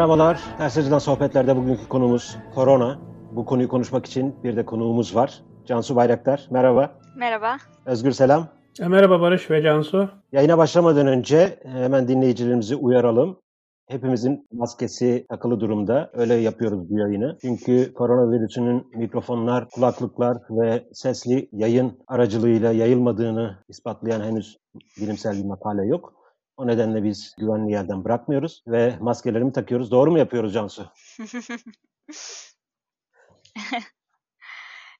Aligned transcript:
Merhabalar. 0.00 0.40
Ters 0.58 0.78
Açıdan 0.78 0.98
Sohbetler'de 0.98 1.56
bugünkü 1.56 1.88
konumuz 1.88 2.36
korona. 2.54 2.98
Bu 3.32 3.44
konuyu 3.44 3.68
konuşmak 3.68 4.06
için 4.06 4.34
bir 4.44 4.56
de 4.56 4.64
konuğumuz 4.64 5.14
var. 5.14 5.42
Cansu 5.66 5.96
Bayraktar. 5.96 6.46
Merhaba. 6.50 6.90
Merhaba. 7.16 7.56
Özgür 7.86 8.12
selam. 8.12 8.48
E, 8.80 8.88
merhaba 8.88 9.20
Barış 9.20 9.50
ve 9.50 9.62
Cansu. 9.62 10.08
Yayına 10.32 10.58
başlamadan 10.58 11.06
önce 11.06 11.58
hemen 11.62 12.08
dinleyicilerimizi 12.08 12.76
uyaralım. 12.76 13.40
Hepimizin 13.88 14.48
maskesi 14.52 15.26
takılı 15.28 15.60
durumda. 15.60 16.10
Öyle 16.12 16.34
yapıyoruz 16.34 16.90
bu 16.90 16.98
yayını. 16.98 17.38
Çünkü 17.40 17.94
koronavirüsünün 17.94 18.86
mikrofonlar, 18.94 19.68
kulaklıklar 19.68 20.36
ve 20.50 20.84
sesli 20.92 21.48
yayın 21.52 21.98
aracılığıyla 22.06 22.72
yayılmadığını 22.72 23.56
ispatlayan 23.68 24.20
henüz 24.20 24.56
bilimsel 25.00 25.36
bir 25.36 25.44
makale 25.44 25.86
yok. 25.86 26.19
O 26.60 26.66
nedenle 26.66 27.04
biz 27.04 27.34
güvenli 27.38 27.72
yerden 27.72 28.04
bırakmıyoruz 28.04 28.62
ve 28.66 28.96
maskelerimi 29.00 29.52
takıyoruz. 29.52 29.90
Doğru 29.90 30.10
mu 30.10 30.18
yapıyoruz 30.18 30.54
Cansu? 30.54 30.86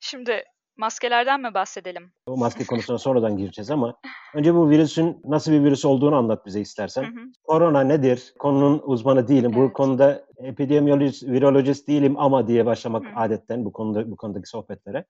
Şimdi 0.00 0.44
maskelerden 0.76 1.40
mi 1.40 1.54
bahsedelim? 1.54 2.12
O 2.26 2.36
maske 2.36 2.66
konusuna 2.66 2.98
sonradan 2.98 3.36
gireceğiz 3.36 3.70
ama 3.70 3.94
önce 4.34 4.54
bu 4.54 4.70
virüsün 4.70 5.20
nasıl 5.24 5.52
bir 5.52 5.64
virüs 5.64 5.84
olduğunu 5.84 6.16
anlat 6.16 6.46
bize 6.46 6.60
istersen. 6.60 7.02
Hı 7.02 7.06
hı. 7.06 7.24
Korona 7.44 7.80
nedir? 7.80 8.34
Konunun 8.38 8.82
uzmanı 8.84 9.28
değilim. 9.28 9.52
Bu 9.54 9.62
Evet. 9.62 9.72
konuda 9.72 10.24
epidemiyolojist, 10.36 11.22
virolojist 11.22 11.88
değilim 11.88 12.18
ama 12.18 12.46
diye 12.46 12.66
başlamak 12.66 13.04
Hı. 13.04 13.10
adetten 13.14 13.64
bu 13.64 13.72
konuda 13.72 14.10
bu 14.10 14.16
konudaki 14.16 14.48
sohbetlere. 14.48 15.04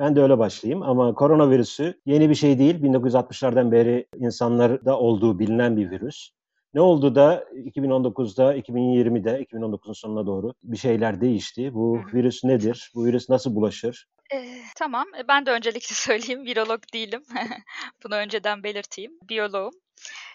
Ben 0.00 0.16
de 0.16 0.22
öyle 0.22 0.38
başlayayım 0.38 0.82
ama 0.82 1.14
koronavirüsü 1.14 2.00
yeni 2.06 2.30
bir 2.30 2.34
şey 2.34 2.58
değil. 2.58 2.74
1960'lardan 2.74 3.72
beri 3.72 4.06
insanlarda 4.16 4.98
olduğu 4.98 5.38
bilinen 5.38 5.76
bir 5.76 5.90
virüs. 5.90 6.30
Ne 6.74 6.80
oldu 6.80 7.14
da 7.14 7.44
2019'da, 7.54 8.56
2020'de, 8.56 9.42
2019'un 9.42 9.92
sonuna 9.92 10.26
doğru 10.26 10.54
bir 10.62 10.76
şeyler 10.76 11.20
değişti. 11.20 11.74
Bu 11.74 12.00
virüs 12.14 12.44
nedir? 12.44 12.90
Bu 12.94 13.04
virüs 13.04 13.28
nasıl 13.28 13.54
bulaşır? 13.54 14.06
Ee, 14.34 14.62
tamam. 14.76 15.06
E, 15.18 15.28
Ben 15.28 15.46
de 15.46 15.50
öncelikle 15.50 15.94
söyleyeyim. 15.94 16.44
Virolog 16.44 16.80
değilim. 16.94 17.22
Bunu 18.04 18.14
önceden 18.14 18.62
belirteyim. 18.62 19.12
Biyoloğum. 19.28 19.72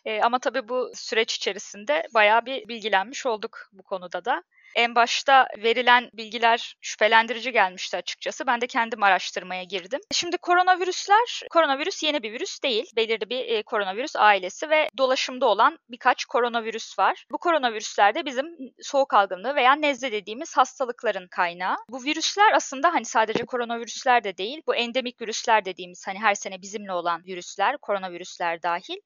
Ee, 0.06 0.22
ama 0.22 0.40
tabii 0.40 0.70
bu 0.70 0.92
süreç 0.94 1.36
içerisinde 1.36 2.04
bayağı 2.14 2.46
bir 2.46 2.68
bilgilenmiş 2.68 3.26
olduk 3.26 3.58
bu 3.74 3.84
konuda 3.84 4.26
da. 4.26 4.44
En 4.76 4.96
başta 4.96 5.48
verilen 5.58 6.10
bilgiler 6.14 6.76
şüphelendirici 6.82 7.52
gelmişti 7.52 7.98
açıkçası. 7.98 8.48
Ben 8.48 8.62
de 8.62 8.68
kendim 8.68 9.04
araştırmaya 9.04 9.64
girdim. 9.64 10.00
Şimdi 10.12 10.38
koronavirüsler, 10.38 11.42
koronavirüs 11.52 12.04
yeni 12.04 12.24
bir 12.24 12.32
virüs 12.32 12.64
değil. 12.64 12.86
Belirli 12.96 13.30
bir 13.30 13.46
e, 13.46 13.64
koronavirüs 13.64 14.16
ailesi 14.16 14.70
ve 14.70 14.90
dolaşımda 14.98 15.46
olan 15.46 15.80
birkaç 15.90 16.26
koronavirüs 16.26 17.00
var. 17.00 17.26
Bu 17.32 17.38
koronavirüsler 17.38 18.16
de 18.16 18.26
bizim 18.26 18.46
soğuk 18.82 19.14
algınlığı 19.14 19.56
veya 19.56 19.76
nezle 19.76 20.12
dediğimiz 20.12 20.58
hastalıkların 20.58 21.28
kaynağı. 21.28 21.76
Bu 21.90 22.04
virüsler 22.04 22.54
aslında 22.54 22.94
hani 22.94 23.06
sadece 23.06 23.46
koronavirüsler 23.46 24.24
de 24.24 24.38
değil, 24.38 24.62
bu 24.68 24.76
endemik 24.76 25.22
virüsler 25.22 25.66
dediğimiz 25.66 26.08
hani 26.08 26.20
her 26.20 26.36
sene 26.36 26.62
bizimle 26.62 26.92
olan 26.92 27.24
virüsler, 27.26 27.78
koronavirüsler 27.78 28.64
dahil 28.64 28.98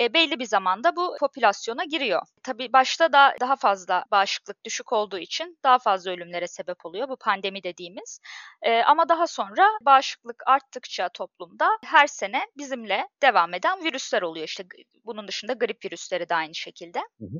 e, 0.00 0.14
belli 0.14 0.38
bir 0.38 0.44
zamanda 0.44 0.96
bu 0.96 1.16
popülasyona 1.20 1.84
giriyor. 1.84 2.22
Tabii 2.42 2.72
başta 2.72 3.12
da 3.12 3.34
daha 3.40 3.56
fazla 3.56 4.04
bağışıklık 4.10 4.64
düşük 4.64 4.92
olduğu 4.92 5.13
için 5.18 5.58
daha 5.64 5.78
fazla 5.78 6.10
ölümlere 6.10 6.46
sebep 6.46 6.86
oluyor 6.86 7.08
bu 7.08 7.16
pandemi 7.16 7.62
dediğimiz. 7.62 8.20
E, 8.62 8.82
ama 8.82 9.08
daha 9.08 9.26
sonra 9.26 9.68
bağışıklık 9.82 10.42
arttıkça 10.46 11.08
toplumda 11.08 11.68
her 11.84 12.06
sene 12.06 12.46
bizimle 12.56 13.08
devam 13.22 13.54
eden 13.54 13.84
virüsler 13.84 14.22
oluyor. 14.22 14.46
İşte 14.46 14.64
bunun 15.04 15.28
dışında 15.28 15.52
grip 15.52 15.84
virüsleri 15.84 16.28
de 16.28 16.34
aynı 16.34 16.54
şekilde. 16.54 16.98
Hı 16.98 17.24
hı. 17.24 17.38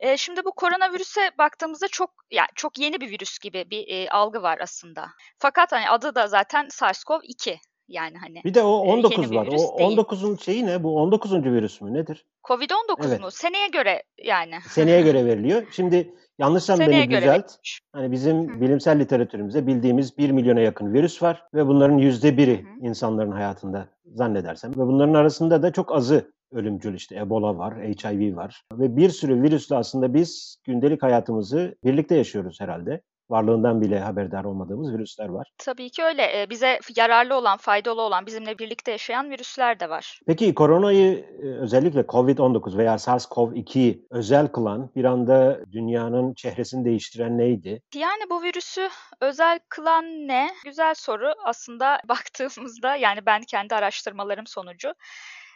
E, 0.00 0.16
şimdi 0.16 0.44
bu 0.44 0.52
koronavirüse 0.52 1.30
baktığımızda 1.38 1.88
çok 1.88 2.10
yani 2.30 2.48
çok 2.54 2.78
yeni 2.78 3.00
bir 3.00 3.10
virüs 3.10 3.38
gibi 3.38 3.70
bir 3.70 3.88
e, 3.88 4.10
algı 4.10 4.42
var 4.42 4.58
aslında. 4.62 5.06
Fakat 5.38 5.72
hani 5.72 5.90
adı 5.90 6.14
da 6.14 6.26
zaten 6.26 6.66
SARS-CoV-2 6.66 7.58
yani 7.88 8.18
hani 8.18 8.44
Bir 8.44 8.54
de 8.54 8.62
o 8.62 8.84
e, 8.84 8.88
yeni 8.88 8.98
19 8.98 9.30
bir 9.30 9.36
var. 9.36 9.46
O 9.46 9.50
değil. 9.50 9.98
19'un 9.98 10.36
şeyi 10.36 10.66
ne? 10.66 10.82
Bu 10.82 10.96
19. 10.96 11.32
virüs 11.32 11.80
mü? 11.80 11.94
Nedir? 11.94 12.24
Covid-19 12.44 13.06
Evet. 13.06 13.20
mu? 13.20 13.30
Seneye 13.30 13.68
göre 13.68 14.02
yani. 14.18 14.58
Seneye 14.68 15.02
göre 15.08 15.24
veriliyor. 15.24 15.66
Şimdi 15.72 16.14
yanlışsam 16.40 16.76
Seneye 16.76 17.10
beni 17.10 17.16
düzelt. 17.20 17.52
Hani 17.92 18.12
bizim 18.12 18.56
Hı. 18.56 18.60
bilimsel 18.60 18.98
literatürümüzde 18.98 19.66
bildiğimiz 19.66 20.18
1 20.18 20.30
milyona 20.30 20.60
yakın 20.60 20.92
virüs 20.92 21.22
var 21.22 21.42
ve 21.54 21.66
bunların 21.66 21.98
yüzde 21.98 22.36
biri 22.36 22.58
Hı 22.58 22.62
hı. 22.62 22.86
insanların 22.86 23.32
hayatında 23.32 23.88
zannedersem. 24.14 24.70
Ve 24.72 24.76
bunların 24.76 25.14
arasında 25.14 25.62
da 25.62 25.72
çok 25.72 25.94
azı 25.94 26.32
ölümcül 26.52 26.94
işte 26.94 27.16
Ebola 27.16 27.58
var, 27.58 27.74
HIV 27.78 28.36
var 28.36 28.62
ve 28.72 28.96
bir 28.96 29.10
sürü 29.10 29.42
virüsle 29.42 29.76
aslında 29.76 30.14
biz 30.14 30.56
gündelik 30.64 31.02
hayatımızı 31.02 31.74
birlikte 31.84 32.14
yaşıyoruz 32.14 32.60
herhalde. 32.60 33.00
Varlığından 33.30 33.80
bile 33.80 34.00
haberdar 34.00 34.44
olmadığımız 34.44 34.92
virüsler 34.92 35.28
var. 35.28 35.48
Tabii 35.58 35.90
ki 35.90 36.02
öyle. 36.02 36.42
E, 36.42 36.50
bize 36.50 36.78
yararlı 36.96 37.34
olan, 37.34 37.58
faydalı 37.58 38.02
olan, 38.02 38.26
bizimle 38.26 38.58
birlikte 38.58 38.90
yaşayan 38.90 39.30
virüsler 39.30 39.80
de 39.80 39.90
var. 39.90 40.20
Peki 40.26 40.54
koronayı 40.54 41.24
e, 41.42 41.46
özellikle 41.46 42.00
COVID-19 42.00 42.76
veya 42.76 42.94
SARS-CoV-2'yi 42.94 44.06
özel 44.10 44.48
kılan 44.48 44.90
bir 44.96 45.04
anda 45.04 45.60
dünyanın 45.72 46.34
çehresini 46.34 46.84
değiştiren 46.84 47.38
neydi? 47.38 47.82
Yani 47.94 48.22
bu 48.30 48.42
virüsü 48.42 48.88
özel 49.20 49.58
kılan 49.68 50.04
ne? 50.04 50.50
Güzel 50.64 50.94
soru. 50.94 51.32
Aslında 51.44 52.00
baktığımızda 52.08 52.96
yani 52.96 53.26
ben 53.26 53.42
kendi 53.42 53.74
araştırmalarım 53.74 54.46
sonucu 54.46 54.94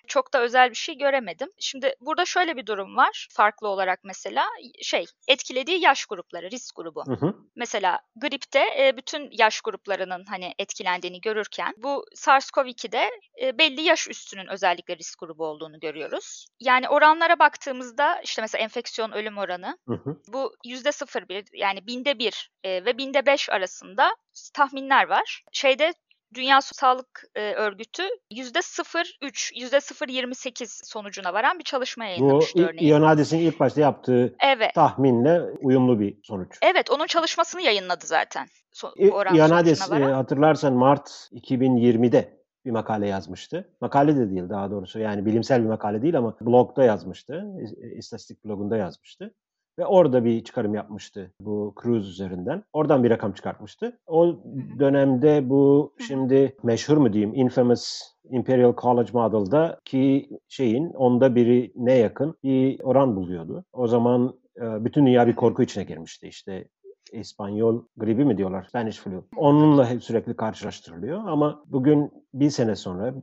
çok 0.07 0.33
da 0.33 0.41
özel 0.41 0.71
bir 0.71 0.75
şey 0.75 0.99
göremedim. 0.99 1.49
Şimdi 1.59 1.95
burada 2.01 2.25
şöyle 2.25 2.57
bir 2.57 2.67
durum 2.67 2.97
var. 2.97 3.29
Farklı 3.31 3.69
olarak 3.69 4.01
mesela 4.05 4.47
şey 4.83 5.05
etkilediği 5.29 5.81
yaş 5.81 6.07
grupları, 6.07 6.51
risk 6.51 6.77
grubu. 6.77 7.05
Hı 7.07 7.13
hı. 7.13 7.35
Mesela 7.57 8.01
gripte 8.17 8.65
e, 8.79 8.97
bütün 8.97 9.29
yaş 9.33 9.61
gruplarının 9.61 10.25
hani 10.29 10.55
etkilendiğini 10.59 11.21
görürken 11.21 11.75
bu 11.77 12.05
SARS-CoV-2'de 12.15 13.11
e, 13.43 13.59
belli 13.59 13.81
yaş 13.81 14.09
üstünün 14.09 14.47
özellikle 14.47 14.97
risk 14.97 15.21
grubu 15.21 15.47
olduğunu 15.47 15.81
görüyoruz. 15.81 16.47
Yani 16.61 16.89
oranlara 16.89 17.39
baktığımızda 17.39 18.21
işte 18.21 18.43
mesela 18.43 18.65
enfeksiyon 18.65 19.13
ölüm 19.13 19.39
oranı 19.39 19.79
Hı 19.89 19.95
hı. 19.95 20.17
bu 20.29 20.55
yüzde 20.65 20.89
0,1 20.89 21.47
yani 21.53 21.87
binde 21.87 22.19
1 22.19 22.51
e, 22.65 22.85
ve 22.85 22.99
binde 22.99 23.27
5 23.27 23.51
arasında 23.51 24.17
tahminler 24.55 25.09
var. 25.09 25.45
Şeyde 25.53 25.95
Dünya 26.35 26.61
Sağlık 26.61 27.25
e, 27.35 27.53
Örgütü 27.53 28.03
yüzde 28.31 28.59
0,3, 28.59 29.61
yüzde 29.61 29.77
0,28 29.77 30.87
sonucuna 30.91 31.33
varan 31.35 31.59
bir 31.59 31.65
çalışma 31.65 32.05
Bu 32.05 32.09
yayınlamıştı 32.09 32.59
İ- 32.59 32.65
örneğin. 32.67 32.91
Ionadis'in 32.93 33.39
ilk 33.39 33.61
başta 33.61 33.81
yaptığı 33.81 34.35
Evet. 34.43 34.75
tahminle 34.75 35.41
uyumlu 35.41 36.01
bir 36.01 36.19
sonuç. 36.23 36.59
Evet, 36.63 36.91
onun 36.91 37.07
çalışmasını 37.07 37.63
yayınladı 37.63 38.07
zaten. 38.07 38.47
So- 38.75 38.95
İ- 39.35 39.37
Ionadis 39.39 39.93
e, 39.93 39.99
hatırlarsan 39.99 40.73
Mart 40.73 41.29
2020'de 41.33 42.45
bir 42.65 42.71
makale 42.71 43.07
yazmıştı. 43.09 43.69
Makale 43.81 44.17
de 44.17 44.31
değil 44.31 44.49
daha 44.49 44.71
doğrusu 44.71 44.99
yani 44.99 45.27
bilimsel 45.27 45.63
bir 45.63 45.69
makale 45.69 46.03
değil 46.03 46.19
ama 46.19 46.37
blogda 46.41 46.85
yazmıştı. 46.85 47.45
İstatistik 47.97 48.45
blogunda 48.45 48.77
yazmıştı. 48.77 49.35
Ve 49.79 49.87
orada 49.87 50.25
bir 50.25 50.45
çıkarım 50.45 50.75
yapmıştı 50.75 51.33
bu 51.41 51.75
cruise 51.83 52.09
üzerinden. 52.09 52.65
Oradan 52.73 53.05
bir 53.05 53.11
rakam 53.11 53.33
çıkartmıştı. 53.33 53.99
O 54.07 54.37
dönemde 54.79 55.51
bu 55.51 55.95
şimdi 56.07 56.57
meşhur 56.63 56.97
mu 56.97 57.13
diyeyim 57.13 57.35
Infamous 57.35 58.03
Imperial 58.31 58.75
College 58.77 59.11
Model'da 59.13 59.81
ki 59.85 60.29
şeyin 60.49 60.91
onda 60.91 61.35
biri 61.35 61.73
ne 61.77 61.95
yakın 61.95 62.35
bir 62.43 62.81
oran 62.81 63.17
buluyordu. 63.17 63.65
O 63.73 63.87
zaman 63.87 64.39
e, 64.57 64.85
bütün 64.85 65.07
dünya 65.07 65.27
bir 65.27 65.37
korku 65.37 65.63
içine 65.63 65.85
girmişti. 65.85 66.29
İşte 66.29 66.69
İspanyol 67.13 67.83
gribi 67.97 68.25
mi 68.25 68.39
diyorlar? 68.39 68.65
Spanish 68.65 68.99
flu. 68.99 69.25
Onunla 69.37 69.91
hep 69.91 70.05
sürekli 70.05 70.37
karşılaştırılıyor 70.37 71.21
ama 71.27 71.63
bugün 71.67 72.11
bir 72.35 72.51
sene 72.51 72.77
sonra 72.77 73.15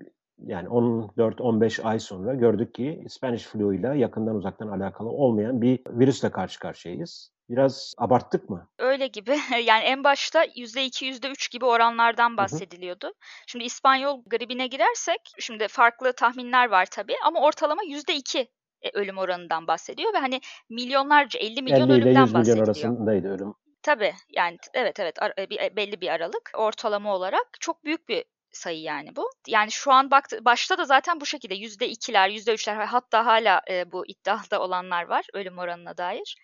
yani 0.45 0.67
14-15 0.67 1.83
ay 1.83 1.99
sonra 1.99 2.33
gördük 2.33 2.73
ki 2.73 3.05
Spanish 3.09 3.45
flu 3.45 3.73
ile 3.73 3.97
yakından 3.97 4.35
uzaktan 4.35 4.67
alakalı 4.67 5.09
olmayan 5.09 5.61
bir 5.61 5.79
virüsle 5.87 6.31
karşı 6.31 6.59
karşıyayız. 6.59 7.31
Biraz 7.49 7.93
abarttık 7.97 8.49
mı? 8.49 8.67
Öyle 8.79 9.07
gibi. 9.07 9.37
Yani 9.65 9.83
en 9.83 10.03
başta 10.03 10.45
%2, 10.45 11.05
%3 11.05 11.51
gibi 11.51 11.65
oranlardan 11.65 12.29
Hı 12.29 12.33
hı. 12.33 12.37
bahsediliyordu. 12.37 13.13
Şimdi 13.47 13.65
İspanyol 13.65 14.23
gribine 14.25 14.67
girersek, 14.67 15.21
şimdi 15.39 15.67
farklı 15.67 16.13
tahminler 16.13 16.69
var 16.69 16.87
tabii 16.91 17.15
ama 17.25 17.41
ortalama 17.41 17.81
%2 17.83 18.47
e, 18.81 18.89
ölüm 18.93 19.17
oranından 19.17 19.67
bahsediyor 19.67 20.13
ve 20.13 20.17
hani 20.17 20.39
milyonlarca 20.69 21.39
50 21.39 21.61
milyon 21.61 21.89
50 21.89 21.97
ile 21.97 22.03
ölümden 22.03 22.09
100 22.09 22.15
milyon 22.15 22.33
bahsediliyor. 22.33 22.67
arasındaydı 22.67 23.27
ölüm. 23.27 23.53
Tabii 23.83 24.13
yani 24.29 24.57
evet 24.73 24.99
evet 24.99 25.15
e, 25.37 25.43
e, 25.65 25.75
belli 25.75 26.01
bir 26.01 26.09
aralık 26.09 26.51
ortalama 26.57 27.15
olarak 27.15 27.47
çok 27.59 27.85
büyük 27.85 28.09
bir 28.09 28.25
sayı 28.51 28.81
yani 28.81 29.15
bu. 29.15 29.29
Yani 29.47 29.71
şu 29.71 29.91
an 29.91 30.11
baktı 30.11 30.45
başta 30.45 30.77
da 30.77 30.85
zaten 30.85 31.21
bu 31.21 31.25
şekilde 31.25 31.55
yüzde 31.55 31.89
ikiler, 31.89 32.29
yüzde 32.29 32.53
üçler 32.53 32.75
hatta 32.75 33.25
hala 33.25 33.61
e, 33.69 33.91
bu 33.91 34.07
iddiada 34.07 34.61
olanlar 34.61 35.03
var 35.03 35.25
ölüm 35.33 35.57
oranına 35.57 35.97
dair. 35.97 36.37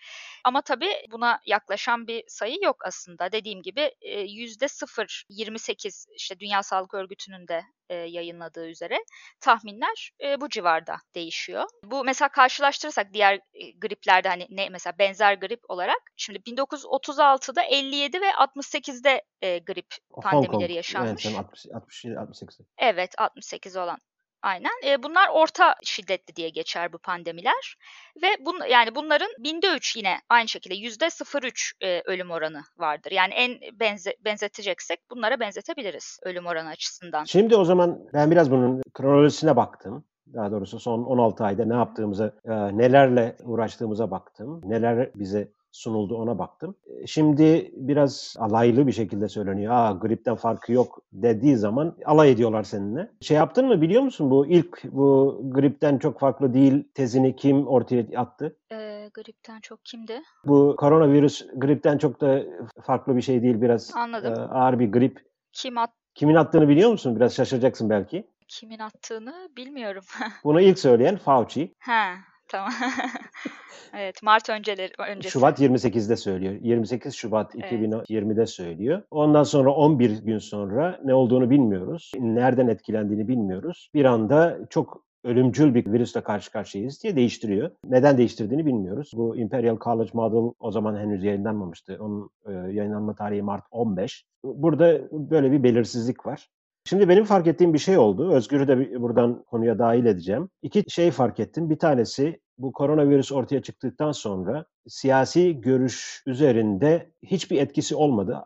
Ama 0.43 0.61
tabii 0.61 0.93
buna 1.11 1.39
yaklaşan 1.45 2.07
bir 2.07 2.23
sayı 2.27 2.57
yok 2.63 2.77
aslında. 2.85 3.31
Dediğim 3.31 3.61
gibi 3.61 3.91
yüzde 4.27 4.65
0.28 4.65 6.05
işte 6.15 6.39
Dünya 6.39 6.63
Sağlık 6.63 6.93
Örgütü'nün 6.93 7.47
de 7.47 7.63
e, 7.89 7.95
yayınladığı 7.95 8.69
üzere 8.69 8.97
tahminler 9.39 10.11
e, 10.23 10.41
bu 10.41 10.49
civarda 10.49 10.97
değişiyor. 11.15 11.63
Bu 11.83 12.03
mesela 12.03 12.29
karşılaştırırsak 12.29 13.13
diğer 13.13 13.35
e, 13.53 13.71
griplerde 13.71 14.29
hani 14.29 14.47
ne 14.49 14.69
mesela 14.69 14.93
benzer 14.99 15.33
grip 15.33 15.59
olarak 15.69 15.99
şimdi 16.17 16.39
1936'da 16.39 17.61
57 17.63 18.21
ve 18.21 18.29
68'de 18.29 19.21
e, 19.41 19.59
grip 19.59 19.95
pandemileri 20.23 20.73
yaşanmış. 20.73 21.25
Evet, 21.25 21.37
60, 21.37 21.65
67 21.73 21.96
68'de. 22.05 22.63
Evet 22.77 23.13
68 23.17 23.77
olan 23.77 23.97
Aynen. 24.41 24.71
E, 24.87 25.03
bunlar 25.03 25.29
orta 25.33 25.75
şiddetli 25.83 26.35
diye 26.35 26.49
geçer 26.49 26.93
bu 26.93 26.97
pandemiler 26.97 27.77
ve 28.23 28.45
bun 28.45 28.59
yani 28.69 28.95
bunların 28.95 29.29
binde 29.39 29.67
üç 29.75 29.95
yine 29.95 30.15
aynı 30.29 30.47
şekilde 30.47 30.75
yüzde 30.75 31.05
0,3 31.05 31.73
e, 31.81 32.01
ölüm 32.05 32.31
oranı 32.31 32.61
vardır. 32.77 33.11
Yani 33.11 33.33
en 33.33 33.79
benze, 33.79 34.15
benzeteceksek 34.25 34.99
bunlara 35.11 35.39
benzetebiliriz 35.39 36.19
ölüm 36.23 36.45
oranı 36.45 36.69
açısından. 36.69 37.23
Şimdi 37.23 37.55
o 37.55 37.65
zaman 37.65 37.99
ben 38.13 38.31
biraz 38.31 38.51
bunun 38.51 38.81
kronolojisine 38.93 39.55
baktım 39.55 40.05
daha 40.33 40.51
doğrusu 40.51 40.79
son 40.79 41.03
16 41.03 41.43
ayda 41.43 41.65
ne 41.65 41.73
yaptığımıza, 41.73 42.31
e, 42.45 42.77
nelerle 42.77 43.35
uğraştığımıza 43.43 44.11
baktım. 44.11 44.61
Neler 44.63 45.11
bize 45.15 45.51
sunuldu 45.77 46.15
ona 46.15 46.39
baktım. 46.39 46.75
E, 46.87 47.07
şimdi 47.07 47.71
biraz 47.75 48.35
alaylı 48.39 48.87
bir 48.87 48.91
şekilde 48.91 49.29
söyleniyor. 49.29 49.73
Aa 49.73 49.91
gripten 49.91 50.35
farkı 50.35 50.73
yok 50.73 51.01
dediği 51.13 51.57
zaman 51.57 51.95
alay 52.05 52.31
ediyorlar 52.31 52.63
seninle. 52.63 53.11
Şey 53.21 53.37
yaptın 53.37 53.67
mı 53.67 53.81
biliyor 53.81 54.03
musun 54.03 54.31
bu 54.31 54.47
ilk 54.47 54.83
bu 54.83 55.39
gripten 55.43 55.97
çok 55.97 56.19
farklı 56.19 56.53
değil 56.53 56.83
tezini 56.93 57.35
kim 57.35 57.67
ortaya 57.67 58.05
attı? 58.15 58.57
Ee, 58.71 59.09
gripten 59.13 59.59
çok 59.59 59.85
kimdi? 59.85 60.21
Bu 60.45 60.75
koronavirüs 60.77 61.45
gripten 61.55 61.97
çok 61.97 62.21
da 62.21 62.43
farklı 62.81 63.15
bir 63.15 63.21
şey 63.21 63.41
değil 63.41 63.61
biraz 63.61 63.91
Anladım. 63.95 64.33
E, 64.33 64.37
ağır 64.37 64.79
bir 64.79 64.91
grip. 64.91 65.27
Kim 65.53 65.77
at 65.77 65.89
Kimin 66.17 66.35
attığını 66.35 66.69
biliyor 66.69 66.91
musun? 66.91 67.15
Biraz 67.15 67.35
şaşıracaksın 67.35 67.89
belki. 67.89 68.27
Kimin 68.47 68.79
attığını 68.79 69.49
bilmiyorum. 69.57 70.03
Bunu 70.43 70.61
ilk 70.61 70.79
söyleyen 70.79 71.17
Fauci. 71.17 71.73
Ha, 71.79 72.13
tamam. 72.47 72.71
Evet, 73.93 74.23
Mart 74.23 74.49
önceleri 74.49 74.93
öncesi. 75.09 75.33
Şubat 75.33 75.59
28'de 75.59 76.15
söylüyor. 76.15 76.53
28 76.61 77.15
Şubat 77.15 77.55
evet. 77.55 77.71
2020'de 77.71 78.45
söylüyor. 78.45 79.01
Ondan 79.11 79.43
sonra 79.43 79.71
11 79.71 80.23
gün 80.23 80.37
sonra 80.37 80.99
ne 81.03 81.13
olduğunu 81.13 81.49
bilmiyoruz. 81.49 82.11
Nereden 82.19 82.67
etkilendiğini 82.67 83.27
bilmiyoruz. 83.27 83.89
Bir 83.93 84.05
anda 84.05 84.59
çok 84.69 85.03
ölümcül 85.23 85.75
bir 85.75 85.93
virüsle 85.93 86.21
karşı 86.21 86.51
karşıyayız 86.51 87.03
diye 87.03 87.15
değiştiriyor. 87.15 87.71
Neden 87.83 88.17
değiştirdiğini 88.17 88.65
bilmiyoruz. 88.65 89.11
Bu 89.13 89.37
Imperial 89.37 89.77
College 89.79 90.11
Model 90.13 90.53
o 90.59 90.71
zaman 90.71 90.97
henüz 90.97 91.23
yayınlanmamıştı. 91.23 91.97
Onun 91.99 92.29
e, 92.45 92.51
yayınlanma 92.51 93.15
tarihi 93.15 93.41
Mart 93.41 93.63
15. 93.71 94.25
Burada 94.43 95.01
böyle 95.11 95.51
bir 95.51 95.63
belirsizlik 95.63 96.25
var. 96.25 96.49
Şimdi 96.87 97.09
benim 97.09 97.25
fark 97.25 97.47
ettiğim 97.47 97.73
bir 97.73 97.79
şey 97.79 97.97
oldu. 97.97 98.33
Özgür'ü 98.33 98.67
de 98.67 99.01
buradan 99.01 99.43
konuya 99.43 99.79
dahil 99.79 100.05
edeceğim. 100.05 100.49
İki 100.61 100.83
şey 100.87 101.11
fark 101.11 101.39
ettim. 101.39 101.69
Bir 101.69 101.79
tanesi 101.79 102.39
bu 102.57 102.73
koronavirüs 102.73 103.31
ortaya 103.31 103.61
çıktıktan 103.61 104.11
sonra 104.11 104.65
siyasi 104.87 105.61
görüş 105.61 106.23
üzerinde 106.25 107.11
hiçbir 107.23 107.61
etkisi 107.61 107.95
olmadı. 107.95 108.45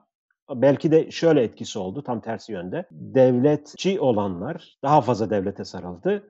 Belki 0.55 0.91
de 0.91 1.11
şöyle 1.11 1.43
etkisi 1.43 1.79
oldu 1.79 2.03
tam 2.03 2.21
tersi 2.21 2.51
yönde. 2.51 2.85
Devletçi 2.91 3.99
olanlar 3.99 4.77
daha 4.83 5.01
fazla 5.01 5.29
devlete 5.29 5.65
sarıldı. 5.65 6.23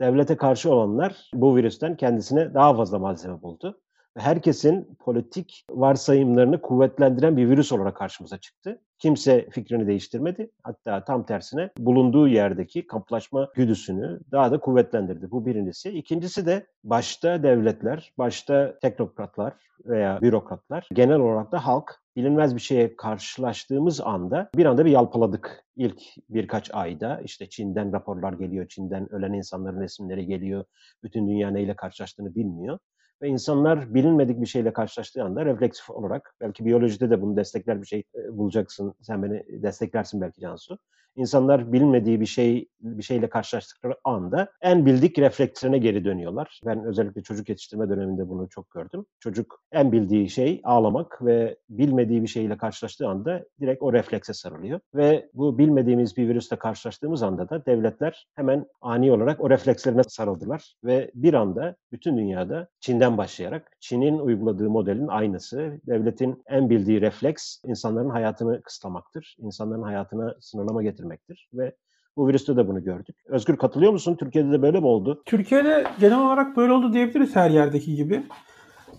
Devlete 0.00 0.36
karşı 0.36 0.72
olanlar 0.74 1.30
bu 1.34 1.56
virüsten 1.56 1.96
kendisine 1.96 2.54
daha 2.54 2.74
fazla 2.74 2.98
malzeme 2.98 3.42
buldu 3.42 3.80
herkesin 4.16 4.96
politik 4.98 5.64
varsayımlarını 5.70 6.62
kuvvetlendiren 6.62 7.36
bir 7.36 7.48
virüs 7.50 7.72
olarak 7.72 7.96
karşımıza 7.96 8.38
çıktı. 8.38 8.80
Kimse 8.98 9.50
fikrini 9.50 9.86
değiştirmedi. 9.86 10.50
Hatta 10.62 11.04
tam 11.04 11.26
tersine 11.26 11.70
bulunduğu 11.78 12.28
yerdeki 12.28 12.86
kamplaşma 12.86 13.48
güdüsünü 13.54 14.20
daha 14.32 14.52
da 14.52 14.60
kuvvetlendirdi. 14.60 15.30
Bu 15.30 15.46
birincisi. 15.46 15.90
İkincisi 15.90 16.46
de 16.46 16.66
başta 16.84 17.42
devletler, 17.42 18.12
başta 18.18 18.78
teknokratlar 18.78 19.54
veya 19.84 20.20
bürokratlar, 20.22 20.88
genel 20.92 21.20
olarak 21.20 21.52
da 21.52 21.66
halk 21.66 22.00
bilinmez 22.16 22.54
bir 22.54 22.60
şeye 22.60 22.96
karşılaştığımız 22.96 24.00
anda 24.00 24.50
bir 24.56 24.66
anda 24.66 24.84
bir 24.84 24.90
yalpaladık. 24.90 25.64
İlk 25.76 26.00
birkaç 26.28 26.74
ayda 26.74 27.20
işte 27.24 27.48
Çin'den 27.48 27.92
raporlar 27.92 28.32
geliyor, 28.32 28.68
Çin'den 28.68 29.14
ölen 29.14 29.32
insanların 29.32 29.80
resimleri 29.80 30.26
geliyor. 30.26 30.64
Bütün 31.02 31.28
dünya 31.28 31.50
neyle 31.50 31.76
karşılaştığını 31.76 32.34
bilmiyor. 32.34 32.78
Ve 33.22 33.28
insanlar 33.28 33.94
bilinmedik 33.94 34.40
bir 34.40 34.46
şeyle 34.46 34.72
karşılaştığı 34.72 35.24
anda 35.24 35.44
refleksif 35.44 35.90
olarak, 35.90 36.34
belki 36.40 36.64
biyolojide 36.64 37.10
de 37.10 37.22
bunu 37.22 37.36
destekler 37.36 37.82
bir 37.82 37.86
şey 37.86 38.02
e, 38.14 38.38
bulacaksın, 38.38 38.94
sen 39.00 39.22
beni 39.22 39.62
desteklersin 39.62 40.20
belki 40.20 40.40
Cansu. 40.40 40.78
İnsanlar 41.16 41.72
bilmediği 41.72 42.20
bir 42.20 42.26
şey 42.26 42.68
bir 42.80 43.02
şeyle 43.02 43.28
karşılaştıkları 43.28 43.96
anda 44.04 44.48
en 44.62 44.86
bildik 44.86 45.18
reflekslerine 45.18 45.78
geri 45.78 46.04
dönüyorlar. 46.04 46.60
Ben 46.66 46.84
özellikle 46.84 47.22
çocuk 47.22 47.48
yetiştirme 47.48 47.88
döneminde 47.88 48.28
bunu 48.28 48.48
çok 48.48 48.70
gördüm. 48.70 49.06
Çocuk 49.20 49.62
en 49.72 49.92
bildiği 49.92 50.30
şey 50.30 50.60
ağlamak 50.64 51.24
ve 51.24 51.56
bilmediği 51.68 52.22
bir 52.22 52.28
şeyle 52.28 52.56
karşılaştığı 52.56 53.08
anda 53.08 53.44
direkt 53.60 53.82
o 53.82 53.92
reflekse 53.92 54.32
sarılıyor. 54.32 54.80
Ve 54.94 55.30
bu 55.34 55.58
bilmediğimiz 55.58 56.16
bir 56.16 56.28
virüsle 56.28 56.56
karşılaştığımız 56.56 57.22
anda 57.22 57.48
da 57.48 57.66
devletler 57.66 58.28
hemen 58.34 58.66
ani 58.80 59.12
olarak 59.12 59.40
o 59.40 59.50
reflekslerine 59.50 60.02
sarıldılar 60.02 60.74
ve 60.84 61.10
bir 61.14 61.34
anda 61.34 61.76
bütün 61.92 62.18
dünyada 62.18 62.68
Çin'den 62.80 63.03
başlayarak 63.18 63.76
Çin'in 63.80 64.18
uyguladığı 64.18 64.70
modelin 64.70 65.08
aynısı. 65.08 65.80
Devletin 65.86 66.42
en 66.46 66.70
bildiği 66.70 67.00
refleks 67.00 67.56
insanların 67.64 68.10
hayatını 68.10 68.62
kısıtlamaktır. 68.62 69.36
İnsanların 69.38 69.82
hayatına 69.82 70.34
sınırlama 70.40 70.82
getirmektir 70.82 71.48
ve 71.54 71.74
bu 72.16 72.28
virüste 72.28 72.56
de 72.56 72.68
bunu 72.68 72.84
gördük. 72.84 73.16
Özgür 73.26 73.56
katılıyor 73.56 73.92
musun? 73.92 74.16
Türkiye'de 74.16 74.52
de 74.52 74.62
böyle 74.62 74.80
mi 74.80 74.86
oldu? 74.86 75.22
Türkiye'de 75.26 75.84
genel 76.00 76.26
olarak 76.26 76.56
böyle 76.56 76.72
oldu 76.72 76.92
diyebiliriz 76.92 77.36
her 77.36 77.50
yerdeki 77.50 77.94
gibi. 77.94 78.22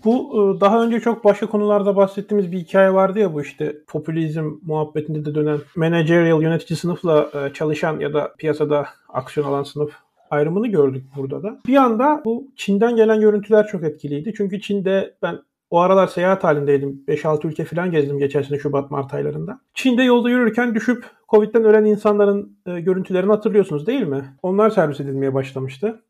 Bu 0.06 0.14
e, 0.34 0.62
daha 0.62 0.84
önce 0.84 1.00
çok 1.00 1.24
başka 1.24 1.48
konularda 1.48 1.96
bahsettiğimiz 1.96 2.52
bir 2.52 2.58
hikaye 2.58 2.94
vardı 2.94 3.20
ya 3.20 3.34
bu 3.34 3.42
işte 3.42 3.76
popülizm 3.88 4.52
muhabbetinde 4.62 5.26
de 5.26 5.36
dönen 5.36 5.60
managerial 5.76 6.42
yönetici 6.42 6.78
sınıfla 6.78 7.30
e, 7.34 7.54
çalışan 7.54 8.00
ya 8.00 8.14
da 8.14 8.34
piyasada 8.38 8.86
aksiyon 9.10 9.48
alan 9.48 9.64
sınıf 9.64 10.05
ayrımını 10.30 10.68
gördük 10.68 11.04
burada 11.16 11.44
da. 11.44 11.60
Bir 11.68 11.76
anda 11.76 12.22
bu 12.26 12.52
Çin'den 12.56 12.96
gelen 12.96 13.20
görüntüler 13.20 13.68
çok 13.68 13.84
etkiliydi. 13.84 14.34
Çünkü 14.38 14.62
Çin'de 14.62 15.16
ben 15.22 15.40
o 15.70 15.80
aralar 15.80 16.08
seyahat 16.08 16.44
halindeydim. 16.44 17.04
5-6 17.08 17.48
ülke 17.48 17.66
falan 17.66 17.92
gezdim 17.92 18.20
geçen 18.20 18.42
sene 18.42 18.60
Şubat-Mart 18.60 19.14
aylarında. 19.14 19.60
Çin'de 19.74 20.04
yolda 20.04 20.30
yürürken 20.30 20.76
düşüp 20.76 21.06
Covid'den 21.30 21.64
ölen 21.64 21.86
insanların 21.86 22.58
e, 22.66 22.80
görüntülerini 22.80 23.32
hatırlıyorsunuz 23.32 23.88
değil 23.88 24.04
mi? 24.04 24.26
Onlar 24.44 24.70
servis 24.70 25.00
edilmeye 25.00 25.34
başlamıştı. 25.34 26.02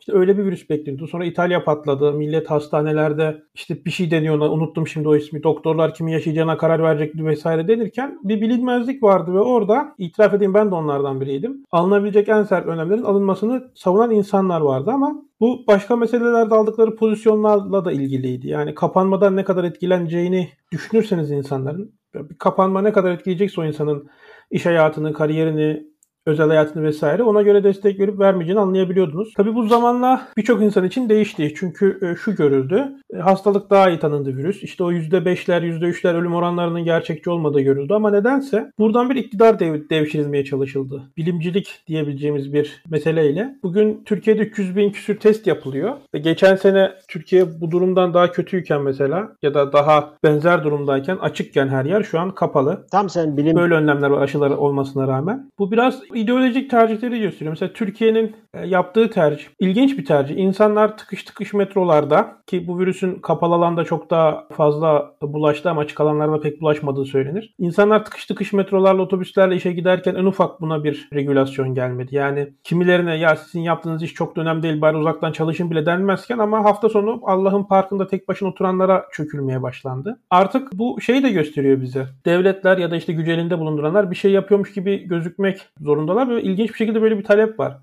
İşte 0.00 0.12
öyle 0.12 0.38
bir 0.38 0.44
virüs 0.44 0.70
bekliyordu. 0.70 1.06
Sonra 1.06 1.24
İtalya 1.24 1.64
patladı. 1.64 2.12
Millet 2.12 2.50
hastanelerde 2.50 3.42
işte 3.54 3.84
bir 3.84 3.90
şey 3.90 4.10
deniyor. 4.10 4.38
Unuttum 4.38 4.86
şimdi 4.86 5.08
o 5.08 5.16
ismi. 5.16 5.42
Doktorlar 5.42 5.94
kimin 5.94 6.12
yaşayacağına 6.12 6.56
karar 6.56 6.82
verecekti 6.82 7.26
vesaire 7.26 7.68
denirken 7.68 8.18
bir 8.22 8.40
bilinmezlik 8.40 9.02
vardı 9.02 9.34
ve 9.34 9.40
orada 9.40 9.94
itiraf 9.98 10.34
edeyim 10.34 10.54
ben 10.54 10.70
de 10.70 10.74
onlardan 10.74 11.20
biriydim. 11.20 11.64
Alınabilecek 11.70 12.28
en 12.28 12.42
sert 12.42 12.66
önlemlerin 12.66 13.02
alınmasını 13.02 13.70
savunan 13.74 14.10
insanlar 14.10 14.60
vardı 14.60 14.90
ama 14.90 15.22
bu 15.40 15.64
başka 15.66 15.96
meselelerde 15.96 16.54
aldıkları 16.54 16.96
pozisyonlarla 16.96 17.84
da 17.84 17.92
ilgiliydi. 17.92 18.48
Yani 18.48 18.74
kapanmadan 18.74 19.36
ne 19.36 19.44
kadar 19.44 19.64
etkileneceğini 19.64 20.48
düşünürseniz 20.72 21.30
insanların 21.30 21.98
bir 22.14 22.38
kapanma 22.38 22.82
ne 22.82 22.92
kadar 22.92 23.12
etkileyecekse 23.12 23.60
o 23.60 23.64
insanın 23.64 24.08
iş 24.50 24.66
hayatını, 24.66 25.12
kariyerini, 25.12 25.86
özel 26.26 26.48
hayatını 26.48 26.82
vesaire 26.82 27.22
ona 27.22 27.42
göre 27.42 27.64
destek 27.64 28.00
verip 28.00 28.18
vermeyeceğini 28.18 28.60
anlayabiliyordunuz. 28.60 29.32
Tabi 29.36 29.54
bu 29.54 29.66
zamanla 29.66 30.28
birçok 30.36 30.62
insan 30.62 30.84
için 30.84 31.08
değişti. 31.08 31.54
Çünkü 31.56 31.98
e, 32.02 32.14
şu 32.16 32.36
görüldü. 32.36 32.88
E, 33.14 33.18
hastalık 33.18 33.70
daha 33.70 33.90
iyi 33.90 33.98
tanındı 33.98 34.36
virüs. 34.36 34.62
İşte 34.62 34.84
o 34.84 34.92
%5'ler, 34.92 35.80
%3'ler 35.80 36.16
ölüm 36.16 36.34
oranlarının 36.34 36.84
gerçekçi 36.84 37.30
olmadığı 37.30 37.60
görüldü. 37.60 37.94
Ama 37.94 38.10
nedense 38.10 38.72
buradan 38.78 39.10
bir 39.10 39.16
iktidar 39.16 39.58
dev 39.58 39.88
devşirilmeye 39.90 40.44
çalışıldı. 40.44 41.02
Bilimcilik 41.16 41.82
diyebileceğimiz 41.86 42.52
bir 42.52 42.82
meseleyle. 42.90 43.54
Bugün 43.62 44.02
Türkiye'de 44.04 44.42
300 44.42 44.76
bin 44.76 44.90
küsür 44.90 45.20
test 45.20 45.46
yapılıyor. 45.46 45.96
Ve 46.14 46.18
geçen 46.18 46.56
sene 46.56 46.92
Türkiye 47.08 47.60
bu 47.60 47.70
durumdan 47.70 48.14
daha 48.14 48.32
kötüyken 48.32 48.82
mesela 48.82 49.28
ya 49.42 49.54
da 49.54 49.72
daha 49.72 50.14
benzer 50.24 50.64
durumdayken 50.64 51.16
açıkken 51.16 51.68
her 51.68 51.84
yer 51.84 52.02
şu 52.02 52.20
an 52.20 52.34
kapalı. 52.34 52.86
Tam 52.90 53.08
sen 53.08 53.36
bilim... 53.36 53.56
Böyle 53.56 53.74
önlemler 53.74 54.10
var 54.10 54.22
aşılar 54.22 54.50
olmasına 54.50 55.08
rağmen. 55.08 55.50
Bu 55.58 55.70
biraz 55.70 56.02
ideolojik 56.20 56.70
tercihleri 56.70 57.20
gösteriyor. 57.20 57.52
Mesela 57.52 57.72
Türkiye'nin 57.72 58.36
e, 58.54 58.66
yaptığı 58.66 59.10
tercih 59.10 59.44
ilginç 59.60 59.98
bir 59.98 60.04
tercih. 60.04 60.36
İnsanlar 60.36 60.96
tıkış 60.96 61.24
tıkış 61.24 61.54
metrolarda 61.54 62.38
ki 62.46 62.66
bu 62.66 62.78
virüsün 62.78 63.14
kapalı 63.14 63.54
alanda 63.54 63.84
çok 63.84 64.10
daha 64.10 64.48
fazla 64.52 65.14
bulaştı 65.22 65.70
ama 65.70 65.80
açık 65.80 66.00
alanlarda 66.00 66.40
pek 66.40 66.60
bulaşmadığı 66.60 67.04
söylenir. 67.04 67.54
İnsanlar 67.58 68.04
tıkış 68.04 68.26
tıkış 68.26 68.52
metrolarla 68.52 69.02
otobüslerle 69.02 69.56
işe 69.56 69.72
giderken 69.72 70.14
en 70.14 70.24
ufak 70.24 70.60
buna 70.60 70.84
bir 70.84 71.08
regülasyon 71.12 71.74
gelmedi. 71.74 72.14
Yani 72.14 72.52
kimilerine 72.64 73.16
ya 73.16 73.36
sizin 73.36 73.60
yaptığınız 73.60 74.02
iş 74.02 74.14
çok 74.14 74.36
da 74.36 74.40
önemli 74.40 74.62
değil 74.62 74.80
bari 74.80 74.96
uzaktan 74.96 75.32
çalışın 75.32 75.70
bile 75.70 75.86
denmezken 75.86 76.38
ama 76.38 76.64
hafta 76.64 76.88
sonu 76.88 77.20
Allah'ın 77.24 77.64
parkında 77.64 78.06
tek 78.06 78.28
başına 78.28 78.48
oturanlara 78.48 79.04
çökülmeye 79.12 79.62
başlandı. 79.62 80.20
Artık 80.30 80.72
bu 80.72 81.00
şeyi 81.00 81.22
de 81.22 81.30
gösteriyor 81.30 81.80
bize. 81.80 82.06
Devletler 82.24 82.78
ya 82.78 82.90
da 82.90 82.96
işte 82.96 83.12
güç 83.12 83.28
elinde 83.28 83.58
bulunduranlar 83.58 84.10
bir 84.10 84.16
şey 84.16 84.32
yapıyormuş 84.32 84.72
gibi 84.72 85.08
gözükmek 85.08 85.60
zorundalar 85.98 86.28
ve 86.28 86.42
ilginç 86.42 86.70
bir 86.70 86.74
şekilde 86.74 87.02
böyle 87.02 87.18
bir 87.18 87.24
talep 87.24 87.58
var. 87.58 87.78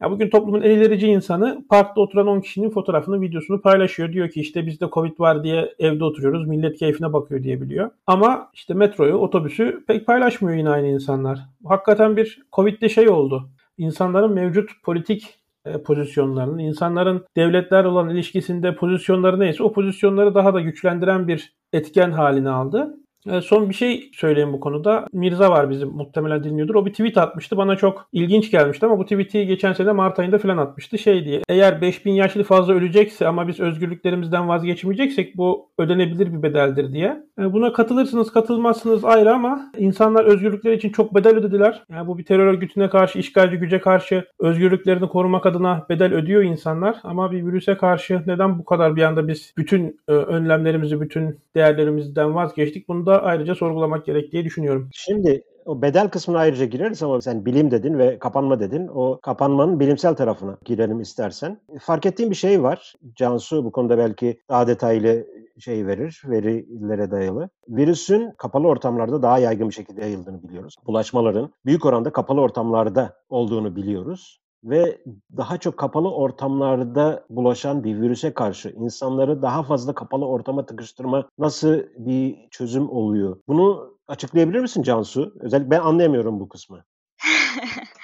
Ya 0.00 0.10
bugün 0.10 0.30
toplumun 0.30 0.62
en 0.62 0.70
ilerici 0.70 1.06
insanı 1.06 1.64
parkta 1.70 2.00
oturan 2.00 2.26
10 2.26 2.40
kişinin 2.40 2.70
fotoğrafını, 2.70 3.20
videosunu 3.20 3.60
paylaşıyor. 3.60 4.12
Diyor 4.12 4.28
ki 4.28 4.40
işte 4.40 4.66
bizde 4.66 4.86
Covid 4.92 5.20
var 5.20 5.44
diye 5.44 5.74
evde 5.78 6.04
oturuyoruz. 6.04 6.46
Millet 6.46 6.78
keyfine 6.78 7.12
bakıyor 7.12 7.42
diyebiliyor. 7.42 7.90
Ama 8.06 8.50
işte 8.54 8.74
metroyu, 8.74 9.14
otobüsü 9.14 9.84
pek 9.86 10.06
paylaşmıyor 10.06 10.58
yine 10.58 10.70
aynı 10.70 10.86
insanlar. 10.86 11.38
Hakikaten 11.64 12.16
bir 12.16 12.42
Covid'de 12.52 12.88
şey 12.88 13.08
oldu. 13.08 13.48
İnsanların 13.78 14.32
mevcut 14.32 14.70
politik 14.82 15.38
e, 15.66 15.82
pozisyonlarının, 15.82 16.58
insanların 16.58 17.24
devletler 17.36 17.84
olan 17.84 18.08
ilişkisinde 18.08 18.74
pozisyonları 18.74 19.40
neyse 19.40 19.62
o 19.62 19.72
pozisyonları 19.72 20.34
daha 20.34 20.54
da 20.54 20.60
güçlendiren 20.60 21.28
bir 21.28 21.54
etken 21.72 22.10
haline 22.10 22.50
aldı. 22.50 22.94
E, 23.30 23.40
son 23.40 23.68
bir 23.68 23.74
şey 23.74 24.10
söyleyeyim 24.14 24.52
bu 24.52 24.60
konuda. 24.60 25.06
Mirza 25.12 25.50
var 25.50 25.70
bizim 25.70 25.88
muhtemelen 25.88 26.44
dinliyordur. 26.44 26.74
O 26.74 26.86
bir 26.86 26.90
tweet 26.90 27.18
atmıştı. 27.18 27.56
Bana 27.56 27.76
çok 27.76 28.08
ilginç 28.12 28.50
gelmişti 28.50 28.86
ama 28.86 28.98
bu 28.98 29.04
tweet'i 29.04 29.46
geçen 29.46 29.72
sene 29.72 29.92
Mart 29.92 30.18
ayında 30.18 30.38
falan 30.38 30.56
atmıştı. 30.56 30.98
Şey 30.98 31.24
diye. 31.24 31.42
Eğer 31.48 31.80
5000 31.80 32.12
yaşlı 32.12 32.42
fazla 32.42 32.74
ölecekse 32.74 33.28
ama 33.28 33.48
biz 33.48 33.60
özgürlüklerimizden 33.60 34.48
vazgeçmeyeceksek 34.48 35.36
bu 35.36 35.68
ödenebilir 35.78 36.32
bir 36.32 36.42
bedeldir 36.42 36.92
diye. 36.92 37.24
E, 37.38 37.52
buna 37.52 37.72
katılırsınız 37.72 38.32
katılmazsınız 38.32 39.04
ayrı 39.04 39.34
ama 39.34 39.72
insanlar 39.78 40.24
özgürlükler 40.24 40.72
için 40.72 40.90
çok 40.90 41.14
bedel 41.14 41.36
ödediler. 41.36 41.82
Yani 41.90 42.08
bu 42.08 42.18
bir 42.18 42.24
terör 42.24 42.46
örgütüne 42.46 42.88
karşı, 42.88 43.18
işgalci 43.18 43.56
güce 43.56 43.80
karşı 43.80 44.24
özgürlüklerini 44.38 45.08
korumak 45.08 45.46
adına 45.46 45.86
bedel 45.88 46.14
ödüyor 46.14 46.42
insanlar. 46.42 46.96
Ama 47.02 47.32
bir 47.32 47.46
virüse 47.46 47.76
karşı 47.76 48.22
neden 48.26 48.58
bu 48.58 48.64
kadar 48.64 48.96
bir 48.96 49.02
anda 49.02 49.28
biz 49.28 49.54
bütün 49.56 50.00
e, 50.08 50.12
önlemlerimizi, 50.12 51.00
bütün 51.00 51.38
değerlerimizden 51.54 52.34
vazgeçtik? 52.34 52.88
Bunu 52.88 53.06
da 53.14 53.22
ayrıca 53.22 53.54
sorgulamak 53.54 54.06
gerek 54.06 54.32
diye 54.32 54.44
düşünüyorum. 54.44 54.88
Şimdi 54.92 55.44
o 55.66 55.82
bedel 55.82 56.08
kısmına 56.08 56.38
ayrıca 56.38 56.64
gireriz 56.64 57.02
ama 57.02 57.20
sen 57.20 57.46
bilim 57.46 57.70
dedin 57.70 57.98
ve 57.98 58.18
kapanma 58.18 58.60
dedin. 58.60 58.88
O 58.94 59.20
kapanmanın 59.22 59.80
bilimsel 59.80 60.14
tarafına 60.14 60.58
girelim 60.64 61.00
istersen. 61.00 61.60
Fark 61.80 62.06
ettiğim 62.06 62.30
bir 62.30 62.34
şey 62.34 62.62
var. 62.62 62.94
Cansu 63.14 63.64
bu 63.64 63.72
konuda 63.72 63.98
belki 63.98 64.40
daha 64.48 64.66
detaylı 64.66 65.26
şey 65.58 65.86
verir, 65.86 66.22
verilere 66.26 67.10
dayalı. 67.10 67.48
Virüsün 67.68 68.30
kapalı 68.38 68.66
ortamlarda 68.66 69.22
daha 69.22 69.38
yaygın 69.38 69.68
bir 69.68 69.74
şekilde 69.74 70.00
yayıldığını 70.00 70.42
biliyoruz. 70.42 70.74
Bulaşmaların 70.86 71.52
büyük 71.66 71.86
oranda 71.86 72.12
kapalı 72.12 72.40
ortamlarda 72.40 73.16
olduğunu 73.28 73.76
biliyoruz 73.76 74.43
ve 74.64 74.98
daha 75.36 75.58
çok 75.58 75.76
kapalı 75.76 76.14
ortamlarda 76.14 77.24
bulaşan 77.30 77.84
bir 77.84 78.00
virüse 78.00 78.34
karşı 78.34 78.68
insanları 78.68 79.42
daha 79.42 79.62
fazla 79.62 79.94
kapalı 79.94 80.26
ortama 80.26 80.66
tıkıştırma 80.66 81.28
nasıl 81.38 81.82
bir 81.96 82.50
çözüm 82.50 82.90
oluyor? 82.90 83.40
Bunu 83.48 83.98
açıklayabilir 84.08 84.60
misin 84.60 84.82
Cansu? 84.82 85.34
Özellikle 85.40 85.70
ben 85.70 85.80
anlayamıyorum 85.80 86.40
bu 86.40 86.48
kısmı. 86.48 86.84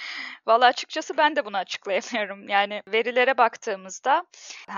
Valla 0.46 0.66
açıkçası 0.66 1.16
ben 1.16 1.36
de 1.36 1.44
bunu 1.44 1.56
açıklayamıyorum. 1.56 2.48
Yani 2.48 2.82
verilere 2.92 3.38
baktığımızda 3.38 4.24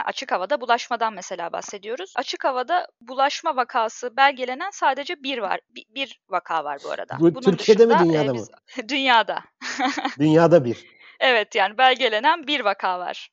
açık 0.04 0.32
havada 0.32 0.60
bulaşmadan 0.60 1.14
mesela 1.14 1.52
bahsediyoruz. 1.52 2.12
Açık 2.16 2.44
havada 2.44 2.86
bulaşma 3.00 3.56
vakası 3.56 4.16
belgelenen 4.16 4.70
sadece 4.70 5.22
bir 5.22 5.38
var. 5.38 5.60
Bir, 5.70 5.84
bir 5.94 6.20
vaka 6.28 6.64
var 6.64 6.78
bu 6.84 6.90
arada. 6.90 7.16
Bu 7.20 7.34
Bunun 7.34 7.40
Türkiye'de 7.40 7.88
dışında, 7.88 8.02
mi 8.02 8.08
dünyada 8.08 8.30
e, 8.30 8.34
biz, 8.34 8.50
mı? 8.50 8.56
dünyada. 8.88 9.38
dünyada 10.18 10.64
bir. 10.64 11.01
Evet 11.22 11.54
yani 11.54 11.78
belgelenen 11.78 12.46
bir 12.46 12.60
vaka 12.60 12.98
var 12.98 13.28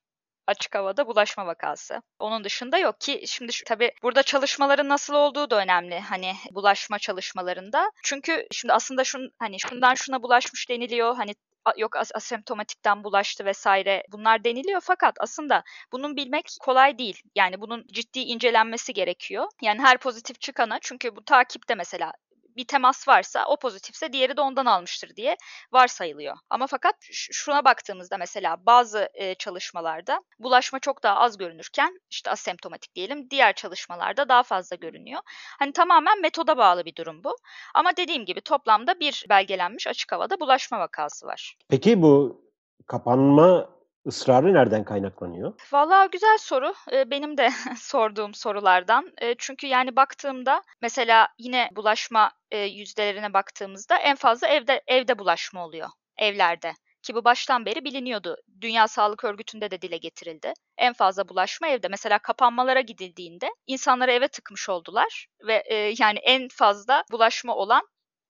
açık 0.48 0.76
havada 0.76 1.08
bulaşma 1.08 1.48
vakası. 1.48 2.02
Onun 2.20 2.44
dışında 2.44 2.78
yok 2.78 3.02
ki 3.02 3.24
şimdi 3.28 3.54
şu, 3.54 3.66
tabii 3.66 3.92
burada 4.04 4.24
çalışmaların 4.24 4.90
nasıl 4.90 5.14
olduğu 5.14 5.50
da 5.50 5.62
önemli 5.62 6.00
hani 6.00 6.34
bulaşma 6.52 7.00
çalışmalarında. 7.00 7.92
Çünkü 8.04 8.48
şimdi 8.52 8.74
aslında 8.74 9.04
şun 9.04 9.32
hani 9.40 9.60
şundan 9.60 9.96
şuna 9.96 10.24
bulaşmış 10.24 10.70
deniliyor. 10.70 11.16
Hani 11.16 11.36
yok 11.78 11.96
asemptomatikten 12.16 13.04
bulaştı 13.04 13.46
vesaire 13.46 14.04
bunlar 14.12 14.44
deniliyor 14.44 14.82
fakat 14.84 15.16
aslında 15.20 15.64
bunun 15.92 16.16
bilmek 16.16 16.46
kolay 16.62 16.98
değil. 16.98 17.22
Yani 17.36 17.62
bunun 17.62 17.86
ciddi 17.94 18.20
incelenmesi 18.20 18.94
gerekiyor. 18.94 19.46
Yani 19.62 19.82
her 19.82 19.98
pozitif 19.98 20.42
çıkana 20.42 20.80
çünkü 20.82 21.16
bu 21.16 21.24
takipte 21.26 21.76
mesela 21.76 22.12
bir 22.60 22.68
temas 22.68 23.08
varsa 23.08 23.46
o 23.48 23.58
pozitifse 23.58 24.14
diğeri 24.14 24.38
de 24.38 24.42
ondan 24.42 24.66
almıştır 24.66 25.16
diye 25.16 25.38
varsayılıyor. 25.72 26.38
Ama 26.50 26.68
fakat 26.68 26.96
şuna 27.12 27.66
baktığımızda 27.66 28.18
mesela 28.18 28.58
bazı 28.66 29.10
e, 29.14 29.36
çalışmalarda 29.36 30.22
bulaşma 30.40 30.80
çok 30.80 31.04
daha 31.04 31.16
az 31.16 31.38
görünürken 31.38 32.00
işte 32.10 32.32
asemptomatik 32.32 32.96
diyelim 32.96 33.30
diğer 33.30 33.54
çalışmalarda 33.54 34.30
daha 34.30 34.44
fazla 34.44 34.76
görünüyor. 34.76 35.22
Hani 35.60 35.74
tamamen 35.74 36.22
metoda 36.22 36.58
bağlı 36.58 36.86
bir 36.86 36.96
durum 36.96 37.24
bu. 37.24 37.36
Ama 37.76 37.98
dediğim 37.98 38.26
gibi 38.26 38.42
toplamda 38.42 39.00
bir 39.00 39.26
belgelenmiş 39.30 39.88
açık 39.88 40.12
havada 40.12 40.40
bulaşma 40.40 40.80
vakası 40.80 41.28
var. 41.28 41.58
Peki 41.70 42.02
bu 42.02 42.42
kapanma 42.88 43.70
ısrarı 44.08 44.54
nereden 44.54 44.84
kaynaklanıyor? 44.84 45.54
Valla 45.72 46.06
güzel 46.06 46.38
soru. 46.38 46.74
Benim 46.92 47.38
de 47.38 47.50
sorduğum 47.78 48.34
sorulardan. 48.34 49.12
Çünkü 49.38 49.68
yani 49.68 49.96
baktığımda 49.96 50.62
mesela 50.82 51.28
yine 51.38 51.70
bulaşma 51.76 52.32
yüzdelerine 52.52 53.34
baktığımızda 53.34 53.98
en 53.98 54.16
fazla 54.16 54.48
evde 54.48 54.82
evde 54.88 55.20
bulaşma 55.20 55.66
oluyor. 55.66 55.90
Evlerde. 56.18 56.74
Ki 57.02 57.16
bu 57.16 57.24
baştan 57.26 57.66
beri 57.66 57.86
biliniyordu. 57.86 58.36
Dünya 58.62 58.88
Sağlık 58.88 59.24
Örgütü'nde 59.24 59.72
de 59.72 59.82
dile 59.82 59.98
getirildi. 59.98 60.54
En 60.78 60.94
fazla 60.94 61.30
bulaşma 61.30 61.68
evde. 61.68 61.88
Mesela 61.88 62.20
kapanmalara 62.20 62.82
gidildiğinde 62.82 63.50
insanları 63.68 64.12
eve 64.12 64.28
tıkmış 64.28 64.70
oldular 64.70 65.28
ve 65.48 65.64
yani 66.00 66.20
en 66.20 66.48
fazla 66.52 67.04
bulaşma 67.12 67.56
olan 67.56 67.82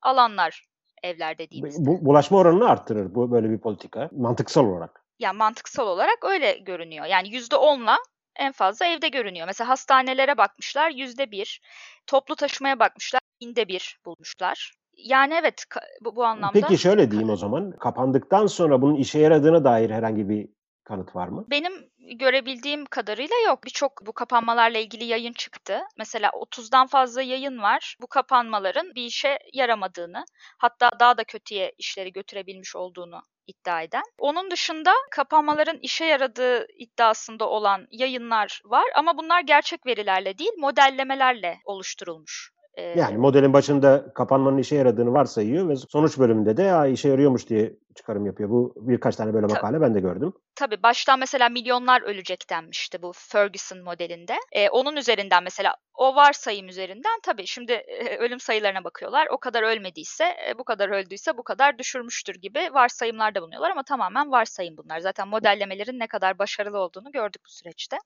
alanlar 0.01 0.63
evler 1.03 1.37
dediğimizde. 1.37 1.85
Bu, 1.85 2.05
bulaşma 2.05 2.37
oranını 2.37 2.69
arttırır 2.69 3.15
bu 3.15 3.31
böyle 3.31 3.49
bir 3.49 3.59
politika 3.59 4.09
mantıksal 4.11 4.65
olarak 4.65 4.98
yani 5.19 5.37
mantıksal 5.37 5.87
olarak 5.87 6.17
öyle 6.23 6.57
görünüyor. 6.57 7.05
Yani 7.05 7.29
yüzde 7.29 7.55
onla 7.55 7.97
en 8.35 8.51
fazla 8.51 8.85
evde 8.85 9.07
görünüyor. 9.07 9.47
Mesela 9.47 9.69
hastanelere 9.69 10.37
bakmışlar 10.37 10.91
yüzde 10.91 11.31
bir, 11.31 11.61
toplu 12.07 12.35
taşımaya 12.35 12.79
bakmışlar 12.79 13.21
binde 13.41 13.67
bir 13.67 13.99
bulmuşlar. 14.05 14.73
Yani 14.97 15.33
evet 15.33 15.65
bu, 16.01 16.15
bu 16.15 16.25
anlamda. 16.25 16.59
Peki 16.61 16.77
şöyle 16.77 17.11
diyeyim 17.11 17.29
o 17.29 17.35
zaman. 17.35 17.71
Kapandıktan 17.71 18.47
sonra 18.47 18.81
bunun 18.81 18.95
işe 18.95 19.19
yaradığına 19.19 19.63
dair 19.63 19.89
herhangi 19.89 20.29
bir 20.29 20.49
kanıt 20.83 21.15
var 21.15 21.27
mı? 21.27 21.45
Benim 21.49 21.88
görebildiğim 22.17 22.85
kadarıyla 22.85 23.35
yok. 23.45 23.63
Birçok 23.63 24.05
bu 24.05 24.13
kapanmalarla 24.13 24.77
ilgili 24.77 25.03
yayın 25.03 25.33
çıktı. 25.33 25.81
Mesela 25.97 26.29
30'dan 26.29 26.87
fazla 26.87 27.21
yayın 27.21 27.61
var. 27.61 27.95
Bu 28.01 28.07
kapanmaların 28.07 28.95
bir 28.95 29.03
işe 29.03 29.39
yaramadığını, 29.53 30.25
hatta 30.57 30.91
daha 30.99 31.17
da 31.17 31.23
kötüye 31.23 31.73
işleri 31.77 32.13
götürebilmiş 32.13 32.75
olduğunu 32.75 33.21
iddia 33.47 33.81
eden. 33.81 34.03
Onun 34.17 34.51
dışında 34.51 34.93
kapanmaların 35.11 35.77
işe 35.81 36.05
yaradığı 36.05 36.67
iddiasında 36.77 37.49
olan 37.49 37.87
yayınlar 37.91 38.61
var 38.65 38.85
ama 38.95 39.17
bunlar 39.17 39.41
gerçek 39.41 39.85
verilerle 39.85 40.37
değil 40.37 40.51
modellemelerle 40.57 41.57
oluşturulmuş. 41.65 42.51
Yani 42.95 43.17
modelin 43.17 43.53
başında 43.53 44.13
kapanmanın 44.13 44.57
işe 44.57 44.75
yaradığını 44.75 45.13
varsayıyor 45.13 45.69
ve 45.69 45.75
sonuç 45.75 46.19
bölümünde 46.19 46.57
de 46.57 46.63
ya 46.63 46.85
işe 46.85 47.09
yarıyormuş 47.09 47.49
diye 47.49 47.73
çıkarım 47.95 48.25
yapıyor. 48.25 48.49
Bu 48.49 48.73
birkaç 48.77 49.15
tane 49.15 49.33
böyle 49.33 49.45
makale 49.45 49.81
ben 49.81 49.95
de 49.95 49.99
gördüm. 49.99 50.33
Tabii 50.55 50.83
baştan 50.83 51.19
mesela 51.19 51.49
milyonlar 51.49 52.01
ölecek 52.01 52.49
denmişti 52.49 53.01
bu 53.01 53.11
Ferguson 53.15 53.83
modelinde. 53.83 54.37
Ee, 54.51 54.69
onun 54.69 54.95
üzerinden 54.95 55.43
mesela 55.43 55.75
o 55.93 56.15
varsayım 56.15 56.67
üzerinden 56.67 57.19
tabii 57.23 57.47
şimdi 57.47 57.71
e, 57.71 58.17
ölüm 58.17 58.39
sayılarına 58.39 58.83
bakıyorlar. 58.83 59.27
O 59.31 59.37
kadar 59.37 59.63
ölmediyse, 59.63 60.23
e, 60.49 60.57
bu 60.57 60.63
kadar 60.63 60.89
öldüyse 60.89 61.37
bu 61.37 61.43
kadar 61.43 61.77
düşürmüştür 61.77 62.35
gibi 62.35 62.59
varsayımlarda 62.73 63.41
bulunuyorlar 63.41 63.71
ama 63.71 63.83
tamamen 63.83 64.31
varsayım 64.31 64.77
bunlar. 64.77 64.99
Zaten 64.99 65.27
modellemelerin 65.27 65.99
ne 65.99 66.07
kadar 66.07 66.39
başarılı 66.39 66.77
olduğunu 66.77 67.11
gördük 67.11 67.41
bu 67.45 67.49
süreçte. 67.49 67.97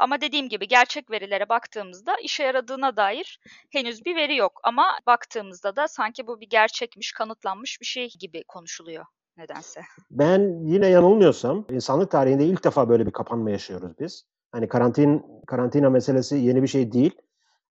Ama 0.00 0.20
dediğim 0.20 0.48
gibi 0.48 0.68
gerçek 0.68 1.10
verilere 1.10 1.48
baktığımızda 1.48 2.16
işe 2.22 2.42
yaradığına 2.42 2.96
dair 2.96 3.40
henüz 3.70 4.04
bir 4.04 4.16
veri 4.16 4.36
yok. 4.36 4.60
Ama 4.64 4.84
baktığımızda 5.06 5.76
da 5.76 5.88
sanki 5.88 6.26
bu 6.26 6.40
bir 6.40 6.48
gerçekmiş, 6.48 7.12
kanıtlanmış 7.12 7.80
bir 7.80 7.86
şey 7.86 8.08
gibi 8.20 8.44
konuşuluyor 8.48 9.04
nedense. 9.36 9.80
Ben 10.10 10.66
yine 10.66 10.86
yanılmıyorsam 10.86 11.66
insanlık 11.70 12.10
tarihinde 12.10 12.44
ilk 12.44 12.64
defa 12.64 12.88
böyle 12.88 13.06
bir 13.06 13.10
kapanma 13.10 13.50
yaşıyoruz 13.50 13.92
biz. 14.00 14.24
Hani 14.52 14.68
karantin 14.68 15.24
karantina 15.46 15.90
meselesi 15.90 16.36
yeni 16.36 16.62
bir 16.62 16.68
şey 16.68 16.92
değil. 16.92 17.12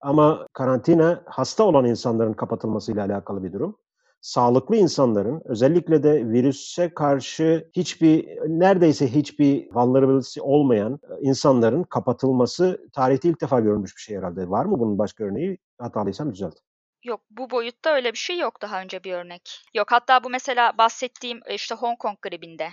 Ama 0.01 0.47
karantina 0.53 1.23
hasta 1.25 1.63
olan 1.63 1.85
insanların 1.85 2.33
kapatılmasıyla 2.33 3.05
alakalı 3.05 3.43
bir 3.43 3.53
durum. 3.53 3.77
Sağlıklı 4.21 4.75
insanların 4.75 5.41
özellikle 5.45 6.03
de 6.03 6.27
virüse 6.27 6.93
karşı 6.93 7.69
hiçbir 7.73 8.27
neredeyse 8.47 9.07
hiçbir 9.15 9.69
vulnerability 9.75 10.41
olmayan 10.41 10.99
insanların 11.21 11.83
kapatılması 11.83 12.89
tarihte 12.93 13.29
ilk 13.29 13.41
defa 13.41 13.59
görülmüş 13.59 13.95
bir 13.95 14.01
şey 14.01 14.17
herhalde. 14.17 14.49
Var 14.49 14.65
mı 14.65 14.79
bunun 14.79 14.97
başka 14.97 15.23
örneği? 15.23 15.57
Hatalıysam 15.77 16.33
düzelt. 16.33 16.68
Yok 17.03 17.21
bu 17.29 17.49
boyutta 17.49 17.95
öyle 17.95 18.13
bir 18.13 18.17
şey 18.17 18.37
yok 18.37 18.61
daha 18.61 18.81
önce 18.81 19.03
bir 19.03 19.13
örnek. 19.13 19.63
Yok 19.73 19.91
hatta 19.91 20.23
bu 20.23 20.29
mesela 20.29 20.77
bahsettiğim 20.77 21.41
e, 21.45 21.55
işte 21.55 21.75
Hong 21.75 21.99
Kong 21.99 22.17
gribinde 22.21 22.69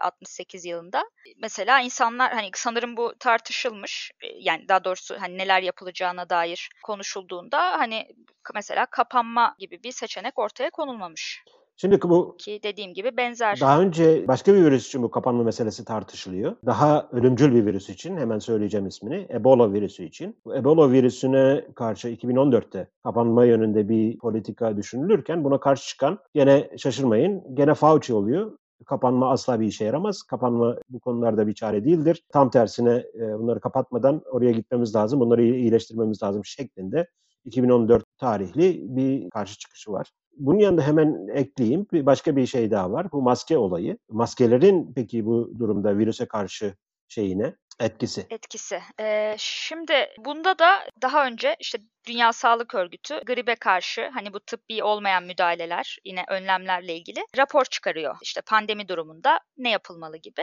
68 0.00 0.66
e, 0.66 0.68
yılında 0.68 1.10
mesela 1.42 1.80
insanlar 1.80 2.32
hani 2.32 2.50
sanırım 2.54 2.96
bu 2.96 3.14
tartışılmış 3.20 4.12
e, 4.20 4.26
yani 4.38 4.68
daha 4.68 4.84
doğrusu 4.84 5.20
hani 5.20 5.38
neler 5.38 5.62
yapılacağına 5.62 6.30
dair 6.30 6.68
konuşulduğunda 6.82 7.78
hani 7.78 8.08
mesela 8.54 8.86
kapanma 8.86 9.54
gibi 9.58 9.82
bir 9.82 9.92
seçenek 9.92 10.38
ortaya 10.38 10.70
konulmamış. 10.70 11.44
Şimdi 11.80 12.02
bu 12.02 12.36
ki 12.38 12.60
dediğim 12.62 12.94
gibi 12.94 13.16
benzer. 13.16 13.60
Daha 13.60 13.80
önce 13.80 14.28
başka 14.28 14.54
bir 14.54 14.64
virüs 14.64 14.86
için 14.86 15.02
bu 15.02 15.10
kapanma 15.10 15.42
meselesi 15.42 15.84
tartışılıyor. 15.84 16.56
Daha 16.66 17.08
ölümcül 17.12 17.54
bir 17.54 17.66
virüs 17.66 17.88
için 17.88 18.16
hemen 18.16 18.38
söyleyeceğim 18.38 18.86
ismini. 18.86 19.26
Ebola 19.30 19.72
virüsü 19.72 20.04
için. 20.04 20.36
Bu 20.44 20.56
Ebola 20.56 20.92
virüsüne 20.92 21.64
karşı 21.74 22.08
2014'te 22.08 22.88
kapanma 23.04 23.44
yönünde 23.44 23.88
bir 23.88 24.18
politika 24.18 24.76
düşünülürken 24.76 25.44
buna 25.44 25.60
karşı 25.60 25.88
çıkan 25.88 26.18
gene 26.34 26.70
şaşırmayın 26.78 27.54
gene 27.54 27.74
Fauci 27.74 28.14
oluyor. 28.14 28.58
Kapanma 28.86 29.30
asla 29.30 29.60
bir 29.60 29.66
işe 29.66 29.84
yaramaz. 29.84 30.22
Kapanma 30.22 30.76
bu 30.88 31.00
konularda 31.00 31.46
bir 31.46 31.54
çare 31.54 31.84
değildir. 31.84 32.22
Tam 32.32 32.50
tersine 32.50 33.04
e, 33.14 33.38
bunları 33.38 33.60
kapatmadan 33.60 34.22
oraya 34.30 34.52
gitmemiz 34.52 34.94
lazım, 34.94 35.20
bunları 35.20 35.44
iyileştirmemiz 35.44 36.22
lazım 36.22 36.44
şeklinde 36.44 37.06
2014 37.44 38.04
tarihli 38.18 38.96
bir 38.96 39.30
karşı 39.30 39.58
çıkışı 39.58 39.92
var. 39.92 40.10
Bunun 40.36 40.58
yanında 40.58 40.82
hemen 40.82 41.28
ekleyeyim 41.34 41.86
bir 41.92 42.06
başka 42.06 42.36
bir 42.36 42.46
şey 42.46 42.70
daha 42.70 42.92
var. 42.92 43.12
Bu 43.12 43.22
maske 43.22 43.58
olayı. 43.58 43.98
Maskelerin 44.10 44.92
peki 44.94 45.26
bu 45.26 45.52
durumda 45.58 45.98
virüse 45.98 46.26
karşı 46.26 46.74
şeyine 47.08 47.54
etkisi. 47.80 48.26
Etkisi. 48.30 48.80
Ee, 49.00 49.34
şimdi 49.38 50.08
bunda 50.18 50.58
da 50.58 50.84
daha 51.02 51.26
önce 51.26 51.56
işte 51.60 51.78
Dünya 52.06 52.32
Sağlık 52.32 52.74
Örgütü 52.74 53.20
gribe 53.26 53.54
karşı 53.54 54.10
hani 54.14 54.32
bu 54.32 54.40
tıbbi 54.40 54.82
olmayan 54.84 55.24
müdahaleler 55.24 55.98
yine 56.04 56.24
önlemlerle 56.28 56.96
ilgili 56.96 57.20
rapor 57.36 57.64
çıkarıyor. 57.64 58.16
İşte 58.22 58.40
pandemi 58.40 58.88
durumunda 58.88 59.40
ne 59.56 59.70
yapılmalı 59.70 60.16
gibi. 60.16 60.42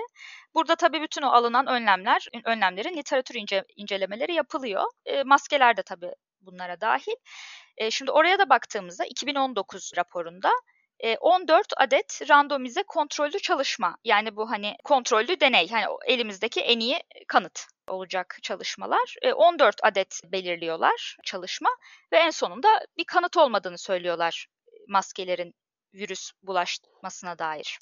Burada 0.55 0.75
tabii 0.75 1.01
bütün 1.01 1.21
o 1.21 1.27
alınan 1.27 1.67
önlemler, 1.67 2.27
önlemlerin 2.45 2.97
literatür 2.97 3.35
ince, 3.35 3.63
incelemeleri 3.75 4.33
yapılıyor. 4.33 4.83
E, 5.05 5.23
maskeler 5.23 5.77
de 5.77 5.83
tabii 5.83 6.11
bunlara 6.41 6.81
dahil. 6.81 7.15
E, 7.77 7.91
şimdi 7.91 8.11
oraya 8.11 8.39
da 8.39 8.49
baktığımızda 8.49 9.05
2019 9.05 9.91
raporunda 9.97 10.51
14 11.19 11.67
adet 11.77 12.21
randomize 12.29 12.83
kontrollü 12.83 13.39
çalışma. 13.39 13.97
Yani 14.03 14.35
bu 14.35 14.51
hani 14.51 14.75
kontrollü 14.83 15.39
deney. 15.39 15.69
Hani 15.69 15.85
elimizdeki 16.05 16.61
en 16.61 16.79
iyi 16.79 16.99
kanıt 17.27 17.67
olacak 17.87 18.37
çalışmalar. 18.41 19.15
14 19.35 19.75
adet 19.83 20.21
belirliyorlar 20.25 21.17
çalışma 21.23 21.69
ve 22.11 22.17
en 22.17 22.29
sonunda 22.29 22.67
bir 22.97 23.05
kanıt 23.05 23.37
olmadığını 23.37 23.77
söylüyorlar 23.77 24.47
maskelerin 24.87 25.53
virüs 25.93 26.31
bulaşmasına 26.43 27.39
dair. 27.39 27.79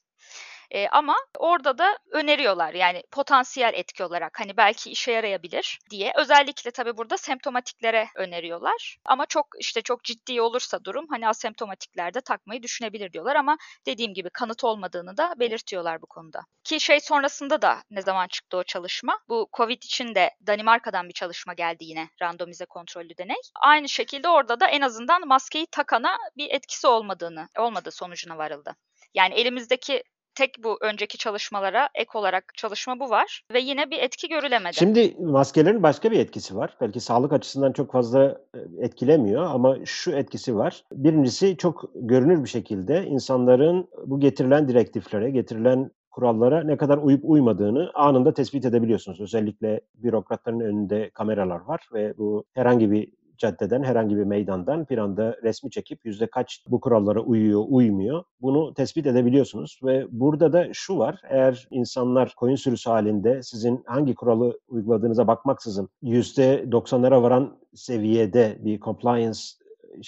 E, 0.73 0.87
ama 0.87 1.15
orada 1.39 1.77
da 1.77 1.97
öneriyorlar 2.11 2.73
yani 2.73 3.03
potansiyel 3.11 3.73
etki 3.73 4.03
olarak 4.03 4.39
hani 4.39 4.57
belki 4.57 4.91
işe 4.91 5.11
yarayabilir 5.11 5.79
diye. 5.89 6.13
Özellikle 6.15 6.71
tabii 6.71 6.97
burada 6.97 7.17
semptomatiklere 7.17 8.07
öneriyorlar. 8.15 8.97
Ama 9.05 9.25
çok 9.25 9.47
işte 9.59 9.81
çok 9.81 10.03
ciddi 10.03 10.41
olursa 10.41 10.83
durum 10.83 11.05
hani 11.09 11.27
asemptomatiklerde 11.27 12.21
takmayı 12.21 12.63
düşünebilir 12.63 13.13
diyorlar 13.13 13.35
ama 13.35 13.57
dediğim 13.85 14.13
gibi 14.13 14.29
kanıt 14.29 14.63
olmadığını 14.63 15.17
da 15.17 15.33
belirtiyorlar 15.39 16.01
bu 16.01 16.05
konuda. 16.05 16.39
Ki 16.63 16.79
şey 16.79 16.99
sonrasında 16.99 17.61
da 17.61 17.83
ne 17.89 18.01
zaman 18.01 18.27
çıktı 18.27 18.57
o 18.57 18.63
çalışma? 18.63 19.19
Bu 19.29 19.49
Covid 19.57 19.83
için 19.83 20.15
de 20.15 20.29
Danimarka'dan 20.47 21.07
bir 21.07 21.13
çalışma 21.13 21.53
geldi 21.53 21.85
yine 21.85 22.09
randomize 22.21 22.65
kontrollü 22.65 23.17
deney. 23.17 23.41
Aynı 23.61 23.89
şekilde 23.89 24.29
orada 24.29 24.59
da 24.59 24.67
en 24.67 24.81
azından 24.81 25.27
maskeyi 25.27 25.67
takana 25.71 26.17
bir 26.37 26.49
etkisi 26.49 26.87
olmadığını, 26.87 27.47
olmadığı 27.57 27.91
sonucuna 27.91 28.37
varıldı. 28.37 28.75
Yani 29.13 29.33
elimizdeki 29.33 30.03
tek 30.35 30.63
bu 30.63 30.77
önceki 30.81 31.17
çalışmalara 31.17 31.89
ek 31.95 32.09
olarak 32.13 32.43
çalışma 32.55 32.99
bu 32.99 33.09
var 33.09 33.41
ve 33.53 33.59
yine 33.59 33.91
bir 33.91 33.99
etki 33.99 34.29
görülemedi. 34.29 34.75
Şimdi 34.75 35.15
maskelerin 35.19 35.83
başka 35.83 36.11
bir 36.11 36.19
etkisi 36.19 36.55
var. 36.55 36.77
Belki 36.81 36.99
sağlık 36.99 37.33
açısından 37.33 37.73
çok 37.73 37.91
fazla 37.91 38.41
e, 38.55 38.85
etkilemiyor 38.85 39.43
ama 39.43 39.77
şu 39.85 40.11
etkisi 40.11 40.55
var. 40.55 40.83
Birincisi 40.91 41.57
çok 41.57 41.83
görünür 41.95 42.43
bir 42.43 42.49
şekilde 42.49 43.05
insanların 43.05 43.89
bu 44.05 44.19
getirilen 44.19 44.67
direktiflere, 44.67 45.29
getirilen 45.29 45.91
kurallara 46.11 46.63
ne 46.63 46.77
kadar 46.77 46.97
uyup 46.97 47.21
uymadığını 47.23 47.91
anında 47.93 48.33
tespit 48.33 48.65
edebiliyorsunuz. 48.65 49.21
Özellikle 49.21 49.81
bürokratların 49.95 50.59
önünde 50.59 51.09
kameralar 51.09 51.59
var 51.59 51.89
ve 51.93 52.17
bu 52.17 52.43
herhangi 52.53 52.91
bir 52.91 53.11
caddeden, 53.43 53.83
herhangi 53.83 54.17
bir 54.17 54.23
meydandan 54.23 54.87
bir 54.89 54.97
anda 54.97 55.37
resmi 55.43 55.71
çekip 55.71 56.05
yüzde 56.05 56.27
kaç 56.27 56.65
bu 56.67 56.79
kurallara 56.81 57.19
uyuyor, 57.19 57.63
uymuyor 57.67 58.23
bunu 58.41 58.73
tespit 58.73 59.07
edebiliyorsunuz. 59.07 59.79
Ve 59.83 60.07
burada 60.11 60.53
da 60.53 60.67
şu 60.73 60.97
var, 60.97 61.21
eğer 61.29 61.67
insanlar 61.71 62.33
koyun 62.35 62.55
sürüsü 62.55 62.89
halinde 62.89 63.43
sizin 63.43 63.83
hangi 63.85 64.15
kuralı 64.15 64.59
uyguladığınıza 64.67 65.27
bakmaksızın 65.27 65.89
yüzde 66.01 66.63
90'lara 66.71 67.21
varan 67.21 67.57
seviyede 67.73 68.57
bir 68.59 68.79
compliance 68.79 69.39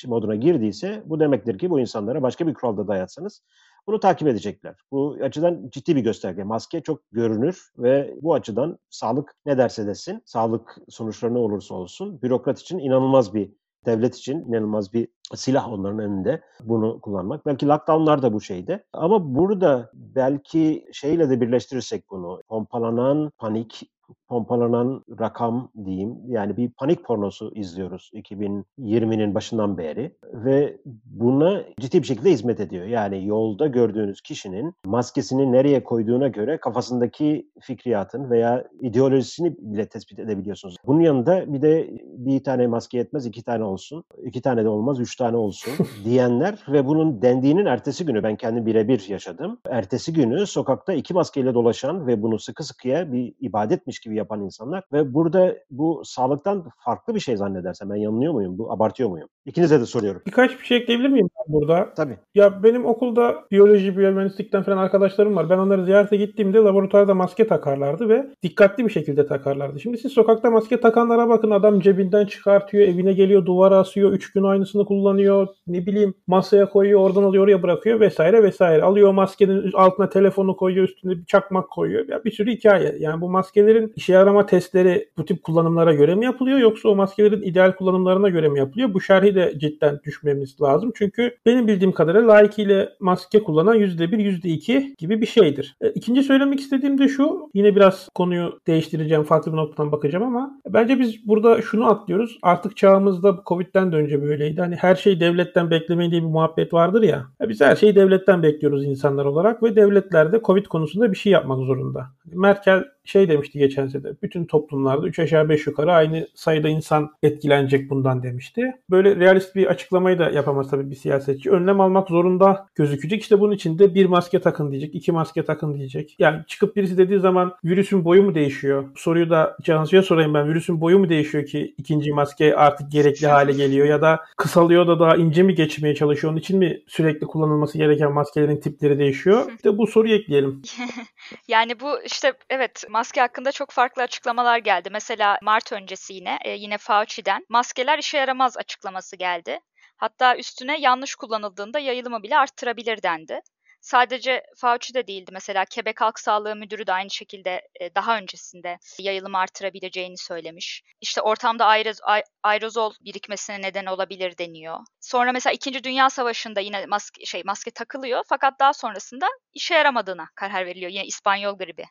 moduna 0.07 0.35
girdiyse 0.35 1.03
bu 1.05 1.19
demektir 1.19 1.57
ki 1.57 1.69
bu 1.69 1.79
insanlara 1.79 2.21
başka 2.21 2.47
bir 2.47 2.53
kuralda 2.53 2.87
dayatsanız 2.87 3.41
bunu 3.87 3.99
takip 3.99 4.27
edecekler. 4.27 4.75
Bu 4.91 5.17
açıdan 5.21 5.69
ciddi 5.71 5.95
bir 5.95 6.01
gösterge. 6.01 6.43
Maske 6.43 6.81
çok 6.81 7.11
görünür 7.11 7.71
ve 7.77 8.15
bu 8.21 8.33
açıdan 8.33 8.79
sağlık 8.89 9.35
ne 9.45 9.57
derse 9.57 9.87
desin, 9.87 10.21
sağlık 10.25 10.77
sonuçları 10.89 11.33
ne 11.33 11.37
olursa 11.37 11.75
olsun 11.75 12.21
bürokrat 12.21 12.59
için 12.59 12.79
inanılmaz 12.79 13.33
bir 13.33 13.51
devlet 13.85 14.15
için 14.15 14.39
inanılmaz 14.39 14.93
bir 14.93 15.07
silah 15.35 15.73
onların 15.73 15.99
önünde 15.99 16.41
bunu 16.63 17.01
kullanmak. 17.01 17.45
Belki 17.45 17.67
lockdownlar 17.67 18.21
da 18.21 18.33
bu 18.33 18.41
şeyde. 18.41 18.83
Ama 18.93 19.35
burada 19.35 19.89
belki 19.93 20.85
şeyle 20.93 21.29
de 21.29 21.41
birleştirirsek 21.41 22.09
bunu, 22.09 22.41
pompalanan 22.47 23.31
panik 23.37 23.91
pompalanan 24.27 25.03
rakam 25.19 25.71
diyeyim. 25.85 26.15
Yani 26.27 26.57
bir 26.57 26.69
panik 26.69 27.03
pornosu 27.03 27.51
izliyoruz 27.55 28.11
2020'nin 28.13 29.35
başından 29.35 29.77
beri 29.77 30.15
ve 30.33 30.77
buna 31.05 31.63
ciddi 31.79 32.01
bir 32.01 32.07
şekilde 32.07 32.31
hizmet 32.31 32.59
ediyor. 32.59 32.85
Yani 32.85 33.27
yolda 33.27 33.67
gördüğünüz 33.67 34.21
kişinin 34.21 34.73
maskesini 34.85 35.51
nereye 35.51 35.83
koyduğuna 35.83 36.27
göre 36.27 36.57
kafasındaki 36.57 37.49
fikriyatın 37.61 38.29
veya 38.29 38.67
ideolojisini 38.81 39.55
bile 39.59 39.85
tespit 39.85 40.19
edebiliyorsunuz. 40.19 40.75
Bunun 40.85 40.99
yanında 40.99 41.53
bir 41.53 41.61
de 41.61 41.89
bir 42.01 42.43
tane 42.43 42.67
maske 42.67 42.97
yetmez 42.97 43.25
iki 43.25 43.43
tane 43.43 43.63
olsun, 43.63 44.03
iki 44.23 44.41
tane 44.41 44.63
de 44.63 44.69
olmaz 44.69 44.99
üç 44.99 45.15
tane 45.15 45.37
olsun 45.37 45.73
diyenler 46.03 46.63
ve 46.67 46.85
bunun 46.85 47.21
dendiğinin 47.21 47.65
ertesi 47.65 48.05
günü 48.05 48.23
ben 48.23 48.35
kendim 48.35 48.65
birebir 48.65 49.05
yaşadım. 49.09 49.57
Ertesi 49.69 50.13
günü 50.13 50.47
sokakta 50.47 50.93
iki 50.93 51.13
maskeyle 51.13 51.53
dolaşan 51.53 52.07
ve 52.07 52.21
bunu 52.21 52.39
sıkı 52.39 52.63
sıkıya 52.63 53.13
bir 53.13 53.33
ibadetmiş 53.39 53.94
gibi 53.99 54.15
yapan 54.15 54.41
insanlar 54.41 54.83
ve 54.93 55.13
burada 55.13 55.55
bu 55.71 56.01
sağlıktan 56.05 56.65
farklı 56.85 57.15
bir 57.15 57.19
şey 57.19 57.37
zannedersem 57.37 57.89
ben 57.89 57.95
yanılıyor 57.95 58.33
muyum? 58.33 58.57
Bu 58.57 58.71
abartıyor 58.71 59.09
muyum? 59.09 59.27
İkinize 59.45 59.79
de 59.79 59.85
soruyorum. 59.85 60.21
Birkaç 60.27 60.59
bir 60.59 60.65
şey 60.65 60.77
ekleyebilir 60.77 61.09
miyim 61.09 61.29
ben 61.37 61.53
burada? 61.53 61.93
Tabii. 61.95 62.17
Ya 62.35 62.63
benim 62.63 62.85
okulda 62.85 63.35
biyoloji, 63.51 63.97
biyomühendislikten 63.97 64.63
falan 64.63 64.77
arkadaşlarım 64.77 65.35
var. 65.35 65.49
Ben 65.49 65.57
onları 65.57 65.85
ziyarete 65.85 66.17
gittiğimde 66.17 66.57
laboratuvarda 66.57 67.13
maske 67.13 67.47
takarlardı 67.47 68.09
ve 68.09 68.27
dikkatli 68.43 68.85
bir 68.85 68.89
şekilde 68.89 69.27
takarlardı. 69.27 69.79
Şimdi 69.79 69.97
siz 69.97 70.11
sokakta 70.11 70.51
maske 70.51 70.81
takanlara 70.81 71.29
bakın 71.29 71.51
adam 71.51 71.79
cebinden 71.79 72.25
çıkartıyor, 72.25 72.87
evine 72.87 73.13
geliyor, 73.13 73.45
duvara 73.45 73.77
asıyor, 73.77 74.11
üç 74.11 74.31
gün 74.33 74.43
aynısını 74.43 74.85
kullanıyor, 74.85 75.47
ne 75.67 75.85
bileyim 75.85 76.13
masaya 76.27 76.69
koyuyor, 76.69 77.01
oradan 77.01 77.23
alıyor, 77.23 77.43
oraya 77.43 77.63
bırakıyor 77.63 77.99
vesaire 77.99 78.43
vesaire. 78.43 78.83
Alıyor 78.83 79.11
maskenin 79.11 79.71
altına 79.73 80.09
telefonu 80.09 80.57
koyuyor, 80.57 80.87
üstüne 80.87 81.11
bir 81.11 81.25
çakmak 81.25 81.69
koyuyor. 81.69 82.07
Ya 82.07 82.23
bir 82.23 82.31
sürü 82.31 82.51
hikaye. 82.51 82.95
Yani 82.99 83.21
bu 83.21 83.29
maskelerin 83.29 83.84
işe 83.95 84.13
yarama 84.13 84.45
testleri 84.45 85.09
bu 85.17 85.25
tip 85.25 85.43
kullanımlara 85.43 85.93
göre 85.93 86.15
mi 86.15 86.25
yapılıyor 86.25 86.59
yoksa 86.59 86.89
o 86.89 86.95
maskelerin 86.95 87.41
ideal 87.41 87.71
kullanımlarına 87.71 88.29
göre 88.29 88.49
mi 88.49 88.59
yapılıyor? 88.59 88.93
Bu 88.93 89.01
şerhi 89.01 89.35
de 89.35 89.53
cidden 89.57 89.99
düşmemiz 90.03 90.61
lazım. 90.61 90.91
Çünkü 90.95 91.37
benim 91.45 91.67
bildiğim 91.67 91.91
kadarıyla 91.91 92.27
layıkıyla 92.27 92.89
maske 92.99 93.43
kullanan 93.43 93.75
%1, 93.75 94.21
%2 94.21 94.95
gibi 94.97 95.21
bir 95.21 95.25
şeydir. 95.25 95.75
E, 95.81 95.89
ikinci 95.89 96.23
söylemek 96.23 96.59
istediğim 96.59 96.97
de 96.97 97.07
şu. 97.07 97.49
Yine 97.53 97.75
biraz 97.75 98.09
konuyu 98.15 98.59
değiştireceğim. 98.67 99.23
Farklı 99.23 99.51
bir 99.51 99.57
noktadan 99.57 99.91
bakacağım 99.91 100.25
ama 100.25 100.61
bence 100.69 100.99
biz 100.99 101.27
burada 101.27 101.61
şunu 101.61 101.89
atlıyoruz. 101.89 102.39
Artık 102.41 102.77
çağımızda 102.77 103.43
Covid'den 103.45 103.91
de 103.91 103.95
önce 103.95 104.21
böyleydi. 104.21 104.61
Hani 104.61 104.75
her 104.75 104.95
şeyi 104.95 105.19
devletten 105.19 105.71
beklemeyin 105.71 106.11
diye 106.11 106.21
bir 106.21 106.27
muhabbet 106.27 106.73
vardır 106.73 107.03
ya. 107.03 107.25
Biz 107.41 107.61
her 107.61 107.75
şeyi 107.75 107.95
devletten 107.95 108.43
bekliyoruz 108.43 108.85
insanlar 108.85 109.25
olarak 109.25 109.63
ve 109.63 109.75
devletler 109.75 110.31
de 110.31 110.41
Covid 110.43 110.65
konusunda 110.65 111.11
bir 111.11 111.17
şey 111.17 111.31
yapmak 111.31 111.59
zorunda. 111.59 112.05
Merkel 112.25 112.83
şey 113.05 113.29
demişti 113.29 113.59
geçen 113.59 113.87
sene. 113.87 114.03
Bütün 114.23 114.45
toplumlarda 114.45 115.07
3 115.07 115.19
aşağı 115.19 115.49
5 115.49 115.67
yukarı 115.67 115.91
aynı 115.91 116.27
sayıda 116.35 116.69
insan 116.69 117.11
etkilenecek 117.23 117.89
bundan 117.89 118.23
demişti. 118.23 118.71
Böyle 118.89 119.15
realist 119.15 119.55
bir 119.55 119.65
açıklamayı 119.67 120.19
da 120.19 120.29
yapamaz 120.29 120.69
tabii 120.69 120.89
bir 120.91 120.95
siyasetçi. 120.95 121.51
Önlem 121.51 121.81
almak 121.81 122.09
zorunda 122.09 122.67
gözükecek. 122.75 123.21
İşte 123.21 123.39
bunun 123.39 123.53
için 123.53 123.79
de 123.79 123.95
bir 123.95 124.05
maske 124.05 124.41
takın 124.41 124.71
diyecek, 124.71 124.95
iki 124.95 125.11
maske 125.11 125.45
takın 125.45 125.73
diyecek. 125.73 126.15
Yani 126.19 126.41
çıkıp 126.47 126.75
birisi 126.75 126.97
dediği 126.97 127.19
zaman 127.19 127.53
virüsün 127.63 128.05
boyu 128.05 128.23
mu 128.23 128.35
değişiyor? 128.35 128.85
Soruyu 128.95 129.29
da 129.29 129.57
Cansu'ya 129.61 130.03
sorayım 130.03 130.33
ben. 130.33 130.49
Virüsün 130.49 130.81
boyu 130.81 130.99
mu 130.99 131.09
değişiyor 131.09 131.45
ki 131.45 131.75
ikinci 131.77 132.11
maske 132.11 132.55
artık 132.55 132.91
gerekli 132.91 133.27
hale 133.27 133.51
geliyor 133.51 133.87
ya 133.87 134.01
da 134.01 134.19
kısalıyor 134.37 134.87
da 134.87 134.99
daha 134.99 135.15
ince 135.15 135.43
mi 135.43 135.55
geçmeye 135.55 135.95
çalışıyor? 135.95 136.31
Onun 136.31 136.39
için 136.39 136.59
mi 136.59 136.81
sürekli 136.87 137.27
kullanılması 137.27 137.77
gereken 137.77 138.11
maskelerin 138.11 138.57
tipleri 138.57 138.99
değişiyor? 138.99 139.51
İşte 139.55 139.77
bu 139.77 139.87
soruyu 139.87 140.15
ekleyelim. 140.15 140.61
yani 141.47 141.79
bu 141.79 142.01
işte 142.05 142.33
evet 142.49 142.83
maske 142.95 143.21
hakkında 143.21 143.51
çok 143.51 143.71
farklı 143.71 144.01
açıklamalar 144.01 144.57
geldi. 144.57 144.89
Mesela 144.91 145.37
Mart 145.41 145.71
öncesi 145.71 146.13
yine 146.13 146.37
e, 146.45 146.49
yine 146.49 146.77
Fauci'den 146.77 147.45
maskeler 147.49 147.99
işe 147.99 148.17
yaramaz 148.17 148.57
açıklaması 148.57 149.15
geldi. 149.15 149.59
Hatta 149.97 150.37
üstüne 150.37 150.79
yanlış 150.79 151.15
kullanıldığında 151.15 151.79
yayılımı 151.79 152.23
bile 152.23 152.37
arttırabilir 152.37 153.03
dendi. 153.03 153.41
Sadece 153.81 154.43
Fauci 154.57 154.93
de 154.93 155.07
değildi. 155.07 155.31
Mesela 155.33 155.65
Quebec 155.75 155.95
Halk 156.01 156.19
Sağlığı 156.19 156.55
Müdürü 156.55 156.87
de 156.87 156.93
aynı 156.93 157.09
şekilde 157.09 157.61
e, 157.81 157.95
daha 157.95 158.17
öncesinde 158.17 158.77
yayılımı 158.99 159.37
artırabileceğini 159.37 160.17
söylemiş. 160.17 160.83
İşte 161.01 161.21
ortamda 161.21 161.65
aeroz, 161.65 161.99
aerozol 162.43 162.93
birikmesine 163.01 163.61
neden 163.61 163.85
olabilir 163.85 164.37
deniyor. 164.37 164.79
Sonra 164.99 165.31
mesela 165.31 165.53
2. 165.53 165.83
Dünya 165.83 166.09
Savaşı'nda 166.09 166.59
yine 166.59 166.85
maske, 166.85 167.25
şey, 167.25 167.43
maske 167.45 167.71
takılıyor 167.71 168.23
fakat 168.29 168.59
daha 168.59 168.73
sonrasında 168.73 169.27
işe 169.53 169.73
yaramadığına 169.73 170.27
karar 170.35 170.65
veriliyor. 170.65 170.91
Yine 170.91 171.05
İspanyol 171.05 171.57
gribi 171.57 171.85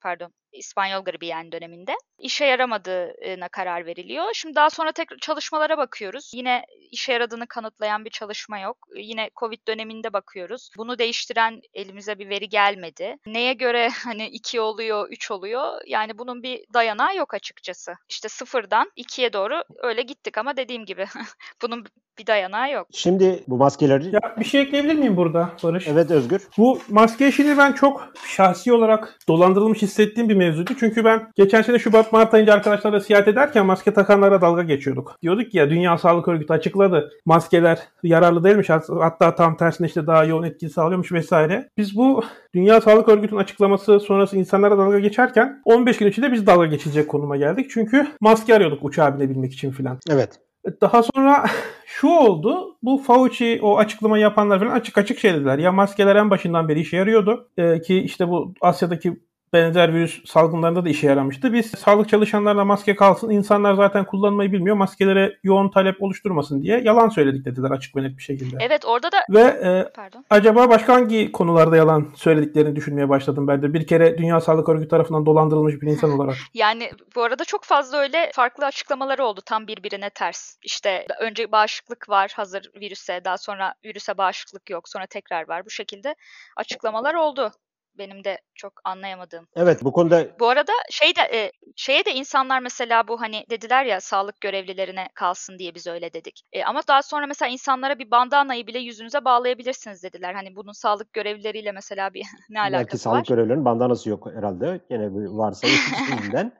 pardon 0.00 0.32
İspanyol 0.52 1.04
gribi 1.04 1.26
yani 1.26 1.52
döneminde 1.52 1.92
işe 2.18 2.44
yaramadığına 2.44 3.48
karar 3.48 3.86
veriliyor. 3.86 4.24
Şimdi 4.34 4.54
daha 4.54 4.70
sonra 4.70 4.92
tekrar 4.92 5.18
çalışmalara 5.18 5.78
bakıyoruz. 5.78 6.32
Yine 6.34 6.64
işe 6.90 7.12
yaradığını 7.12 7.46
kanıtlayan 7.46 8.04
bir 8.04 8.10
çalışma 8.10 8.58
yok. 8.58 8.76
Yine 8.96 9.30
Covid 9.36 9.68
döneminde 9.68 10.12
bakıyoruz. 10.12 10.70
Bunu 10.78 10.98
değiştiren 10.98 11.60
elimize 11.74 12.18
bir 12.18 12.28
veri 12.28 12.48
gelmedi. 12.48 13.16
Neye 13.26 13.52
göre 13.52 13.88
hani 14.04 14.26
2 14.26 14.60
oluyor, 14.60 15.08
3 15.10 15.30
oluyor? 15.30 15.80
Yani 15.86 16.18
bunun 16.18 16.42
bir 16.42 16.64
dayanağı 16.74 17.16
yok 17.16 17.34
açıkçası. 17.34 17.92
İşte 18.08 18.28
sıfırdan 18.28 18.90
2'ye 18.96 19.32
doğru 19.32 19.64
öyle 19.82 20.02
gittik 20.02 20.38
ama 20.38 20.56
dediğim 20.56 20.84
gibi 20.84 21.06
bunun 21.62 21.86
bir 22.18 22.26
dayanağı 22.26 22.72
yok. 22.72 22.86
Şimdi 22.92 23.44
bu 23.48 23.56
maskeleri... 23.56 24.14
Ya 24.14 24.20
bir 24.40 24.44
şey 24.44 24.60
ekleyebilir 24.60 24.94
miyim 24.94 25.16
burada 25.16 25.52
Barış? 25.62 25.88
Evet 25.88 26.10
Özgür. 26.10 26.48
Bu 26.58 26.78
maske 26.88 27.28
işini 27.28 27.58
ben 27.58 27.72
çok 27.72 28.12
şahsi 28.26 28.72
olarak 28.72 29.18
dolandırılmış 29.28 29.82
hissettiğim 29.82 30.28
bir 30.28 30.34
mevzuydu. 30.42 30.72
Çünkü 30.80 31.04
ben 31.04 31.32
geçen 31.34 31.62
sene 31.62 31.78
Şubat 31.78 32.12
Mart 32.12 32.34
ayında 32.34 32.52
arkadaşlarla 32.52 33.00
seyahat 33.00 33.28
ederken 33.28 33.66
maske 33.66 33.94
takanlara 33.94 34.40
dalga 34.40 34.62
geçiyorduk. 34.62 35.16
Diyorduk 35.22 35.54
ya 35.54 35.70
Dünya 35.70 35.98
Sağlık 35.98 36.28
Örgütü 36.28 36.52
açıkladı. 36.52 37.10
Maskeler 37.26 37.78
yararlı 38.02 38.44
değilmiş. 38.44 38.70
Hatta 39.00 39.34
tam 39.34 39.56
tersine 39.56 39.86
işte 39.86 40.06
daha 40.06 40.24
yoğun 40.24 40.42
etki 40.42 40.68
sağlıyormuş 40.68 41.12
vesaire. 41.12 41.68
Biz 41.76 41.96
bu 41.96 42.24
Dünya 42.54 42.80
Sağlık 42.80 43.08
Örgütü'nün 43.08 43.40
açıklaması 43.40 44.00
sonrası 44.00 44.36
insanlara 44.36 44.78
dalga 44.78 44.98
geçerken 44.98 45.62
15 45.64 45.98
gün 45.98 46.06
içinde 46.06 46.32
biz 46.32 46.46
dalga 46.46 46.66
geçilecek 46.66 47.08
konuma 47.08 47.36
geldik. 47.36 47.70
Çünkü 47.70 48.06
maske 48.20 48.54
arıyorduk 48.54 48.84
uçağa 48.84 49.18
binebilmek 49.18 49.52
için 49.52 49.70
filan. 49.70 49.98
Evet. 50.10 50.38
Daha 50.80 51.02
sonra 51.02 51.46
şu 51.86 52.08
oldu. 52.08 52.76
Bu 52.82 52.98
Fauci 52.98 53.58
o 53.62 53.78
açıklama 53.78 54.18
yapanlar 54.18 54.60
falan 54.60 54.70
açık 54.70 54.98
açık 54.98 55.18
şey 55.18 55.34
dediler. 55.34 55.58
Ya 55.58 55.72
maskeler 55.72 56.16
en 56.16 56.30
başından 56.30 56.68
beri 56.68 56.80
işe 56.80 56.96
yarıyordu. 56.96 57.48
Ee, 57.58 57.80
ki 57.80 57.98
işte 58.00 58.28
bu 58.28 58.54
Asya'daki 58.60 59.20
benzer 59.52 59.94
virüs 59.94 60.24
salgınlarında 60.24 60.84
da 60.84 60.88
işe 60.88 61.06
yaramıştı. 61.06 61.52
Biz 61.52 61.70
sağlık 61.70 62.08
çalışanlarına 62.08 62.64
maske 62.64 62.96
kalsın, 62.96 63.30
insanlar 63.30 63.74
zaten 63.74 64.04
kullanmayı 64.04 64.52
bilmiyor, 64.52 64.76
maskelere 64.76 65.38
yoğun 65.42 65.70
talep 65.70 66.02
oluşturmasın 66.02 66.62
diye 66.62 66.80
yalan 66.80 67.08
söyledik 67.08 67.44
dediler 67.44 67.70
açık 67.70 67.96
ve 67.96 68.02
net 68.02 68.18
bir 68.18 68.22
şekilde. 68.22 68.56
Evet 68.60 68.84
orada 68.84 69.12
da... 69.12 69.16
Ve 69.30 69.40
e, 69.40 69.92
Pardon. 69.94 70.24
acaba 70.30 70.68
başka 70.68 70.94
hangi 70.94 71.32
konularda 71.32 71.76
yalan 71.76 72.12
söylediklerini 72.16 72.76
düşünmeye 72.76 73.08
başladım 73.08 73.48
ben 73.48 73.62
de. 73.62 73.74
Bir 73.74 73.86
kere 73.86 74.18
Dünya 74.18 74.40
Sağlık 74.40 74.68
Örgütü 74.68 74.88
tarafından 74.88 75.26
dolandırılmış 75.26 75.82
bir 75.82 75.86
insan 75.86 76.10
olarak. 76.10 76.36
yani 76.54 76.90
bu 77.16 77.22
arada 77.22 77.44
çok 77.44 77.64
fazla 77.64 77.98
öyle 77.98 78.30
farklı 78.34 78.66
açıklamaları 78.66 79.24
oldu 79.24 79.40
tam 79.46 79.66
birbirine 79.66 80.10
ters. 80.10 80.56
İşte 80.62 81.06
önce 81.20 81.52
bağışıklık 81.52 82.08
var 82.08 82.32
hazır 82.36 82.70
virüse, 82.80 83.20
daha 83.24 83.38
sonra 83.38 83.74
virüse 83.84 84.18
bağışıklık 84.18 84.70
yok, 84.70 84.88
sonra 84.88 85.06
tekrar 85.06 85.48
var. 85.48 85.64
Bu 85.66 85.70
şekilde 85.70 86.14
açıklamalar 86.56 87.14
oldu 87.14 87.52
benim 87.98 88.24
de 88.24 88.38
çok 88.54 88.72
anlayamadığım. 88.84 89.46
Evet 89.56 89.84
bu 89.84 89.92
konuda 89.92 90.26
Bu 90.40 90.48
arada 90.48 90.72
şey 90.90 91.16
de 91.16 91.20
e, 91.20 91.52
şeye 91.76 92.04
de 92.04 92.14
insanlar 92.14 92.60
mesela 92.60 93.08
bu 93.08 93.20
hani 93.20 93.44
dediler 93.50 93.84
ya 93.84 94.00
sağlık 94.00 94.40
görevlilerine 94.40 95.08
kalsın 95.14 95.58
diye 95.58 95.74
biz 95.74 95.86
öyle 95.86 96.12
dedik. 96.12 96.42
E, 96.52 96.64
ama 96.64 96.80
daha 96.88 97.02
sonra 97.02 97.26
mesela 97.26 97.48
insanlara 97.48 97.98
bir 97.98 98.10
bandanayı 98.10 98.66
bile 98.66 98.78
yüzünüze 98.78 99.24
bağlayabilirsiniz 99.24 100.02
dediler. 100.02 100.34
Hani 100.34 100.56
bunun 100.56 100.72
sağlık 100.72 101.12
görevlileriyle 101.12 101.72
mesela 101.72 102.14
bir 102.14 102.22
ne 102.50 102.60
alakası 102.60 102.82
belki 102.82 102.94
var? 102.94 102.98
sağlık 102.98 103.26
görevlilerinin 103.26 103.64
bandanası 103.64 104.10
yok 104.10 104.26
herhalde. 104.36 104.80
Bir 104.90 105.26
varsa 105.26 105.68
şimdiden. 106.08 106.52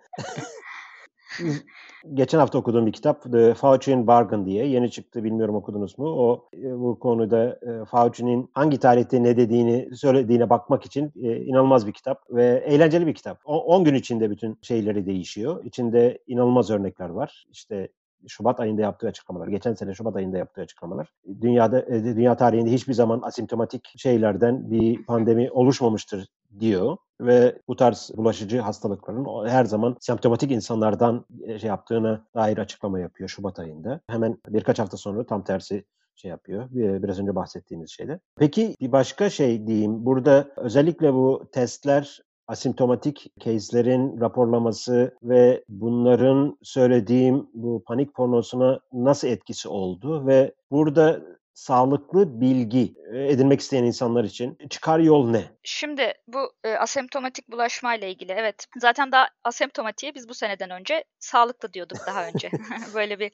Geçen 2.15 2.39
hafta 2.39 2.59
okuduğum 2.59 2.87
bir 2.87 2.93
kitap 2.93 3.33
The 3.33 3.55
Fauci'nin 3.55 4.07
Bargain 4.07 4.47
diye 4.47 4.67
yeni 4.67 4.91
çıktı 4.91 5.25
bilmiyorum 5.25 5.55
okudunuz 5.55 5.99
mu? 5.99 6.07
O 6.07 6.49
e, 6.57 6.79
bu 6.79 6.99
konuda 6.99 7.59
e, 7.63 7.85
Fauci'nin 7.85 8.51
hangi 8.55 8.79
tarihte 8.79 9.23
ne 9.23 9.37
dediğini 9.37 9.97
söylediğine 9.97 10.51
bakmak 10.51 10.87
için 10.87 11.13
e, 11.23 11.37
inanılmaz 11.37 11.87
bir 11.87 11.93
kitap 11.93 12.31
ve 12.31 12.65
eğlenceli 12.67 13.07
bir 13.07 13.15
kitap. 13.15 13.41
10 13.45 13.85
gün 13.85 13.95
içinde 13.95 14.31
bütün 14.31 14.59
şeyleri 14.63 15.07
değişiyor. 15.07 15.65
İçinde 15.65 16.19
inanılmaz 16.27 16.71
örnekler 16.71 17.09
var. 17.09 17.45
İşte 17.51 17.89
Şubat 18.29 18.61
ayında 18.61 18.83
yaptığı 18.83 19.09
açıklamalar, 19.09 19.49
geçen 19.49 19.75
sene 19.75 19.95
Şubat 19.95 20.17
ayında 20.17 20.39
yaptığı 20.39 20.61
açıklamalar. 20.61 21.09
Dünyada 21.41 21.87
dünya 21.89 22.37
tarihinde 22.37 22.71
hiçbir 22.73 22.93
zaman 22.93 23.21
asimptomatik 23.23 23.93
şeylerden 23.97 24.71
bir 24.71 25.05
pandemi 25.05 25.51
oluşmamıştır 25.51 26.29
diyor 26.61 26.97
ve 27.21 27.59
bu 27.69 27.77
tarz 27.77 28.11
bulaşıcı 28.17 28.61
hastalıkların 28.61 29.49
her 29.49 29.65
zaman 29.65 29.97
semptomatik 30.01 30.51
insanlardan 30.51 31.27
e, 31.47 31.59
şey 31.59 31.69
yaptığına 31.69 32.27
dair 32.35 32.59
açıklama 32.59 33.01
yapıyor 33.01 33.29
Şubat 33.29 33.59
ayında. 33.59 34.01
Hemen 34.09 34.39
birkaç 34.49 34.79
hafta 34.79 34.97
sonra 34.97 35.27
tam 35.27 35.45
tersi 35.45 35.85
şey 36.15 36.29
yapıyor. 36.29 36.69
Biraz 36.73 37.21
önce 37.21 37.35
bahsettiğimiz 37.35 37.91
şeyler. 37.91 38.19
Peki 38.37 38.77
bir 38.81 38.93
başka 38.93 39.31
şey 39.31 39.67
diyeyim. 39.67 40.07
Burada 40.07 40.49
özellikle 40.57 41.15
bu 41.15 41.49
testler 41.53 42.21
asimptomatik 42.49 43.33
case'lerin 43.41 44.21
raporlaması 44.21 45.17
ve 45.23 45.65
bunların 45.69 46.59
söylediğim 46.63 47.47
bu 47.55 47.83
panik 47.87 48.15
pornosuna 48.15 48.81
nasıl 48.93 49.29
etkisi 49.29 49.69
oldu 49.69 50.27
ve 50.27 50.55
burada 50.71 51.21
sağlıklı 51.55 52.41
bilgi 52.41 52.95
e, 53.13 53.33
edinmek 53.33 53.61
isteyen 53.61 53.85
insanlar 53.85 54.25
için 54.25 54.59
çıkar 54.71 54.99
yol 54.99 55.31
ne? 55.31 55.45
Şimdi 55.63 56.15
bu 56.27 56.53
e, 56.65 56.75
asemptomatik 56.75 57.49
bulaşma 57.51 57.95
ile 57.95 58.11
ilgili 58.11 58.33
evet 58.33 58.67
zaten 58.79 59.13
daha 59.13 59.29
asemptomatiğe 59.45 60.15
biz 60.15 60.29
bu 60.29 60.35
seneden 60.35 60.71
önce 60.71 61.05
sağlıklı 61.19 61.73
diyorduk 61.73 61.99
daha 62.07 62.27
önce. 62.27 62.51
Böyle 62.95 63.19
bir 63.19 63.31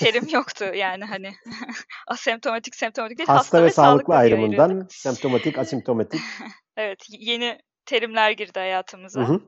terim 0.00 0.28
yoktu 0.32 0.64
yani 0.74 1.04
hani 1.04 1.32
asemptomatik 2.06 2.74
semptomatik 2.74 3.18
değil 3.18 3.28
hasta, 3.28 3.40
hasta 3.40 3.62
ve, 3.62 3.66
ve 3.66 3.70
sağlıklı, 3.70 3.92
sağlıklı 3.92 4.14
ayrımından 4.14 4.86
semptomatik 4.90 5.58
asemptomatik. 5.58 6.20
evet 6.76 6.98
yeni 7.08 7.58
terimler 7.86 8.30
girdi 8.30 8.58
hayatımıza. 8.58 9.20
Hı 9.20 9.24
hı. 9.24 9.40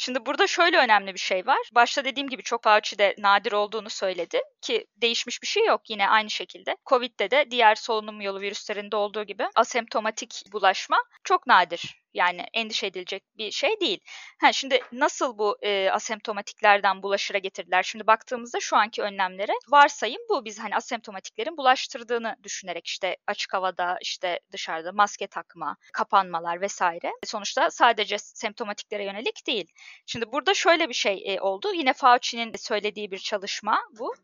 Şimdi 0.00 0.26
burada 0.26 0.46
şöyle 0.46 0.78
önemli 0.78 1.14
bir 1.14 1.18
şey 1.18 1.46
var. 1.46 1.70
Başta 1.74 2.04
dediğim 2.04 2.28
gibi 2.28 2.42
çok 2.42 2.62
Fauci'de 2.62 3.14
nadir 3.18 3.52
olduğunu 3.52 3.90
söyledi 3.90 4.40
ki 4.60 4.86
değişmiş 4.96 5.42
bir 5.42 5.46
şey 5.46 5.64
yok 5.66 5.90
yine 5.90 6.08
aynı 6.08 6.30
şekilde. 6.30 6.76
Covid'de 6.86 7.30
de 7.30 7.50
diğer 7.50 7.74
solunum 7.74 8.20
yolu 8.20 8.40
virüslerinde 8.40 8.96
olduğu 8.96 9.24
gibi 9.24 9.46
asemptomatik 9.56 10.42
bulaşma 10.52 10.96
çok 11.24 11.46
nadir. 11.46 11.98
Yani 12.14 12.44
endişe 12.54 12.86
edilecek 12.86 13.22
bir 13.38 13.50
şey 13.50 13.80
değil. 13.80 14.00
Ha, 14.40 14.52
şimdi 14.52 14.80
nasıl 14.92 15.38
bu 15.38 15.58
e, 15.62 15.90
asemptomatiklerden 15.90 17.02
bulaşıra 17.02 17.38
getirdiler? 17.38 17.82
Şimdi 17.82 18.06
baktığımızda 18.06 18.60
şu 18.60 18.76
anki 18.76 19.02
önlemlere 19.02 19.52
varsayım 19.68 20.22
bu. 20.30 20.44
Biz 20.44 20.58
hani 20.58 20.76
asemptomatiklerin 20.76 21.56
bulaştırdığını 21.56 22.36
düşünerek 22.42 22.86
işte 22.86 23.16
açık 23.26 23.54
havada 23.54 23.98
işte 24.02 24.40
dışarıda 24.52 24.92
maske 24.92 25.26
takma, 25.26 25.76
kapanmalar 25.92 26.60
vesaire. 26.60 27.12
Sonuçta 27.24 27.70
sadece 27.70 28.18
semptomatiklere 28.18 29.04
yönelik 29.04 29.46
değil. 29.46 29.72
Şimdi 30.06 30.32
burada 30.32 30.54
şöyle 30.54 30.88
bir 30.88 30.94
şey 30.94 31.22
e, 31.26 31.40
oldu. 31.40 31.74
Yine 31.74 31.92
Fauci'nin 31.92 32.56
söylediği 32.56 33.10
bir 33.10 33.18
çalışma 33.18 33.80
bu. 33.98 34.14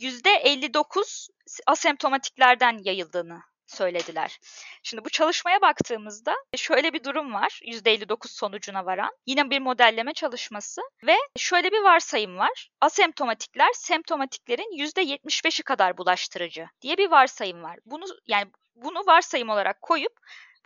%59 0.00 1.28
asemptomatiklerden 1.66 2.78
yayıldığını 2.84 3.40
söylediler. 3.66 4.38
Şimdi 4.82 5.04
bu 5.04 5.10
çalışmaya 5.10 5.60
baktığımızda 5.60 6.34
şöyle 6.56 6.92
bir 6.92 7.04
durum 7.04 7.34
var. 7.34 7.60
%59 7.64 8.28
sonucuna 8.28 8.86
varan. 8.86 9.10
Yine 9.26 9.50
bir 9.50 9.60
modelleme 9.60 10.12
çalışması 10.12 10.80
ve 11.06 11.16
şöyle 11.36 11.72
bir 11.72 11.82
varsayım 11.82 12.38
var. 12.38 12.70
Asemptomatikler 12.80 13.72
semptomatiklerin 13.74 14.78
%75'i 14.78 15.62
kadar 15.62 15.98
bulaştırıcı 15.98 16.66
diye 16.80 16.98
bir 16.98 17.10
varsayım 17.10 17.62
var. 17.62 17.78
Bunu 17.86 18.04
yani 18.26 18.50
bunu 18.74 18.98
varsayım 19.06 19.48
olarak 19.48 19.82
koyup 19.82 20.12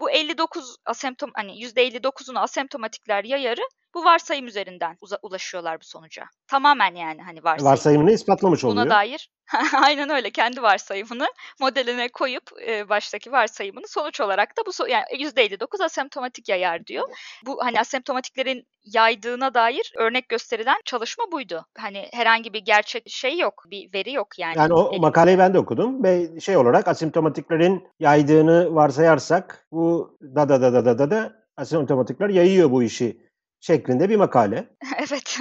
bu 0.00 0.10
59 0.10 0.76
asemptom 0.84 1.30
hani 1.34 1.52
%59'unu 1.52 2.38
asemptomatikler 2.38 3.24
yayarı 3.24 3.62
bu 3.94 4.04
varsayım 4.04 4.46
üzerinden 4.46 4.98
ulaşıyorlar 5.22 5.80
bu 5.80 5.84
sonuca. 5.84 6.24
Tamamen 6.46 6.94
yani 6.94 7.22
hani 7.22 7.44
varsayım. 7.44 7.72
Varsayımını 7.72 8.12
ispatlamış 8.12 8.64
oluyor. 8.64 8.86
Buna 8.86 8.90
dair 8.90 9.30
aynen 9.82 10.10
öyle 10.10 10.30
kendi 10.30 10.62
varsayımını 10.62 11.26
modeline 11.60 12.08
koyup 12.08 12.42
e, 12.66 12.88
baştaki 12.88 13.32
varsayımını 13.32 13.88
sonuç 13.88 14.20
olarak 14.20 14.58
da 14.58 14.62
bu 14.66 14.70
so- 14.70 14.90
yani 14.90 15.04
%59 15.18 15.84
asemptomatik 15.84 16.48
yayar 16.48 16.86
diyor. 16.86 17.08
Bu 17.46 17.64
hani 17.64 17.80
asemptomatiklerin 17.80 18.66
yaydığına 18.84 19.54
dair 19.54 19.92
örnek 19.96 20.28
gösterilen 20.28 20.80
çalışma 20.84 21.24
buydu. 21.32 21.66
Hani 21.78 22.08
herhangi 22.12 22.52
bir 22.52 22.60
gerçek 22.60 23.10
şey 23.10 23.38
yok, 23.38 23.64
bir 23.70 23.92
veri 23.94 24.12
yok 24.12 24.38
yani. 24.38 24.58
Yani 24.58 24.72
o 24.72 24.80
elimizde. 24.80 25.00
makaleyi 25.00 25.38
ben 25.38 25.54
de 25.54 25.58
okudum 25.58 26.04
ve 26.04 26.40
şey 26.40 26.56
olarak 26.56 26.88
asemptomatiklerin 26.88 27.88
yaydığını 28.00 28.74
varsayarsak 28.74 29.66
bu 29.72 30.18
da 30.22 30.48
da 30.48 30.62
da 30.62 30.72
da 30.72 30.84
da 30.84 30.98
da 30.98 31.10
da 31.10 31.32
asemptomatikler 31.56 32.28
yayıyor 32.28 32.70
bu 32.70 32.82
işi 32.82 33.27
şeklinde 33.60 34.08
bir 34.08 34.16
makale. 34.16 34.68
evet. 34.98 35.38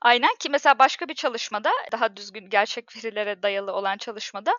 Aynen 0.00 0.34
ki 0.40 0.48
mesela 0.50 0.78
başka 0.78 1.08
bir 1.08 1.14
çalışmada 1.14 1.70
daha 1.92 2.16
düzgün 2.16 2.48
gerçek 2.48 2.96
verilere 2.96 3.42
dayalı 3.42 3.72
olan 3.72 3.96
çalışmada 3.96 4.52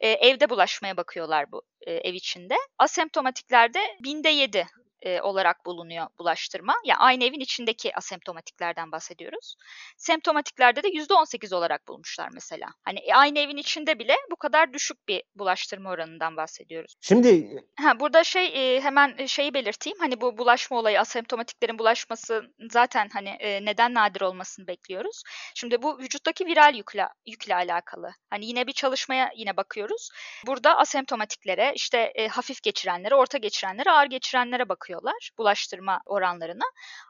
e, 0.00 0.08
evde 0.08 0.50
bulaşmaya 0.50 0.96
bakıyorlar 0.96 1.52
bu 1.52 1.62
e, 1.80 1.92
ev 1.92 2.14
içinde. 2.14 2.54
Asemptomatiklerde 2.78 3.80
binde 4.04 4.28
yedi 4.28 4.66
e, 5.02 5.20
olarak 5.20 5.66
bulunuyor 5.66 6.06
bulaştırma. 6.18 6.74
Yani 6.84 6.98
aynı 6.98 7.24
evin 7.24 7.40
içindeki 7.40 7.96
asemptomatiklerden 7.96 8.92
bahsediyoruz. 8.92 9.56
Semptomatiklerde 9.96 10.82
de 10.82 10.88
%18 10.88 11.54
olarak 11.54 11.88
bulmuşlar 11.88 12.28
mesela. 12.34 12.66
Hani 12.82 12.98
e, 12.98 13.14
aynı 13.14 13.38
evin 13.38 13.56
içinde 13.56 13.98
bile 13.98 14.16
bu 14.30 14.36
kadar 14.36 14.72
düşük 14.72 15.08
bir 15.08 15.22
bulaştırma 15.34 15.90
oranından 15.90 16.36
bahsediyoruz. 16.36 16.94
Şimdi 17.00 17.62
ha, 17.80 18.00
burada 18.00 18.24
şey 18.24 18.76
e, 18.76 18.80
hemen 18.80 19.26
şeyi 19.26 19.54
belirteyim. 19.54 19.98
Hani 20.00 20.20
bu 20.20 20.38
bulaşma 20.38 20.78
olayı 20.78 21.00
asemptomatiklerin 21.00 21.78
bulaşması 21.78 22.42
zaten 22.70 23.08
hani 23.12 23.28
e, 23.28 23.64
neden 23.64 23.94
nadir 23.94 24.20
olmasını 24.20 24.66
bekliyoruz. 24.66 25.22
Şimdi 25.54 25.82
bu 25.82 25.98
vücuttaki 25.98 26.46
viral 26.46 26.74
yükle, 26.74 27.08
yükle 27.26 27.54
alakalı. 27.54 28.10
Hani 28.30 28.46
yine 28.46 28.66
bir 28.66 28.72
çalışmaya 28.72 29.30
yine 29.36 29.56
bakıyoruz. 29.56 30.08
Burada 30.46 30.78
asemptomatiklere 30.78 31.72
işte 31.74 32.12
e, 32.14 32.28
hafif 32.28 32.62
geçirenlere, 32.62 33.14
orta 33.14 33.38
geçirenlere, 33.38 33.90
ağır 33.90 34.06
geçirenlere 34.06 34.68
bakıyoruz 34.68 34.86
bakıyorlar 34.96 35.30
bulaştırma 35.38 36.00
oranlarına. 36.06 36.64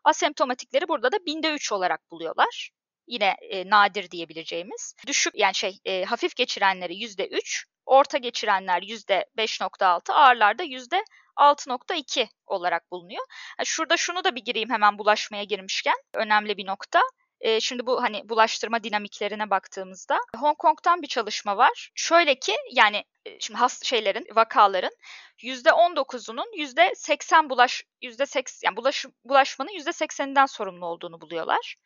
Asemptomatikleri 0.05 0.89
burada 0.89 1.13
da 1.13 1.17
binde 1.27 1.51
3 1.51 1.73
olarak 1.73 2.11
buluyorlar. 2.11 2.71
Yine 3.07 3.37
e, 3.51 3.71
nadir 3.71 4.11
diyebileceğimiz. 4.11 4.95
Düşük 5.07 5.35
yani 5.37 5.55
şey 5.55 5.79
e, 5.85 6.05
hafif 6.05 6.37
geçirenleri 6.37 6.97
yüzde 6.97 7.29
3, 7.29 7.67
orta 7.87 8.19
geçirenler 8.19 8.83
yüzde 8.83 9.27
5.6, 9.39 10.13
ağırlarda 10.13 10.63
yüzde 10.63 11.05
6.2 11.37 12.29
olarak 12.47 12.91
bulunuyor. 12.91 13.25
Yani 13.59 13.67
şurada 13.67 13.97
şunu 13.97 14.25
da 14.25 14.35
bir 14.35 14.45
gireyim 14.45 14.71
hemen 14.71 14.99
bulaşmaya 14.99 15.45
girmişken. 15.45 15.97
Önemli 16.15 16.57
bir 16.57 16.67
nokta. 16.67 17.01
E, 17.47 17.61
şimdi 17.61 17.87
bu 17.87 18.03
hani 18.03 18.29
bulaştırma 18.29 18.85
dinamiklerine 18.85 19.51
baktığımızda 19.51 20.19
Hong 20.37 20.59
Kong'dan 20.59 21.03
bir 21.03 21.07
çalışma 21.07 21.57
var. 21.57 21.91
Şöyle 21.95 22.35
ki 22.39 22.57
yani 22.73 23.05
şimdi 23.41 23.59
hast 23.59 23.85
şeylerin, 23.85 24.27
vakaların 24.35 24.91
%19'unun 25.39 26.47
%80 26.57 27.51
bulaş 27.51 27.83
%80 28.03 28.61
yani 28.65 28.77
bulaş, 28.77 29.05
bulaşmanın 29.25 29.71
%80'inden 29.71 30.47
sorumlu 30.47 30.87
olduğunu 30.87 31.21
buluyorlar. 31.21 31.77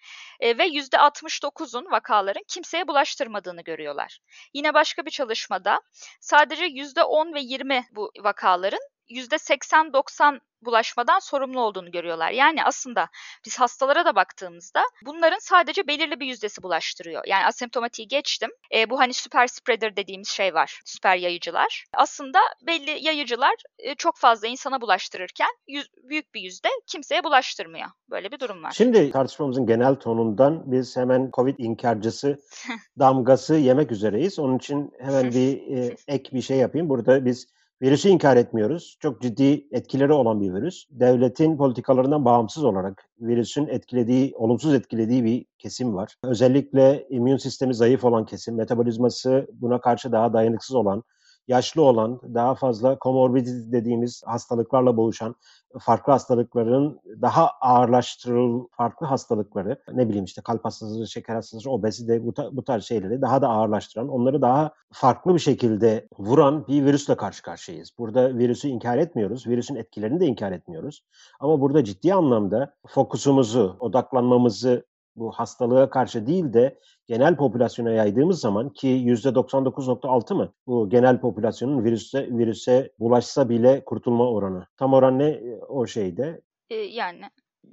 E, 0.41 0.59
ve 0.59 0.67
%69'un 0.67 1.91
vakaların 1.91 2.43
kimseye 2.49 2.89
bulaştırmadığını 2.89 3.63
görüyorlar. 3.63 4.19
Yine 4.55 4.75
başka 4.75 5.07
bir 5.07 5.11
çalışmada 5.11 5.81
sadece 6.21 6.65
%10 6.65 7.35
ve 7.35 7.41
20 7.41 7.85
bu 7.93 8.11
vakaların 8.21 8.81
%80-90 9.11 10.41
bulaşmadan 10.63 11.19
sorumlu 11.19 11.61
olduğunu 11.61 11.91
görüyorlar. 11.91 12.31
Yani 12.31 12.65
aslında 12.65 13.09
biz 13.47 13.61
hastalara 13.61 14.05
da 14.05 14.15
baktığımızda 14.15 14.83
bunların 15.07 15.39
sadece 15.41 15.87
belirli 15.87 16.21
bir 16.21 16.27
yüzdesi 16.27 16.63
bulaştırıyor. 16.63 17.23
Yani 17.27 17.47
asemptomatiği 17.47 18.09
geçtim. 18.09 18.51
E, 18.75 18.91
bu 18.91 19.01
hani 19.01 19.15
süper 19.15 19.47
spreader 19.47 19.97
dediğimiz 19.97 20.29
şey 20.29 20.55
var. 20.55 20.81
Süper 20.85 21.17
yayıcılar. 21.17 21.85
Aslında 21.95 22.39
belli 22.67 23.05
yayıcılar 23.07 23.55
e, 23.79 23.95
çok 23.95 24.17
fazla 24.17 24.49
insana 24.49 24.81
bulaştırırken 24.81 25.51
yüz, 25.69 25.89
büyük 26.03 26.35
bir 26.35 26.41
yüzde 26.41 26.69
kimseye 26.87 27.25
bulaştırmıyor. 27.25 27.87
Böyle 28.11 28.33
bir 28.33 28.41
durum 28.41 28.63
var. 28.63 28.71
Şimdi 28.71 29.11
tartışmamızın 29.11 29.67
genel 29.67 29.95
tonundan 29.95 30.63
biz 30.73 30.97
hemen 30.97 31.31
Covid 31.33 31.59
inkarcısı 31.59 32.41
damgası 32.99 33.55
yemek 33.55 33.93
üzereyiz. 33.93 34.39
Onun 34.39 34.59
için 34.59 34.93
hemen 35.01 35.31
bir 35.31 35.77
e, 35.77 35.97
ek 36.09 36.31
bir 36.33 36.43
şey 36.43 36.57
yapayım. 36.57 36.89
Burada 36.89 37.25
biz 37.25 37.47
Virüsü 37.83 38.09
inkar 38.09 38.37
etmiyoruz. 38.37 38.97
Çok 39.01 39.23
ciddi 39.23 39.67
etkileri 39.73 40.13
olan 40.13 40.41
bir 40.41 40.55
virüs. 40.55 40.85
Devletin 40.91 41.57
politikalarından 41.57 42.25
bağımsız 42.25 42.65
olarak 42.65 43.05
virüsün 43.21 43.67
etkilediği, 43.67 44.33
olumsuz 44.37 44.75
etkilediği 44.75 45.25
bir 45.25 45.45
kesim 45.59 45.95
var. 45.95 46.17
Özellikle 46.25 47.07
immün 47.11 47.37
sistemi 47.37 47.75
zayıf 47.75 48.05
olan 48.05 48.25
kesim, 48.25 48.57
metabolizması 48.57 49.47
buna 49.53 49.81
karşı 49.81 50.13
daha 50.13 50.33
dayanıksız 50.33 50.77
olan, 50.77 51.03
yaşlı 51.49 51.83
olan, 51.83 52.21
daha 52.35 52.55
fazla 52.55 52.99
komorbidity 52.99 53.73
dediğimiz 53.73 54.23
hastalıklarla 54.27 54.97
boğuşan, 54.97 55.35
farklı 55.81 56.13
hastalıkların 56.13 57.01
daha 57.23 57.49
ağırlaştırıl 57.61 58.67
farklı 58.77 59.07
hastalıkları, 59.07 59.83
ne 59.93 60.09
bileyim 60.09 60.25
işte 60.25 60.43
kalp 60.43 60.65
hastalığı, 60.65 61.07
şeker 61.07 61.35
hastalığı, 61.35 61.71
obezite 61.71 62.27
bu, 62.27 62.35
bu 62.53 62.65
tarz 62.65 62.85
şeyleri 62.85 63.23
daha 63.23 63.43
da 63.43 63.49
ağırlaştıran, 63.49 64.09
onları 64.09 64.43
daha 64.43 64.73
farklı 64.93 65.35
bir 65.35 65.41
şekilde 65.41 66.09
vuran 66.19 66.67
bir 66.69 66.85
virüsle 66.85 67.17
karşı 67.17 67.43
karşıyayız. 67.43 67.91
Burada 67.99 68.39
virüsü 68.39 68.69
inkar 68.69 68.99
etmiyoruz, 68.99 69.47
virüsün 69.47 69.75
etkilerini 69.75 70.21
de 70.21 70.27
inkar 70.27 70.53
etmiyoruz. 70.53 71.05
Ama 71.41 71.61
burada 71.61 71.85
ciddi 71.85 72.15
anlamda 72.15 72.75
fokusumuzu, 72.87 73.77
odaklanmamızı 73.81 74.90
bu 75.21 75.33
hastalığa 75.33 75.91
karşı 75.91 76.27
değil 76.27 76.53
de 76.53 76.79
genel 77.07 77.37
popülasyona 77.37 77.91
yaydığımız 77.91 78.41
zaman 78.41 78.69
ki 78.69 78.89
%99.6 78.89 80.35
mı 80.35 80.53
bu 80.67 80.89
genel 80.89 81.21
popülasyonun 81.21 81.85
virüse 81.85 82.29
virüse 82.31 82.93
bulaşsa 82.99 83.49
bile 83.49 83.85
kurtulma 83.85 84.31
oranı. 84.31 84.67
Tam 84.77 84.95
oran 84.95 85.19
ne 85.19 85.41
o 85.69 85.87
şeyde? 85.87 86.41
Ee, 86.71 86.75
yani 86.75 87.21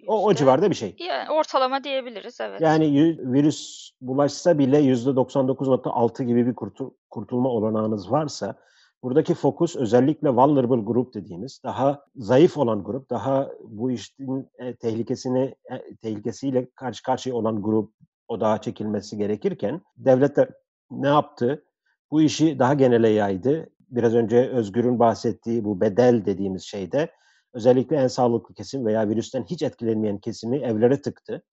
o, 0.08 0.26
o 0.26 0.34
civarda 0.34 0.70
bir 0.70 0.76
şey. 0.76 0.96
Yani 1.00 1.32
ortalama 1.32 1.84
diyebiliriz 1.84 2.42
evet. 2.42 2.62
Yani 2.62 3.18
virüs 3.20 3.92
bulaşsa 4.02 4.58
bile 4.58 4.80
%99.6 4.80 6.24
gibi 6.24 6.48
bir 6.48 6.56
kurtul, 6.56 6.92
kurtulma 7.10 7.50
olanağınız 7.50 8.12
varsa 8.12 8.56
Buradaki 9.04 9.34
fokus 9.34 9.76
özellikle 9.76 10.30
vulnerable 10.30 10.82
grup 10.82 11.14
dediğimiz 11.14 11.62
daha 11.64 12.06
zayıf 12.16 12.58
olan 12.58 12.84
grup, 12.84 13.10
daha 13.10 13.50
bu 13.64 13.92
işin 13.92 14.50
e, 14.60 14.76
tehlikesini 14.76 15.56
e, 15.72 15.96
tehlikesiyle 15.96 16.70
karşı 16.76 17.04
karşıya 17.04 17.36
olan 17.36 17.62
grup 17.62 17.94
odağa 18.28 18.62
çekilmesi 18.62 19.18
gerekirken 19.18 19.82
devletler 19.98 20.50
ne 20.92 21.08
yaptı? 21.08 21.64
Bu 22.12 22.22
işi 22.22 22.60
daha 22.60 22.74
genele 22.74 23.10
yaydı. 23.10 23.70
Biraz 23.90 24.14
önce 24.14 24.50
Özgür'ün 24.50 25.00
bahsettiği 25.00 25.66
bu 25.66 25.82
bedel 25.82 26.26
dediğimiz 26.26 26.64
şeyde 26.64 27.12
özellikle 27.54 27.96
en 27.96 28.08
sağlıklı 28.08 28.56
kesim 28.56 28.86
veya 28.86 29.10
virüsten 29.10 29.44
hiç 29.44 29.62
etkilenmeyen 29.64 30.18
kesimi 30.18 30.58
evlere 30.58 31.02
tıktı. 31.02 31.44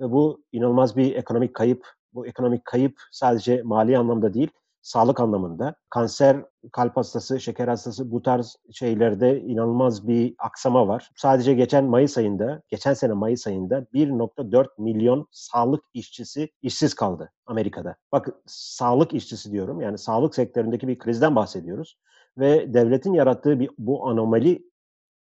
Ve 0.00 0.10
bu 0.12 0.44
inanılmaz 0.52 0.96
bir 0.96 1.14
ekonomik 1.14 1.54
kayıp. 1.54 1.86
Bu 2.14 2.26
ekonomik 2.26 2.64
kayıp 2.64 3.00
sadece 3.12 3.62
mali 3.62 3.98
anlamda 3.98 4.34
değil, 4.34 4.50
sağlık 4.84 5.20
anlamında. 5.20 5.74
Kanser, 5.90 6.36
kalp 6.72 6.96
hastası, 6.96 7.40
şeker 7.40 7.68
hastası 7.68 8.10
bu 8.10 8.22
tarz 8.22 8.56
şeylerde 8.72 9.40
inanılmaz 9.40 10.08
bir 10.08 10.34
aksama 10.38 10.88
var. 10.88 11.10
Sadece 11.16 11.54
geçen 11.54 11.84
Mayıs 11.84 12.18
ayında, 12.18 12.62
geçen 12.68 12.94
sene 12.94 13.12
Mayıs 13.12 13.46
ayında 13.46 13.86
1.4 13.94 14.66
milyon 14.78 15.28
sağlık 15.30 15.84
işçisi 15.94 16.48
işsiz 16.62 16.94
kaldı 16.94 17.32
Amerika'da. 17.46 17.96
Bak 18.12 18.28
sağlık 18.46 19.14
işçisi 19.14 19.52
diyorum. 19.52 19.80
Yani 19.80 19.98
sağlık 19.98 20.34
sektöründeki 20.34 20.88
bir 20.88 20.98
krizden 20.98 21.36
bahsediyoruz. 21.36 21.98
Ve 22.38 22.74
devletin 22.74 23.12
yarattığı 23.12 23.60
bir 23.60 23.70
bu 23.78 24.08
anomali 24.08 24.70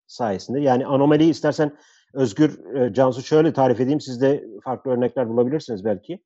sayesinde 0.08 0.60
yani 0.60 0.86
anomali 0.86 1.30
istersen 1.30 1.78
Özgür 2.14 2.76
e, 2.76 2.94
Cansu 2.94 3.22
şöyle 3.22 3.54
tarif 3.54 3.80
edeyim. 3.80 4.02
Siz 4.02 4.22
de 4.22 4.48
farklı 4.64 4.92
örnekler 4.92 5.30
bulabilirsiniz 5.30 5.86
belki 5.86 6.20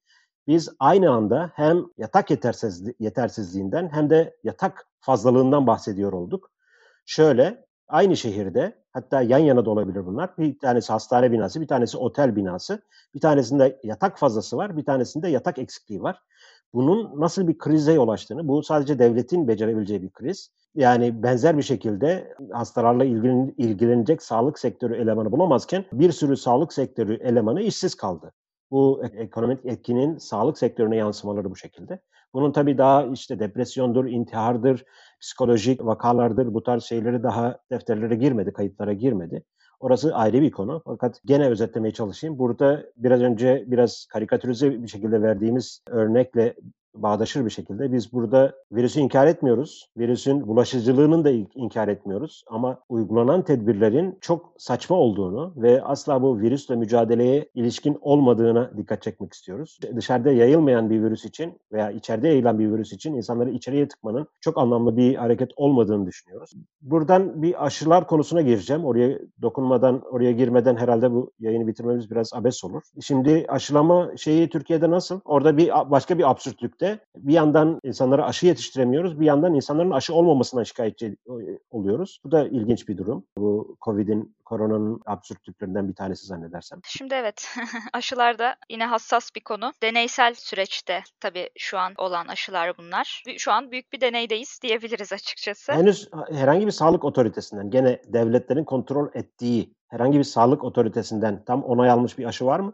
biz 0.48 0.70
aynı 0.80 1.12
anda 1.12 1.52
hem 1.54 1.86
yatak 1.98 2.32
yetersiz, 2.32 2.84
yetersizliğinden 3.00 3.90
hem 3.94 4.10
de 4.10 4.38
yatak 4.44 4.86
fazlalığından 5.00 5.68
bahsediyor 5.68 6.14
olduk. 6.14 6.52
Şöyle 7.06 7.66
aynı 7.88 8.18
şehirde 8.18 8.76
hatta 8.92 9.22
yan 9.22 9.40
yana 9.40 9.66
da 9.66 9.70
olabilir 9.70 10.06
bunlar. 10.06 10.38
Bir 10.38 10.60
tanesi 10.60 10.94
hastane 10.94 11.32
binası, 11.32 11.62
bir 11.62 11.68
tanesi 11.68 11.98
otel 11.98 12.36
binası. 12.36 12.82
Bir 13.16 13.20
tanesinde 13.20 13.80
yatak 13.84 14.20
fazlası 14.20 14.58
var, 14.58 14.78
bir 14.78 14.86
tanesinde 14.86 15.28
yatak 15.30 15.60
eksikliği 15.60 16.02
var. 16.02 16.22
bunun 16.74 17.22
nasıl 17.22 17.48
bir 17.48 17.58
krize 17.58 17.94
yol 17.94 18.10
açtığını, 18.10 18.48
bu 18.48 18.64
sadece 18.64 19.00
devletin 19.00 19.48
becerebileceği 19.48 20.02
bir 20.02 20.10
kriz. 20.10 20.50
Yani 20.76 21.24
benzer 21.24 21.58
bir 21.58 21.64
şekilde 21.64 22.36
hastalarla 22.52 23.06
ilgilen, 23.06 23.54
ilgilenecek 23.58 24.24
sağlık 24.24 24.60
sektörü 24.60 24.96
elemanı 24.96 25.32
bulamazken 25.32 25.86
bir 25.92 26.12
sürü 26.12 26.38
sağlık 26.38 26.74
sektörü 26.74 27.14
elemanı 27.16 27.62
işsiz 27.62 27.96
kaldı. 27.96 28.32
Bu 28.76 29.04
ekonomik 29.18 29.66
etkinin 29.66 30.18
sağlık 30.18 30.58
sektörüne 30.58 30.96
yansımaları 30.96 31.52
bu 31.52 31.56
şekilde. 31.56 32.00
Bunun 32.34 32.52
tabii 32.52 32.78
daha 32.78 33.06
işte 33.06 33.40
depresyondur, 33.40 34.06
intihardır, 34.06 34.86
psikolojik 35.22 35.86
vakalardır 35.86 36.54
bu 36.54 36.64
tarz 36.64 36.84
şeyleri 36.84 37.24
daha 37.24 37.60
defterlere 37.72 38.16
girmedi, 38.16 38.54
kayıtlara 38.54 38.94
girmedi. 38.94 39.44
Orası 39.80 40.16
ayrı 40.16 40.42
bir 40.42 40.52
konu. 40.52 40.82
Fakat 40.86 41.22
gene 41.26 41.50
özetlemeye 41.50 41.94
çalışayım. 41.94 42.40
Burada 42.40 42.86
biraz 42.98 43.22
önce 43.22 43.64
biraz 43.68 44.06
karikatürize 44.06 44.84
bir 44.84 44.88
şekilde 44.88 45.22
verdiğimiz 45.22 45.82
örnekle 45.88 46.56
bağdaşır 46.96 47.46
bir 47.46 47.50
şekilde. 47.50 47.94
Biz 47.94 48.14
burada 48.14 48.54
virüsü 48.72 49.00
inkar 49.00 49.28
etmiyoruz. 49.28 49.90
Virüsün 49.98 50.48
bulaşıcılığının 50.48 51.24
da 51.24 51.30
inkar 51.56 51.88
etmiyoruz. 51.88 52.44
Ama 52.48 52.80
uygulanan 52.90 53.42
tedbirlerin 53.42 54.18
çok 54.22 54.54
saçma 54.58 54.96
olduğunu 54.96 55.54
ve 55.58 55.84
asla 55.84 56.22
bu 56.22 56.40
virüsle 56.40 56.76
mücadeleye 56.76 57.50
ilişkin 57.56 57.98
olmadığına 58.02 58.72
dikkat 58.78 59.02
çekmek 59.02 59.34
istiyoruz. 59.34 59.80
Dışarıda 59.96 60.32
yayılmayan 60.32 60.90
bir 60.90 61.04
virüs 61.04 61.26
için 61.26 61.54
veya 61.72 61.92
içeride 61.92 62.28
yayılan 62.28 62.60
bir 62.60 62.72
virüs 62.72 62.94
için 62.94 63.14
insanları 63.14 63.50
içeriye 63.50 63.88
tıkmanın 63.88 64.28
çok 64.42 64.58
anlamlı 64.58 64.98
bir 64.98 65.16
hareket 65.16 65.52
olmadığını 65.56 66.06
düşünüyoruz. 66.06 66.54
Buradan 66.82 67.42
bir 67.42 67.66
aşılar 67.66 68.08
konusuna 68.08 68.42
gireceğim. 68.42 68.86
Oraya 68.86 69.20
dokunmadan, 69.42 70.02
oraya 70.12 70.32
girmeden 70.32 70.76
herhalde 70.76 71.12
bu 71.12 71.32
yayını 71.40 71.68
bitirmemiz 71.68 72.12
biraz 72.12 72.34
abes 72.34 72.64
olur. 72.64 72.82
Şimdi 73.02 73.46
aşılama 73.48 74.18
şeyi 74.18 74.50
Türkiye'de 74.50 74.90
nasıl? 74.90 75.20
Orada 75.26 75.58
bir 75.58 75.70
başka 75.92 76.18
bir 76.18 76.30
absürtlükte 76.30 76.85
birlikte 76.86 77.06
bir 77.16 77.34
yandan 77.34 77.80
insanlara 77.84 78.26
aşı 78.26 78.46
yetiştiremiyoruz, 78.46 79.20
bir 79.20 79.26
yandan 79.26 79.54
insanların 79.54 79.92
aşı 79.92 80.14
olmamasına 80.14 80.66
şikayetçi 80.66 81.18
oluyoruz. 81.72 82.20
Bu 82.24 82.32
da 82.32 82.48
ilginç 82.48 82.88
bir 82.88 82.98
durum. 82.98 83.26
Bu 83.38 83.78
Covid'in, 83.82 84.36
koronanın 84.46 85.02
absürtlüklerinden 85.06 85.90
bir 85.90 85.96
tanesi 85.96 86.26
zannedersem. 86.26 86.80
Şimdi 86.86 87.14
evet, 87.14 87.56
aşılarda 87.94 88.56
yine 88.70 88.86
hassas 88.86 89.30
bir 89.36 89.42
konu. 89.42 89.72
Deneysel 89.84 90.34
süreçte 90.34 91.04
tabii 91.20 91.50
şu 91.58 91.78
an 91.78 91.94
olan 91.98 92.28
aşılar 92.28 92.78
bunlar. 92.78 93.24
Şu 93.38 93.52
an 93.52 93.72
büyük 93.72 93.94
bir 93.94 94.02
deneydeyiz 94.02 94.60
diyebiliriz 94.62 95.14
açıkçası. 95.14 95.72
Henüz 95.72 96.10
herhangi 96.32 96.66
bir 96.66 96.72
sağlık 96.72 97.04
otoritesinden, 97.04 97.70
gene 97.70 98.02
devletlerin 98.08 98.64
kontrol 98.64 99.10
ettiği 99.14 99.74
herhangi 99.88 100.18
bir 100.18 100.24
sağlık 100.24 100.64
otoritesinden 100.64 101.44
tam 101.46 101.64
onay 101.64 101.90
almış 101.90 102.18
bir 102.18 102.26
aşı 102.26 102.46
var 102.46 102.60
mı? 102.60 102.74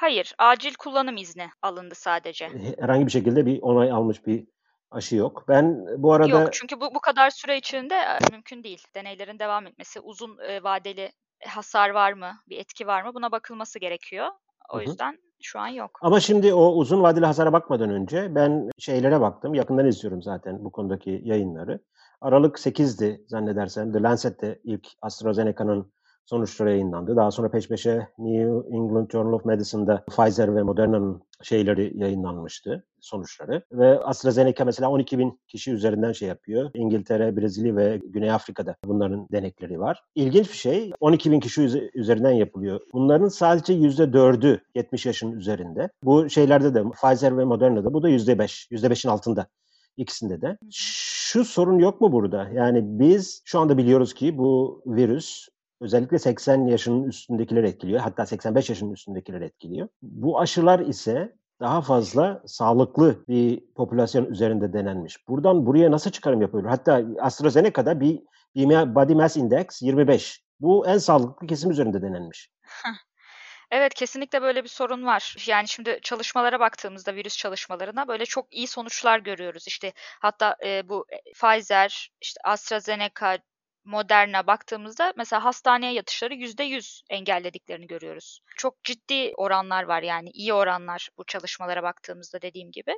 Hayır, 0.00 0.34
acil 0.38 0.74
kullanım 0.74 1.16
izni 1.16 1.50
alındı 1.62 1.94
sadece. 1.94 2.48
Herhangi 2.78 3.06
bir 3.06 3.10
şekilde 3.10 3.46
bir 3.46 3.62
onay 3.62 3.90
almış 3.90 4.26
bir 4.26 4.46
aşı 4.90 5.16
yok. 5.16 5.44
Ben 5.48 5.86
bu 6.02 6.12
arada... 6.12 6.28
Yok 6.28 6.52
çünkü 6.52 6.80
bu, 6.80 6.94
bu 6.94 7.00
kadar 7.00 7.30
süre 7.30 7.56
içinde 7.56 7.94
e, 7.94 8.18
mümkün 8.32 8.64
değil. 8.64 8.82
Deneylerin 8.94 9.38
devam 9.38 9.66
etmesi, 9.66 10.00
uzun 10.00 10.38
e, 10.38 10.62
vadeli 10.62 11.10
hasar 11.46 11.90
var 11.90 12.12
mı, 12.12 12.32
bir 12.48 12.58
etki 12.58 12.86
var 12.86 13.02
mı 13.02 13.14
buna 13.14 13.32
bakılması 13.32 13.78
gerekiyor. 13.78 14.26
O 14.72 14.76
Hı-hı. 14.76 14.82
yüzden 14.82 15.18
şu 15.42 15.58
an 15.58 15.68
yok. 15.68 15.98
Ama 16.02 16.20
şimdi 16.20 16.54
o 16.54 16.72
uzun 16.72 17.02
vadeli 17.02 17.26
hasara 17.26 17.52
bakmadan 17.52 17.90
önce 17.90 18.34
ben 18.34 18.70
şeylere 18.78 19.20
baktım. 19.20 19.54
Yakından 19.54 19.86
izliyorum 19.86 20.22
zaten 20.22 20.64
bu 20.64 20.72
konudaki 20.72 21.20
yayınları. 21.24 21.80
Aralık 22.20 22.56
8'di 22.56 23.24
zannedersem. 23.28 23.92
The 23.92 24.02
Lancet'te 24.02 24.60
ilk 24.64 24.86
AstraZeneca'nın 25.02 25.92
sonuçları 26.28 26.70
yayınlandı. 26.70 27.16
Daha 27.16 27.30
sonra 27.30 27.50
peş 27.50 27.68
peşe 27.68 28.08
New 28.18 28.76
England 28.76 29.10
Journal 29.10 29.32
of 29.32 29.44
Medicine'da 29.44 30.04
Pfizer 30.04 30.56
ve 30.56 30.62
Moderna'nın 30.62 31.22
şeyleri 31.42 31.92
yayınlanmıştı 31.94 32.84
sonuçları. 33.00 33.62
Ve 33.72 34.00
AstraZeneca 34.00 34.64
mesela 34.64 34.90
12 34.90 35.18
bin 35.18 35.40
kişi 35.48 35.72
üzerinden 35.72 36.12
şey 36.12 36.28
yapıyor. 36.28 36.70
İngiltere, 36.74 37.36
Brezilya 37.36 37.76
ve 37.76 38.00
Güney 38.04 38.32
Afrika'da 38.32 38.76
bunların 38.84 39.28
denekleri 39.32 39.80
var. 39.80 40.02
İlginç 40.14 40.48
bir 40.48 40.56
şey 40.56 40.92
12 41.00 41.30
bin 41.30 41.40
kişi 41.40 41.90
üzerinden 41.94 42.30
yapılıyor. 42.30 42.80
Bunların 42.92 43.28
sadece 43.28 43.72
%4'ü 43.74 44.60
70 44.74 45.06
yaşın 45.06 45.32
üzerinde. 45.32 45.88
Bu 46.02 46.30
şeylerde 46.30 46.74
de 46.74 46.82
Pfizer 46.90 47.38
ve 47.38 47.44
Moderna'da 47.44 47.94
bu 47.94 48.02
da 48.02 48.10
%5. 48.10 48.68
%5'in 48.70 49.10
altında 49.10 49.46
ikisinde 49.96 50.40
de. 50.40 50.58
Şu 50.70 51.44
sorun 51.44 51.78
yok 51.78 52.00
mu 52.00 52.12
burada? 52.12 52.48
Yani 52.54 52.80
biz 52.84 53.42
şu 53.44 53.60
anda 53.60 53.78
biliyoruz 53.78 54.14
ki 54.14 54.38
bu 54.38 54.82
virüs 54.86 55.48
özellikle 55.80 56.18
80 56.18 56.66
yaşının 56.66 57.04
üstündekiler 57.04 57.64
etkiliyor. 57.64 58.00
Hatta 58.00 58.26
85 58.26 58.68
yaşının 58.68 58.92
üstündekiler 58.92 59.40
etkiliyor. 59.40 59.88
Bu 60.02 60.40
aşılar 60.40 60.78
ise 60.80 61.36
daha 61.60 61.82
fazla 61.82 62.42
sağlıklı 62.46 63.24
bir 63.28 63.60
popülasyon 63.74 64.26
üzerinde 64.26 64.72
denenmiş. 64.72 65.28
Buradan 65.28 65.66
buraya 65.66 65.90
nasıl 65.90 66.10
çıkarım 66.10 66.42
yapıyorlar? 66.42 66.70
Hatta 66.70 67.02
AstraZeneca'da 67.20 68.00
bir 68.00 68.22
Body 68.94 69.14
Mass 69.14 69.36
Index 69.36 69.82
25. 69.82 70.42
Bu 70.60 70.86
en 70.86 70.98
sağlıklı 70.98 71.46
kesim 71.46 71.70
üzerinde 71.70 72.02
denenmiş. 72.02 72.50
Evet 73.70 73.94
kesinlikle 73.94 74.42
böyle 74.42 74.64
bir 74.64 74.68
sorun 74.68 75.06
var. 75.06 75.36
Yani 75.46 75.68
şimdi 75.68 75.98
çalışmalara 76.02 76.60
baktığımızda 76.60 77.14
virüs 77.14 77.36
çalışmalarına 77.36 78.08
böyle 78.08 78.26
çok 78.26 78.54
iyi 78.54 78.66
sonuçlar 78.66 79.18
görüyoruz. 79.18 79.64
İşte 79.68 79.92
hatta 80.20 80.56
e, 80.64 80.88
bu 80.88 81.06
Pfizer, 81.34 82.10
işte 82.20 82.40
AstraZeneca, 82.44 83.38
Moderna 83.88 84.46
baktığımızda 84.46 85.12
mesela 85.16 85.44
hastaneye 85.44 85.92
yatışları 85.92 86.34
%100 86.34 87.02
engellediklerini 87.10 87.86
görüyoruz. 87.86 88.40
Çok 88.56 88.84
ciddi 88.84 89.32
oranlar 89.36 89.82
var 89.82 90.02
yani 90.02 90.30
iyi 90.30 90.52
oranlar 90.52 91.08
bu 91.18 91.24
çalışmalara 91.24 91.82
baktığımızda 91.82 92.42
dediğim 92.42 92.70
gibi. 92.70 92.94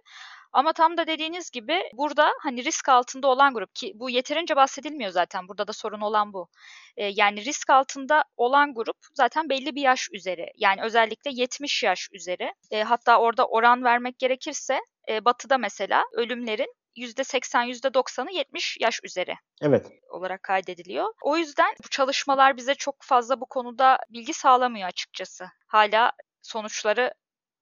Ama 0.52 0.72
tam 0.72 0.96
da 0.96 1.06
dediğiniz 1.06 1.50
gibi 1.50 1.82
burada 1.94 2.32
hani 2.42 2.64
risk 2.64 2.88
altında 2.88 3.28
olan 3.28 3.54
grup 3.54 3.74
ki 3.74 3.92
bu 3.94 4.10
yeterince 4.10 4.56
bahsedilmiyor 4.56 5.10
zaten 5.10 5.48
burada 5.48 5.66
da 5.68 5.72
sorun 5.72 6.00
olan 6.00 6.32
bu. 6.32 6.48
Ee, 6.96 7.04
yani 7.06 7.44
risk 7.44 7.70
altında 7.70 8.24
olan 8.36 8.74
grup 8.74 8.96
zaten 9.14 9.48
belli 9.48 9.74
bir 9.74 9.82
yaş 9.82 10.08
üzeri 10.12 10.46
yani 10.56 10.82
özellikle 10.82 11.30
70 11.34 11.82
yaş 11.82 12.08
üzeri. 12.12 12.52
E, 12.70 12.82
hatta 12.82 13.18
orada 13.20 13.46
oran 13.46 13.84
vermek 13.84 14.18
gerekirse 14.18 14.80
e, 15.08 15.24
batıda 15.24 15.58
mesela 15.58 16.04
ölümlerin 16.12 16.74
%80, 16.96 17.70
%90'ı 17.70 18.32
70 18.32 18.76
yaş 18.80 19.00
üzeri 19.04 19.34
evet. 19.62 19.92
olarak 20.10 20.42
kaydediliyor. 20.42 21.12
O 21.22 21.36
yüzden 21.36 21.74
bu 21.84 21.88
çalışmalar 21.88 22.56
bize 22.56 22.74
çok 22.74 22.96
fazla 23.00 23.40
bu 23.40 23.46
konuda 23.46 23.98
bilgi 24.10 24.32
sağlamıyor 24.34 24.88
açıkçası. 24.88 25.46
Hala 25.66 26.12
sonuçları 26.42 27.14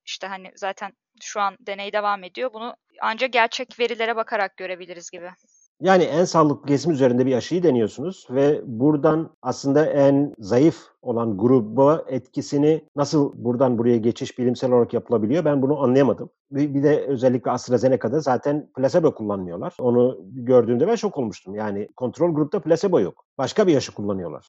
işte 0.05 0.27
hani 0.27 0.53
zaten 0.55 0.93
şu 1.23 1.41
an 1.41 1.57
deney 1.61 1.93
devam 1.93 2.25
ediyor. 2.25 2.53
Bunu 2.53 2.77
ancak 3.01 3.33
gerçek 3.33 3.81
verilere 3.81 4.17
bakarak 4.17 4.57
görebiliriz 4.57 5.11
gibi. 5.11 5.31
Yani 5.81 6.03
en 6.03 6.25
sağlıklı 6.25 6.67
kesim 6.67 6.93
üzerinde 6.93 7.27
bir 7.27 7.35
aşıyı 7.35 7.63
deniyorsunuz 7.63 8.27
ve 8.31 8.63
buradan 8.67 9.31
aslında 9.43 9.87
en 9.87 10.35
zayıf 10.39 10.77
olan 11.03 11.39
gruba 11.39 12.05
etkisini 12.09 12.85
nasıl 12.97 13.33
buradan 13.35 13.79
buraya 13.79 13.97
geçiş 13.97 14.39
bilimsel 14.39 14.73
olarak 14.73 14.95
yapılabiliyor 14.95 15.45
ben 15.45 15.63
bunu 15.63 15.83
anlayamadım. 15.83 16.31
Bir 16.51 16.83
de 16.83 17.05
özellikle 17.07 17.51
AstraZeneca'da 17.51 18.21
zaten 18.21 18.69
placebo 18.77 19.15
kullanmıyorlar. 19.15 19.75
Onu 19.81 20.19
gördüğümde 20.23 20.89
ben 20.89 20.95
şok 20.95 21.19
olmuştum. 21.19 21.55
Yani 21.55 21.89
kontrol 21.97 22.35
grupta 22.35 22.61
placebo 22.61 23.01
yok. 23.01 23.25
Başka 23.39 23.67
bir 23.67 23.77
aşı 23.77 23.95
kullanıyorlar. 23.95 24.49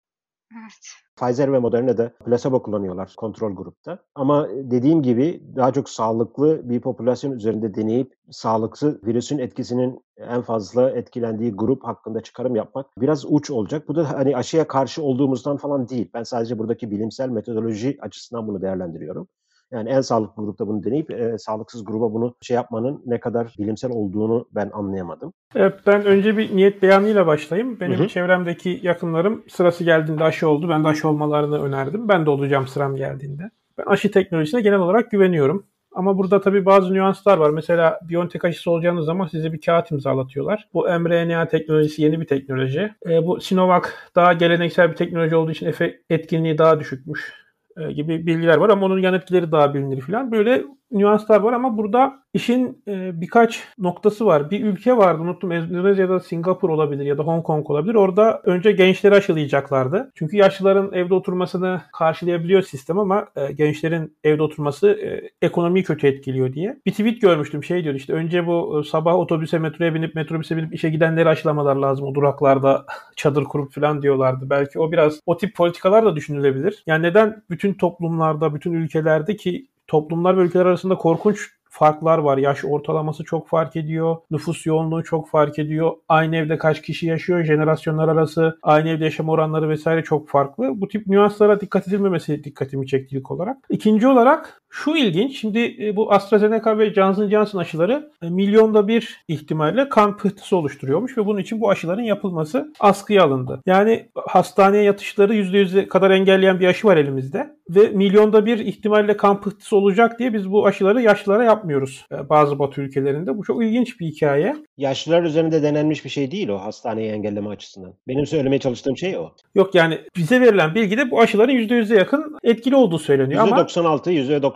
Evet. 0.53 0.73
Pfizer 1.15 1.53
ve 1.53 1.59
Moderna'da 1.59 2.13
placebo 2.25 2.63
kullanıyorlar 2.63 3.13
kontrol 3.17 3.55
grupta. 3.55 3.99
Ama 4.15 4.49
dediğim 4.49 5.01
gibi 5.03 5.43
daha 5.55 5.73
çok 5.73 5.89
sağlıklı 5.89 6.69
bir 6.69 6.81
popülasyon 6.81 7.31
üzerinde 7.31 7.75
deneyip 7.75 8.15
sağlıksız 8.31 9.03
virüsün 9.03 9.37
etkisinin 9.37 9.99
en 10.17 10.41
fazla 10.41 10.89
etkilendiği 10.91 11.51
grup 11.51 11.83
hakkında 11.83 12.21
çıkarım 12.21 12.55
yapmak 12.55 12.85
biraz 12.97 13.25
uç 13.25 13.51
olacak. 13.51 13.87
Bu 13.87 13.95
da 13.95 14.11
hani 14.13 14.37
aşıya 14.37 14.67
karşı 14.67 15.03
olduğumuzdan 15.03 15.57
falan 15.57 15.89
değil. 15.89 16.09
Ben 16.13 16.23
sadece 16.23 16.59
buradaki 16.59 16.91
bilimsel 16.91 17.29
metodoloji 17.29 17.97
açısından 18.01 18.47
bunu 18.47 18.61
değerlendiriyorum. 18.61 19.27
Yani 19.71 19.89
en 19.89 20.01
sağlıklı 20.01 20.43
grupta 20.43 20.67
bunu 20.67 20.83
deneyip 20.83 21.11
e, 21.11 21.37
sağlıksız 21.37 21.85
gruba 21.85 22.13
bunu 22.13 22.35
şey 22.41 22.55
yapmanın 22.55 23.03
ne 23.05 23.19
kadar 23.19 23.55
bilimsel 23.59 23.91
olduğunu 23.91 24.47
ben 24.51 24.69
anlayamadım. 24.73 25.33
Evet, 25.55 25.73
ben 25.87 26.05
önce 26.05 26.37
bir 26.37 26.55
niyet 26.55 26.81
beyanıyla 26.81 27.27
başlayayım. 27.27 27.79
Benim 27.79 27.99
hı 27.99 28.03
hı. 28.03 28.07
çevremdeki 28.07 28.79
yakınlarım 28.83 29.43
sırası 29.47 29.83
geldiğinde 29.83 30.23
aşı 30.23 30.49
oldu. 30.49 30.69
Ben 30.69 30.83
de 30.83 30.87
aşı 30.87 31.09
olmalarını 31.09 31.63
önerdim. 31.63 32.07
Ben 32.07 32.25
de 32.25 32.29
olacağım 32.29 32.67
sıram 32.67 32.95
geldiğinde. 32.95 33.49
Ben 33.77 33.83
aşı 33.85 34.11
teknolojisine 34.11 34.61
genel 34.61 34.79
olarak 34.79 35.11
güveniyorum. 35.11 35.65
Ama 35.91 36.17
burada 36.17 36.41
tabii 36.41 36.65
bazı 36.65 36.93
nüanslar 36.93 37.37
var. 37.37 37.49
Mesela 37.49 37.99
Biontech 38.09 38.45
aşısı 38.45 38.71
olacağınız 38.71 39.05
zaman 39.05 39.27
size 39.27 39.53
bir 39.53 39.61
kağıt 39.61 39.91
imzalatıyorlar. 39.91 40.67
Bu 40.73 40.83
mRNA 40.99 41.47
teknolojisi 41.47 42.01
yeni 42.01 42.21
bir 42.21 42.27
teknoloji. 42.27 42.93
E, 43.09 43.25
bu 43.25 43.41
Sinovac 43.41 43.83
daha 44.15 44.33
geleneksel 44.33 44.91
bir 44.91 44.95
teknoloji 44.95 45.35
olduğu 45.35 45.51
için 45.51 45.73
etkinliği 46.09 46.57
daha 46.57 46.79
düşükmüş. 46.79 47.33
E, 47.77 47.91
gibi 47.91 48.25
bilgiler 48.25 48.57
var 48.57 48.69
ama 48.69 48.85
onun 48.85 48.99
yan 48.99 49.13
etkileri 49.13 49.51
daha 49.51 49.73
bilinir 49.73 50.01
falan. 50.01 50.31
Böyle 50.31 50.63
nüanslar 50.91 51.39
var 51.39 51.53
ama 51.53 51.77
burada 51.77 52.19
işin 52.33 52.83
e, 52.87 53.21
birkaç 53.21 53.63
noktası 53.77 54.25
var. 54.25 54.51
Bir 54.51 54.63
ülke 54.63 54.97
vardı 54.97 55.21
unuttum 55.21 55.51
Endonezya'da 55.51 56.19
Singapur 56.19 56.69
olabilir 56.69 57.05
ya 57.05 57.17
da 57.17 57.23
Hong 57.23 57.43
Kong 57.43 57.69
olabilir. 57.69 57.95
Orada 57.95 58.41
önce 58.43 58.71
gençleri 58.71 59.15
aşılayacaklardı. 59.15 60.11
Çünkü 60.15 60.37
yaşlıların 60.37 60.93
evde 60.93 61.13
oturmasını 61.13 61.81
karşılayabiliyor 61.93 62.61
sistem 62.61 62.99
ama 62.99 63.27
e, 63.35 63.51
gençlerin 63.51 64.17
evde 64.23 64.43
oturması 64.43 64.89
e, 64.89 65.29
ekonomiyi 65.41 65.83
kötü 65.83 66.07
etkiliyor 66.07 66.53
diye. 66.53 66.79
Bir 66.85 66.91
tweet 66.91 67.21
görmüştüm 67.21 67.63
şey 67.63 67.83
diyor 67.83 67.95
işte 67.95 68.13
önce 68.13 68.47
bu 68.47 68.83
sabah 68.83 69.15
otobüse 69.15 69.59
metroya 69.59 69.93
binip 69.93 70.15
metrobüse 70.15 70.57
binip 70.57 70.73
işe 70.73 70.89
gidenleri 70.89 71.29
aşılamalar 71.29 71.75
lazım 71.75 72.05
o 72.05 72.15
duraklarda 72.15 72.85
çadır 73.15 73.43
kurup 73.43 73.73
falan 73.73 74.01
diyorlardı. 74.01 74.49
Belki 74.49 74.79
o 74.79 74.91
biraz 74.91 75.19
o 75.25 75.37
tip 75.37 75.55
politikalar 75.55 76.05
da 76.05 76.15
düşünülebilir. 76.15 76.83
Yani 76.87 77.03
neden 77.03 77.43
bütün 77.49 77.73
toplumlarda, 77.73 78.55
bütün 78.55 78.73
ülkelerde 78.73 79.35
ki 79.35 79.67
toplumlar 79.89 80.37
ve 80.37 80.41
ülkeler 80.41 80.65
arasında 80.65 80.95
korkunç 80.95 81.39
farklar 81.69 82.17
var. 82.17 82.37
Yaş 82.37 82.65
ortalaması 82.65 83.23
çok 83.23 83.47
fark 83.47 83.75
ediyor. 83.75 84.17
Nüfus 84.31 84.65
yoğunluğu 84.65 85.03
çok 85.03 85.29
fark 85.29 85.59
ediyor. 85.59 85.91
Aynı 86.09 86.35
evde 86.35 86.57
kaç 86.57 86.81
kişi 86.81 87.07
yaşıyor? 87.07 87.43
Jenerasyonlar 87.43 88.07
arası 88.07 88.59
aynı 88.63 88.89
evde 88.89 89.03
yaşam 89.03 89.29
oranları 89.29 89.69
vesaire 89.69 90.03
çok 90.03 90.29
farklı. 90.29 90.81
Bu 90.81 90.87
tip 90.87 91.07
nüanslara 91.07 91.61
dikkat 91.61 91.87
edilmemesi 91.87 92.43
dikkatimi 92.43 92.87
çekti 92.87 93.17
ilk 93.17 93.31
olarak. 93.31 93.57
İkinci 93.69 94.07
olarak 94.07 94.61
şu 94.69 94.95
ilginç. 94.95 95.39
Şimdi 95.39 95.75
e, 95.79 95.95
bu 95.95 96.13
AstraZeneca 96.13 96.77
ve 96.77 96.93
Johnson 96.93 97.29
Johnson 97.29 97.59
aşıları 97.59 98.11
e, 98.21 98.29
milyonda 98.29 98.87
bir 98.87 99.23
ihtimalle 99.27 99.89
kan 99.89 100.17
pıhtısı 100.17 100.57
oluşturuyormuş 100.57 101.17
ve 101.17 101.25
bunun 101.25 101.39
için 101.39 101.61
bu 101.61 101.69
aşıların 101.69 102.03
yapılması 102.03 102.73
askıya 102.79 103.23
alındı. 103.23 103.61
Yani 103.65 104.09
hastaneye 104.15 104.83
yatışları 104.83 105.35
%100'e 105.35 105.87
kadar 105.87 106.11
engelleyen 106.11 106.59
bir 106.59 106.67
aşı 106.67 106.87
var 106.87 106.97
elimizde 106.97 107.59
ve 107.69 107.87
milyonda 107.87 108.45
bir 108.45 108.59
ihtimalle 108.59 109.17
kan 109.17 109.41
pıhtısı 109.41 109.77
olacak 109.77 110.19
diye 110.19 110.33
biz 110.33 110.51
bu 110.51 110.65
aşıları 110.65 111.01
yaşlılara 111.01 111.43
yapmıyoruz 111.43 112.05
e, 112.11 112.29
bazı 112.29 112.59
batı 112.59 112.81
ülkelerinde. 112.81 113.37
Bu 113.37 113.43
çok 113.43 113.63
ilginç 113.63 113.99
bir 113.99 114.07
hikaye. 114.07 114.55
Yaşlılar 114.77 115.23
üzerinde 115.23 115.63
denenmiş 115.63 116.05
bir 116.05 116.09
şey 116.09 116.31
değil 116.31 116.47
o 116.47 116.57
hastaneyi 116.57 117.11
engelleme 117.11 117.49
açısından. 117.49 117.93
Benim 118.07 118.25
söylemeye 118.25 118.59
çalıştığım 118.59 118.97
şey 118.97 119.17
o. 119.17 119.31
Yok 119.55 119.75
yani 119.75 119.99
bize 120.15 120.41
verilen 120.41 120.75
bilgide 120.75 121.11
bu 121.11 121.21
aşıların 121.21 121.53
%100'e 121.53 121.97
yakın 121.97 122.37
etkili 122.43 122.75
olduğu 122.75 122.99
söyleniyor 122.99 123.43
%96, 123.43 123.53
ama 123.53 123.67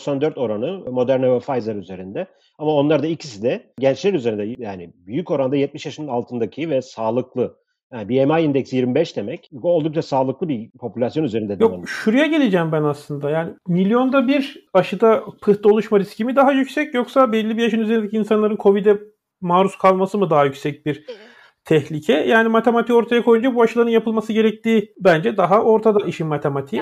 %94 0.07 0.39
oranı 0.39 0.91
Moderna 0.91 1.35
ve 1.35 1.39
Pfizer 1.39 1.75
üzerinde. 1.75 2.27
Ama 2.57 2.71
onlar 2.71 3.03
da 3.03 3.07
ikisi 3.07 3.43
de 3.43 3.73
gençler 3.79 4.13
üzerinde 4.13 4.55
yani 4.63 4.93
büyük 4.95 5.31
oranda 5.31 5.55
70 5.55 5.85
yaşının 5.85 6.07
altındaki 6.07 6.69
ve 6.69 6.81
sağlıklı 6.81 7.57
yani 7.93 8.09
BMI 8.09 8.41
indeksi 8.41 8.75
25 8.75 9.17
demek 9.17 9.49
oldukça 9.61 10.01
sağlıklı 10.01 10.49
bir 10.49 10.71
popülasyon 10.79 11.23
üzerinde. 11.23 11.57
Yok 11.59 11.73
demek. 11.73 11.87
şuraya 11.87 12.25
geleceğim 12.25 12.71
ben 12.71 12.83
aslında. 12.83 13.29
Yani 13.29 13.53
milyonda 13.67 14.27
bir 14.27 14.67
aşıda 14.73 15.23
pıhtı 15.41 15.69
oluşma 15.69 15.99
riski 15.99 16.25
mi 16.25 16.35
daha 16.35 16.51
yüksek 16.51 16.93
yoksa 16.93 17.31
belli 17.31 17.57
bir 17.57 17.63
yaşın 17.63 17.79
üzerindeki 17.79 18.17
insanların 18.17 18.57
COVID'e 18.57 18.97
maruz 19.41 19.77
kalması 19.77 20.17
mı 20.17 20.29
daha 20.29 20.45
yüksek 20.45 20.85
bir 20.85 21.05
tehlike? 21.65 22.13
Yani 22.13 22.49
matematiği 22.49 22.97
ortaya 22.97 23.23
koyunca 23.23 23.55
bu 23.55 23.61
aşıların 23.61 23.89
yapılması 23.89 24.33
gerektiği 24.33 24.93
bence 24.99 25.37
daha 25.37 25.63
ortada 25.63 26.05
işin 26.05 26.27
matematiği. 26.27 26.81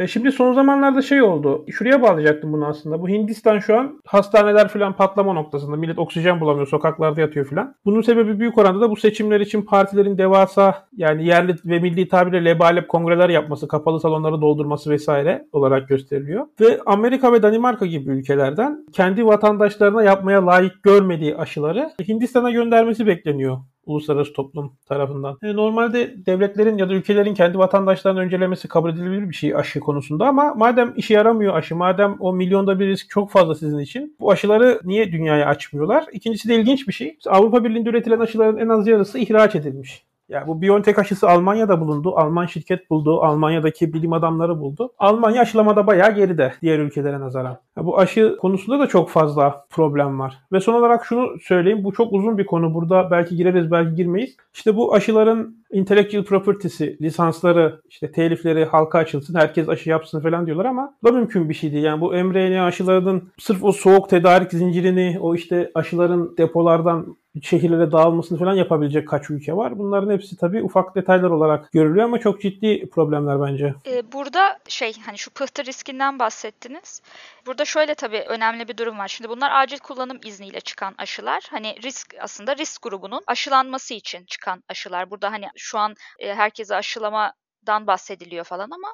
E 0.00 0.06
şimdi 0.06 0.32
son 0.32 0.52
zamanlarda 0.52 1.02
şey 1.02 1.22
oldu. 1.22 1.64
Şuraya 1.70 2.02
bağlayacaktım 2.02 2.52
bunu 2.52 2.66
aslında. 2.66 3.02
Bu 3.02 3.08
Hindistan 3.08 3.58
şu 3.58 3.78
an 3.78 4.00
hastaneler 4.06 4.68
falan 4.68 4.92
patlama 4.92 5.32
noktasında. 5.32 5.76
Millet 5.76 5.98
oksijen 5.98 6.40
bulamıyor, 6.40 6.66
sokaklarda 6.66 7.20
yatıyor 7.20 7.46
falan. 7.46 7.74
Bunun 7.84 8.00
sebebi 8.00 8.40
büyük 8.40 8.58
oranda 8.58 8.80
da 8.80 8.90
bu 8.90 8.96
seçimler 8.96 9.40
için 9.40 9.62
partilerin 9.62 10.18
devasa 10.18 10.88
yani 10.96 11.26
yerli 11.26 11.54
ve 11.64 11.78
milli 11.78 12.08
tabirle 12.08 12.44
lebalep 12.44 12.88
kongreler 12.88 13.28
yapması, 13.28 13.68
kapalı 13.68 14.00
salonları 14.00 14.40
doldurması 14.40 14.90
vesaire 14.90 15.46
olarak 15.52 15.88
gösteriliyor. 15.88 16.46
Ve 16.60 16.80
Amerika 16.86 17.32
ve 17.32 17.42
Danimarka 17.42 17.86
gibi 17.86 18.10
ülkelerden 18.10 18.86
kendi 18.92 19.26
vatandaşlarına 19.26 20.02
yapmaya 20.02 20.46
layık 20.46 20.82
görmediği 20.82 21.36
aşıları 21.36 21.90
Hindistan'a 22.08 22.50
göndermesi 22.50 23.06
bekleniyor 23.06 23.58
uluslararası 23.90 24.32
toplum 24.32 24.72
tarafından. 24.86 25.38
Yani 25.42 25.56
normalde 25.56 26.26
devletlerin 26.26 26.78
ya 26.78 26.88
da 26.88 26.94
ülkelerin 26.94 27.34
kendi 27.34 27.58
vatandaşlarını 27.58 28.20
öncelemesi 28.20 28.68
kabul 28.68 28.90
edilebilir 28.90 29.28
bir 29.28 29.34
şey 29.34 29.56
aşı 29.56 29.80
konusunda 29.80 30.26
ama 30.26 30.54
madem 30.54 30.92
işe 30.96 31.14
yaramıyor 31.14 31.54
aşı, 31.54 31.76
madem 31.76 32.16
o 32.20 32.32
milyonda 32.32 32.80
bir 32.80 32.86
risk 32.86 33.10
çok 33.10 33.30
fazla 33.30 33.54
sizin 33.54 33.78
için 33.78 34.16
bu 34.20 34.30
aşıları 34.30 34.80
niye 34.84 35.12
dünyaya 35.12 35.46
açmıyorlar? 35.46 36.04
İkincisi 36.12 36.48
de 36.48 36.54
ilginç 36.54 36.88
bir 36.88 36.92
şey. 36.92 37.18
Avrupa 37.26 37.64
Birliği'nde 37.64 37.90
üretilen 37.90 38.20
aşıların 38.20 38.58
en 38.58 38.68
az 38.68 38.86
yarısı 38.86 39.18
ihraç 39.18 39.54
edilmiş. 39.54 40.09
Yani 40.30 40.46
bu 40.46 40.62
BioNTech 40.62 40.98
aşısı 40.98 41.28
Almanya'da 41.28 41.80
bulundu. 41.80 42.16
Alman 42.16 42.46
şirket 42.46 42.90
buldu. 42.90 43.22
Almanya'daki 43.22 43.92
bilim 43.92 44.12
adamları 44.12 44.60
buldu. 44.60 44.92
Almanya 44.98 45.42
aşılamada 45.42 45.86
bayağı 45.86 46.14
geride 46.14 46.54
diğer 46.62 46.78
ülkelere 46.78 47.20
nazaran. 47.20 47.58
Yani 47.76 47.86
bu 47.86 47.98
aşı 47.98 48.36
konusunda 48.40 48.78
da 48.78 48.86
çok 48.86 49.10
fazla 49.10 49.64
problem 49.70 50.18
var. 50.18 50.38
Ve 50.52 50.60
son 50.60 50.74
olarak 50.74 51.04
şunu 51.04 51.38
söyleyeyim. 51.42 51.84
Bu 51.84 51.92
çok 51.92 52.12
uzun 52.12 52.38
bir 52.38 52.46
konu. 52.46 52.74
Burada 52.74 53.10
belki 53.10 53.36
gireriz 53.36 53.70
belki 53.70 53.94
girmeyiz. 53.94 54.36
İşte 54.54 54.76
bu 54.76 54.94
aşıların 54.94 55.59
intellectual 55.72 56.24
property'si, 56.24 56.96
lisansları, 57.00 57.80
işte 57.88 58.12
telifleri 58.12 58.64
halka 58.64 58.98
açılsın, 58.98 59.34
herkes 59.34 59.68
aşı 59.68 59.90
yapsın 59.90 60.20
falan 60.20 60.46
diyorlar 60.46 60.64
ama 60.64 60.94
da 61.04 61.12
mümkün 61.12 61.48
bir 61.48 61.54
şey 61.54 61.72
değil. 61.72 61.84
Yani 61.84 62.00
bu 62.00 62.12
mRNA 62.12 62.64
aşılarının 62.64 63.32
sırf 63.38 63.64
o 63.64 63.72
soğuk 63.72 64.10
tedarik 64.10 64.50
zincirini, 64.52 65.18
o 65.20 65.34
işte 65.34 65.70
aşıların 65.74 66.36
depolardan 66.36 67.16
şehirlere 67.42 67.92
dağılmasını 67.92 68.38
falan 68.38 68.54
yapabilecek 68.54 69.08
kaç 69.08 69.30
ülke 69.30 69.56
var. 69.56 69.78
Bunların 69.78 70.12
hepsi 70.12 70.36
tabii 70.36 70.62
ufak 70.62 70.94
detaylar 70.94 71.30
olarak 71.30 71.72
görülüyor 71.72 72.04
ama 72.04 72.18
çok 72.18 72.40
ciddi 72.40 72.90
problemler 72.90 73.40
bence. 73.40 73.74
Ee, 73.86 74.02
burada 74.12 74.58
şey 74.68 74.92
hani 75.06 75.18
şu 75.18 75.30
pıhtı 75.30 75.64
riskinden 75.64 76.18
bahsettiniz. 76.18 77.02
Burada 77.46 77.64
şöyle 77.64 77.94
tabii 77.94 78.20
önemli 78.20 78.68
bir 78.68 78.76
durum 78.76 78.98
var. 78.98 79.08
Şimdi 79.08 79.28
bunlar 79.28 79.50
acil 79.62 79.78
kullanım 79.78 80.20
izniyle 80.24 80.60
çıkan 80.60 80.94
aşılar. 80.98 81.46
Hani 81.50 81.82
risk 81.82 82.14
aslında 82.20 82.56
risk 82.56 82.82
grubunun 82.82 83.22
aşılanması 83.26 83.94
için 83.94 84.24
çıkan 84.24 84.62
aşılar. 84.68 85.10
Burada 85.10 85.32
hani 85.32 85.48
şu 85.56 85.78
an 85.78 85.94
e, 86.18 86.34
herkese 86.34 86.74
aşılamadan 86.76 87.86
bahsediliyor 87.86 88.44
falan 88.44 88.70
ama 88.70 88.92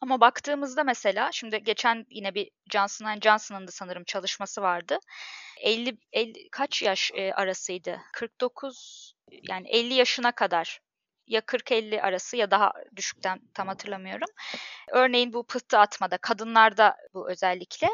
ama 0.00 0.20
baktığımızda 0.20 0.84
mesela 0.84 1.32
şimdi 1.32 1.62
geçen 1.62 2.04
yine 2.10 2.34
bir 2.34 2.50
Johnson 2.72 3.20
Johnson'ın 3.20 3.66
da 3.66 3.70
sanırım 3.70 4.04
çalışması 4.04 4.62
vardı. 4.62 4.98
50, 5.60 5.98
50 6.12 6.48
kaç 6.52 6.82
yaş 6.82 7.10
e, 7.14 7.32
arasıydı? 7.32 8.00
49 8.12 9.12
yani 9.48 9.68
50 9.68 9.94
yaşına 9.94 10.32
kadar 10.32 10.80
ya 11.26 11.40
40-50 11.40 12.00
arası 12.02 12.36
ya 12.36 12.50
daha 12.50 12.72
düşükten 12.96 13.40
tam 13.54 13.68
hatırlamıyorum. 13.68 14.28
Örneğin 14.92 15.32
bu 15.32 15.46
pıhtı 15.46 15.78
atmada 15.78 16.16
kadınlarda 16.16 16.96
bu 17.14 17.30
özellikle 17.30 17.88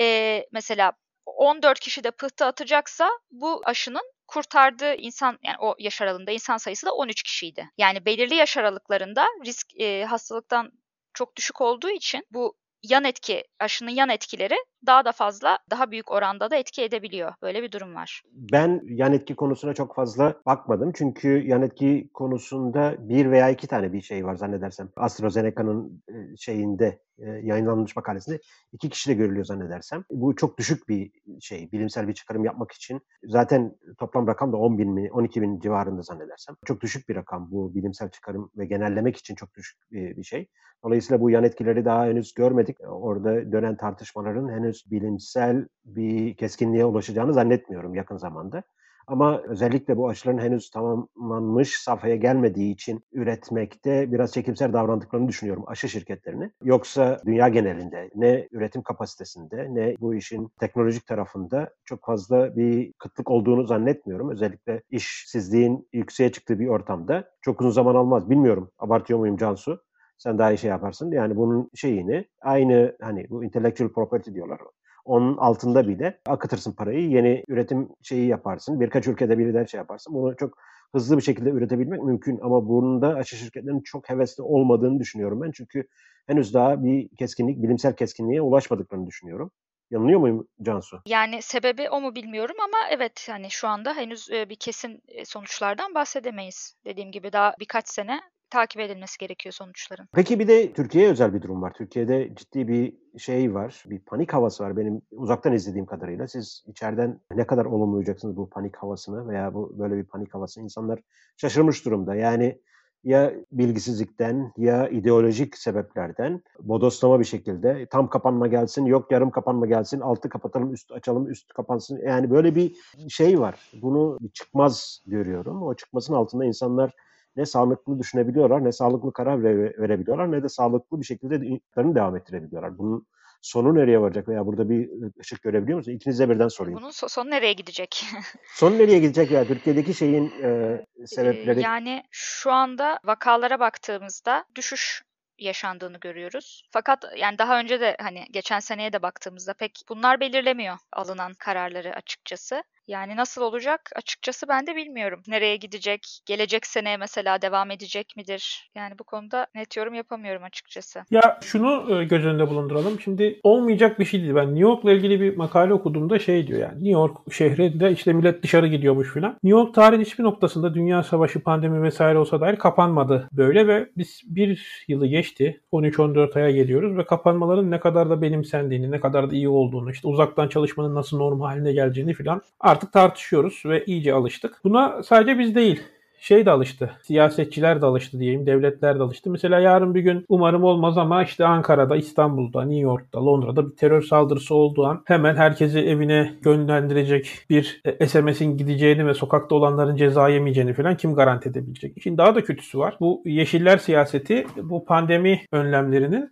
e, 0.00 0.46
mesela 0.52 0.92
14 1.26 1.80
kişi 1.80 2.04
de 2.04 2.10
pıhtı 2.10 2.44
atacaksa 2.44 3.10
bu 3.30 3.62
aşının 3.64 4.12
kurtardığı 4.28 4.94
insan 4.94 5.38
yani 5.42 5.56
o 5.58 5.74
yaş 5.78 6.02
aralığında 6.02 6.30
insan 6.30 6.56
sayısı 6.56 6.86
da 6.86 6.92
13 6.92 7.22
kişiydi. 7.22 7.70
Yani 7.78 8.04
belirli 8.04 8.34
yaş 8.34 8.56
aralıklarında 8.56 9.26
risk 9.44 9.80
e, 9.80 10.04
hastalıktan 10.04 10.72
çok 11.14 11.36
düşük 11.36 11.60
olduğu 11.60 11.90
için 11.90 12.26
bu 12.30 12.56
yan 12.82 13.04
etki, 13.04 13.44
aşının 13.58 13.90
yan 13.90 14.08
etkileri 14.08 14.56
daha 14.86 15.04
da 15.04 15.12
fazla, 15.12 15.58
daha 15.70 15.90
büyük 15.90 16.12
oranda 16.12 16.50
da 16.50 16.56
etki 16.56 16.82
edebiliyor. 16.82 17.32
Böyle 17.42 17.62
bir 17.62 17.72
durum 17.72 17.94
var. 17.94 18.22
Ben 18.32 18.80
yan 18.84 19.12
etki 19.12 19.36
konusuna 19.36 19.74
çok 19.74 19.94
fazla 19.94 20.40
bakmadım. 20.46 20.92
Çünkü 20.94 21.28
yan 21.46 21.62
etki 21.62 22.10
konusunda 22.14 22.94
bir 22.98 23.30
veya 23.30 23.50
iki 23.50 23.66
tane 23.66 23.92
bir 23.92 24.00
şey 24.00 24.26
var 24.26 24.34
zannedersem. 24.34 24.88
AstraZeneca'nın 24.96 26.02
e, 26.08 26.36
şeyinde 26.36 27.00
e, 27.18 27.30
yayınlanmış 27.30 27.96
makalesinde 27.96 28.40
iki 28.72 28.88
kişi 28.88 29.10
de 29.10 29.14
görülüyor 29.14 29.44
zannedersem. 29.44 30.04
Bu 30.10 30.36
çok 30.36 30.58
düşük 30.58 30.88
bir 30.88 31.10
şey. 31.40 31.72
Bilimsel 31.72 32.08
bir 32.08 32.14
çıkarım 32.14 32.44
yapmak 32.44 32.72
için. 32.72 33.00
Zaten 33.24 33.76
toplam 33.98 34.26
rakam 34.26 34.52
da 34.52 34.56
10 34.56 34.78
bin 34.78 34.90
mi 34.90 35.08
12 35.12 35.42
bin 35.42 35.60
civarında 35.60 36.02
zannedersem. 36.02 36.56
Çok 36.64 36.80
düşük 36.80 37.08
bir 37.08 37.16
rakam 37.16 37.50
bu 37.50 37.74
bilimsel 37.74 38.10
çıkarım 38.10 38.50
ve 38.56 38.66
genellemek 38.66 39.16
için 39.16 39.34
çok 39.34 39.54
düşük 39.54 39.78
bir 39.90 40.24
şey. 40.24 40.48
Dolayısıyla 40.84 41.20
bu 41.20 41.30
yan 41.30 41.44
etkileri 41.44 41.84
daha 41.84 42.04
henüz 42.04 42.34
görmedik. 42.34 42.76
Orada 42.88 43.52
dönen 43.52 43.76
tartışmaların 43.76 44.48
henüz 44.48 44.65
bilimsel 44.90 45.68
bir 45.84 46.34
keskinliğe 46.36 46.84
ulaşacağını 46.84 47.34
zannetmiyorum 47.34 47.94
yakın 47.94 48.16
zamanda. 48.16 48.62
Ama 49.06 49.42
özellikle 49.42 49.96
bu 49.96 50.08
aşıların 50.08 50.38
henüz 50.38 50.70
tamamlanmış 50.70 51.80
safhaya 51.80 52.16
gelmediği 52.16 52.74
için 52.74 53.04
üretmekte 53.12 54.12
biraz 54.12 54.32
çekimser 54.32 54.72
davrandıklarını 54.72 55.28
düşünüyorum 55.28 55.64
aşı 55.66 55.88
şirketlerini. 55.88 56.50
Yoksa 56.64 57.20
dünya 57.26 57.48
genelinde 57.48 58.10
ne 58.14 58.48
üretim 58.52 58.82
kapasitesinde 58.82 59.66
ne 59.70 59.94
bu 60.00 60.14
işin 60.14 60.48
teknolojik 60.60 61.06
tarafında 61.06 61.74
çok 61.84 62.04
fazla 62.06 62.56
bir 62.56 62.92
kıtlık 62.92 63.30
olduğunu 63.30 63.66
zannetmiyorum. 63.66 64.30
Özellikle 64.30 64.82
işsizliğin 64.90 65.88
yükseğe 65.92 66.32
çıktığı 66.32 66.58
bir 66.58 66.68
ortamda 66.68 67.30
çok 67.42 67.60
uzun 67.60 67.70
zaman 67.70 67.94
almaz. 67.94 68.30
Bilmiyorum 68.30 68.70
abartıyor 68.78 69.18
muyum 69.18 69.36
Cansu? 69.36 69.85
Sen 70.18 70.38
daha 70.38 70.52
iyi 70.52 70.58
şey 70.58 70.70
yaparsın. 70.70 71.10
Yani 71.10 71.36
bunun 71.36 71.70
şeyini 71.74 72.24
aynı 72.40 72.96
hani 73.00 73.30
bu 73.30 73.44
intellectual 73.44 73.88
property 73.88 74.32
diyorlar. 74.32 74.60
Onun 75.04 75.36
altında 75.36 75.88
bile 75.88 76.20
akıtırsın 76.26 76.72
parayı. 76.72 77.10
Yeni 77.10 77.44
üretim 77.48 77.88
şeyi 78.02 78.26
yaparsın. 78.28 78.80
Birkaç 78.80 79.06
ülkede 79.06 79.38
birden 79.38 79.64
şey 79.64 79.78
yaparsın. 79.78 80.14
Bunu 80.14 80.36
çok 80.36 80.58
hızlı 80.92 81.16
bir 81.16 81.22
şekilde 81.22 81.50
üretebilmek 81.50 82.02
mümkün 82.02 82.38
ama 82.42 82.68
bunun 82.68 83.02
da 83.02 83.08
aşı 83.14 83.36
şirketlerinin 83.36 83.80
çok 83.80 84.10
hevesli 84.10 84.42
olmadığını 84.42 85.00
düşünüyorum 85.00 85.40
ben. 85.40 85.50
Çünkü 85.50 85.88
henüz 86.26 86.54
daha 86.54 86.84
bir 86.84 87.08
keskinlik, 87.16 87.62
bilimsel 87.62 87.96
keskinliğe 87.96 88.42
ulaşmadıklarını 88.42 89.06
düşünüyorum. 89.06 89.50
Yanılıyor 89.90 90.20
muyum 90.20 90.48
Cansu? 90.62 91.00
Yani 91.06 91.42
sebebi 91.42 91.90
o 91.90 92.00
mu 92.00 92.14
bilmiyorum 92.14 92.56
ama 92.64 92.78
evet 92.90 93.28
hani 93.30 93.50
şu 93.50 93.68
anda 93.68 93.94
henüz 93.94 94.30
bir 94.30 94.56
kesin 94.56 95.02
sonuçlardan 95.24 95.94
bahsedemeyiz. 95.94 96.76
Dediğim 96.84 97.12
gibi 97.12 97.32
daha 97.32 97.54
birkaç 97.60 97.88
sene 97.88 98.20
takip 98.50 98.80
edilmesi 98.80 99.18
gerekiyor 99.18 99.52
sonuçların. 99.52 100.08
Peki 100.14 100.38
bir 100.38 100.48
de 100.48 100.72
Türkiye'ye 100.72 101.10
özel 101.10 101.34
bir 101.34 101.42
durum 101.42 101.62
var. 101.62 101.72
Türkiye'de 101.72 102.34
ciddi 102.34 102.68
bir 102.68 102.96
şey 103.18 103.54
var, 103.54 103.84
bir 103.86 103.98
panik 103.98 104.32
havası 104.32 104.64
var 104.64 104.76
benim 104.76 105.02
uzaktan 105.10 105.52
izlediğim 105.52 105.86
kadarıyla. 105.86 106.28
Siz 106.28 106.64
içeriden 106.66 107.20
ne 107.34 107.46
kadar 107.46 107.64
olumlayacaksınız 107.64 108.36
bu 108.36 108.50
panik 108.50 108.76
havasını 108.76 109.28
veya 109.28 109.54
bu 109.54 109.78
böyle 109.78 109.96
bir 109.96 110.04
panik 110.04 110.34
havası? 110.34 110.60
İnsanlar 110.60 111.00
şaşırmış 111.36 111.84
durumda. 111.84 112.14
Yani 112.14 112.60
ya 113.04 113.32
bilgisizlikten 113.52 114.52
ya 114.56 114.88
ideolojik 114.88 115.58
sebeplerden 115.58 116.42
bodoslama 116.60 117.20
bir 117.20 117.24
şekilde 117.24 117.86
tam 117.90 118.08
kapanma 118.08 118.46
gelsin, 118.46 118.84
yok 118.84 119.12
yarım 119.12 119.30
kapanma 119.30 119.66
gelsin, 119.66 120.00
altı 120.00 120.28
kapatalım, 120.28 120.72
üst 120.72 120.92
açalım, 120.92 121.30
üst 121.30 121.52
kapansın. 121.52 122.00
Yani 122.06 122.30
böyle 122.30 122.54
bir 122.54 122.76
şey 123.08 123.40
var. 123.40 123.72
Bunu 123.82 124.18
bir 124.20 124.28
çıkmaz 124.28 125.02
görüyorum. 125.06 125.62
O 125.62 125.74
çıkmasın 125.74 126.14
altında 126.14 126.44
insanlar 126.44 126.92
ne 127.36 127.46
sağlıklı 127.46 127.98
düşünebiliyorlar, 127.98 128.64
ne 128.64 128.72
sağlıklı 128.72 129.12
karar 129.12 129.42
verebiliyorlar, 129.42 130.32
ne 130.32 130.42
de 130.42 130.48
sağlıklı 130.48 131.00
bir 131.00 131.06
şekilde 131.06 131.38
hayatlarını 131.38 131.94
devam 131.94 132.16
ettirebiliyorlar. 132.16 132.78
Bunun 132.78 133.06
sonu 133.42 133.74
nereye 133.74 134.00
varacak 134.00 134.28
veya 134.28 134.46
burada 134.46 134.68
bir 134.68 134.90
ışık 135.20 135.42
görebiliyor 135.42 135.78
musun? 135.78 135.92
İkinize 135.92 136.28
birden 136.28 136.48
sorayım. 136.48 136.78
Bunun 136.78 136.90
so- 136.90 137.08
sonu 137.08 137.30
nereye 137.30 137.52
gidecek? 137.52 138.04
Son 138.54 138.72
nereye 138.72 138.98
gidecek 138.98 139.30
ya? 139.30 139.44
Türkiye'deki 139.44 139.94
şeyin 139.94 140.32
e, 140.42 140.84
sebepleri? 141.06 141.60
Yani 141.60 142.02
şu 142.10 142.52
anda 142.52 142.98
vakalara 143.04 143.60
baktığımızda 143.60 144.44
düşüş 144.54 145.02
yaşandığını 145.38 145.98
görüyoruz. 145.98 146.68
Fakat 146.70 147.04
yani 147.16 147.38
daha 147.38 147.60
önce 147.60 147.80
de 147.80 147.96
hani 148.00 148.24
geçen 148.30 148.60
seneye 148.60 148.92
de 148.92 149.02
baktığımızda 149.02 149.54
pek 149.54 149.80
bunlar 149.88 150.20
belirlemiyor 150.20 150.76
alınan 150.92 151.32
kararları 151.34 151.94
açıkçası. 151.94 152.62
Yani 152.88 153.16
nasıl 153.16 153.42
olacak 153.42 153.90
açıkçası 153.96 154.48
ben 154.48 154.66
de 154.66 154.76
bilmiyorum. 154.76 155.22
Nereye 155.28 155.56
gidecek? 155.56 156.20
Gelecek 156.26 156.66
sene 156.66 156.96
mesela 156.96 157.42
devam 157.42 157.70
edecek 157.70 158.14
midir? 158.16 158.70
Yani 158.74 158.98
bu 158.98 159.04
konuda 159.04 159.46
net 159.54 159.76
yorum 159.76 159.94
yapamıyorum 159.94 160.42
açıkçası. 160.42 161.04
Ya 161.10 161.38
şunu 161.42 162.00
e, 162.00 162.04
göz 162.04 162.24
önünde 162.26 162.50
bulunduralım. 162.50 163.00
Şimdi 163.00 163.40
olmayacak 163.42 163.98
bir 163.98 164.04
şey 164.04 164.22
değil. 164.22 164.34
Ben 164.34 164.46
New 164.46 164.60
York'la 164.60 164.92
ilgili 164.92 165.20
bir 165.20 165.36
makale 165.36 165.72
okuduğumda 165.72 166.18
şey 166.18 166.46
diyor 166.46 166.60
yani. 166.60 166.74
New 166.74 166.90
York 166.90 167.16
şehrinde 167.32 167.92
işte 167.92 168.12
millet 168.12 168.42
dışarı 168.42 168.66
gidiyormuş 168.66 169.12
filan. 169.12 169.30
New 169.30 169.58
York 169.58 169.74
tarihin 169.74 170.04
hiçbir 170.04 170.24
noktasında 170.24 170.74
dünya 170.74 171.02
savaşı, 171.02 171.40
pandemi 171.40 171.82
vesaire 171.82 172.18
olsa 172.18 172.40
dair 172.40 172.56
kapanmadı 172.56 173.28
böyle 173.32 173.68
ve 173.68 173.88
biz 173.96 174.22
bir 174.26 174.84
yılı 174.88 175.06
geçti. 175.06 175.60
13-14 175.72 176.38
aya 176.38 176.50
geliyoruz 176.50 176.96
ve 176.96 177.04
kapanmaların 177.04 177.70
ne 177.70 177.80
kadar 177.80 178.10
da 178.10 178.22
benimsendiğini, 178.22 178.90
ne 178.90 179.00
kadar 179.00 179.30
da 179.30 179.34
iyi 179.34 179.48
olduğunu, 179.48 179.90
işte 179.90 180.08
uzaktan 180.08 180.48
çalışmanın 180.48 180.94
nasıl 180.94 181.16
normal 181.16 181.46
haline 181.46 181.72
geleceğini 181.72 182.14
filan 182.14 182.42
artık 182.76 182.92
tartışıyoruz 182.92 183.62
ve 183.66 183.84
iyice 183.84 184.14
alıştık. 184.14 184.60
Buna 184.64 185.02
sadece 185.02 185.38
biz 185.38 185.54
değil 185.54 185.82
şey 186.20 186.46
de 186.46 186.50
alıştı. 186.50 186.90
Siyasetçiler 187.02 187.82
de 187.82 187.86
alıştı 187.86 188.20
diyeyim. 188.20 188.46
Devletler 188.46 188.98
de 188.98 189.02
alıştı. 189.02 189.30
Mesela 189.30 189.60
yarın 189.60 189.94
bir 189.94 190.00
gün 190.00 190.24
umarım 190.28 190.64
olmaz 190.64 190.98
ama 190.98 191.22
işte 191.22 191.44
Ankara'da, 191.44 191.96
İstanbul'da, 191.96 192.62
New 192.62 192.80
York'ta, 192.80 193.26
Londra'da 193.26 193.70
bir 193.70 193.76
terör 193.76 194.02
saldırısı 194.02 194.54
olduğu 194.54 194.86
an 194.86 195.02
hemen 195.04 195.36
herkesi 195.36 195.78
evine 195.78 196.32
gönderecek 196.42 197.30
bir 197.50 197.82
SMS'in 198.06 198.56
gideceğini 198.56 199.06
ve 199.06 199.14
sokakta 199.14 199.54
olanların 199.54 199.96
ceza 199.96 200.28
yemeyeceğini 200.28 200.74
falan 200.74 200.96
kim 200.96 201.14
garanti 201.14 201.48
edebilecek? 201.48 202.02
Şimdi 202.02 202.18
daha 202.18 202.34
da 202.34 202.44
kötüsü 202.44 202.78
var. 202.78 202.96
Bu 203.00 203.22
yeşiller 203.24 203.78
siyaseti 203.78 204.46
bu 204.62 204.84
pandemi 204.84 205.40
önlemlerinin 205.52 206.30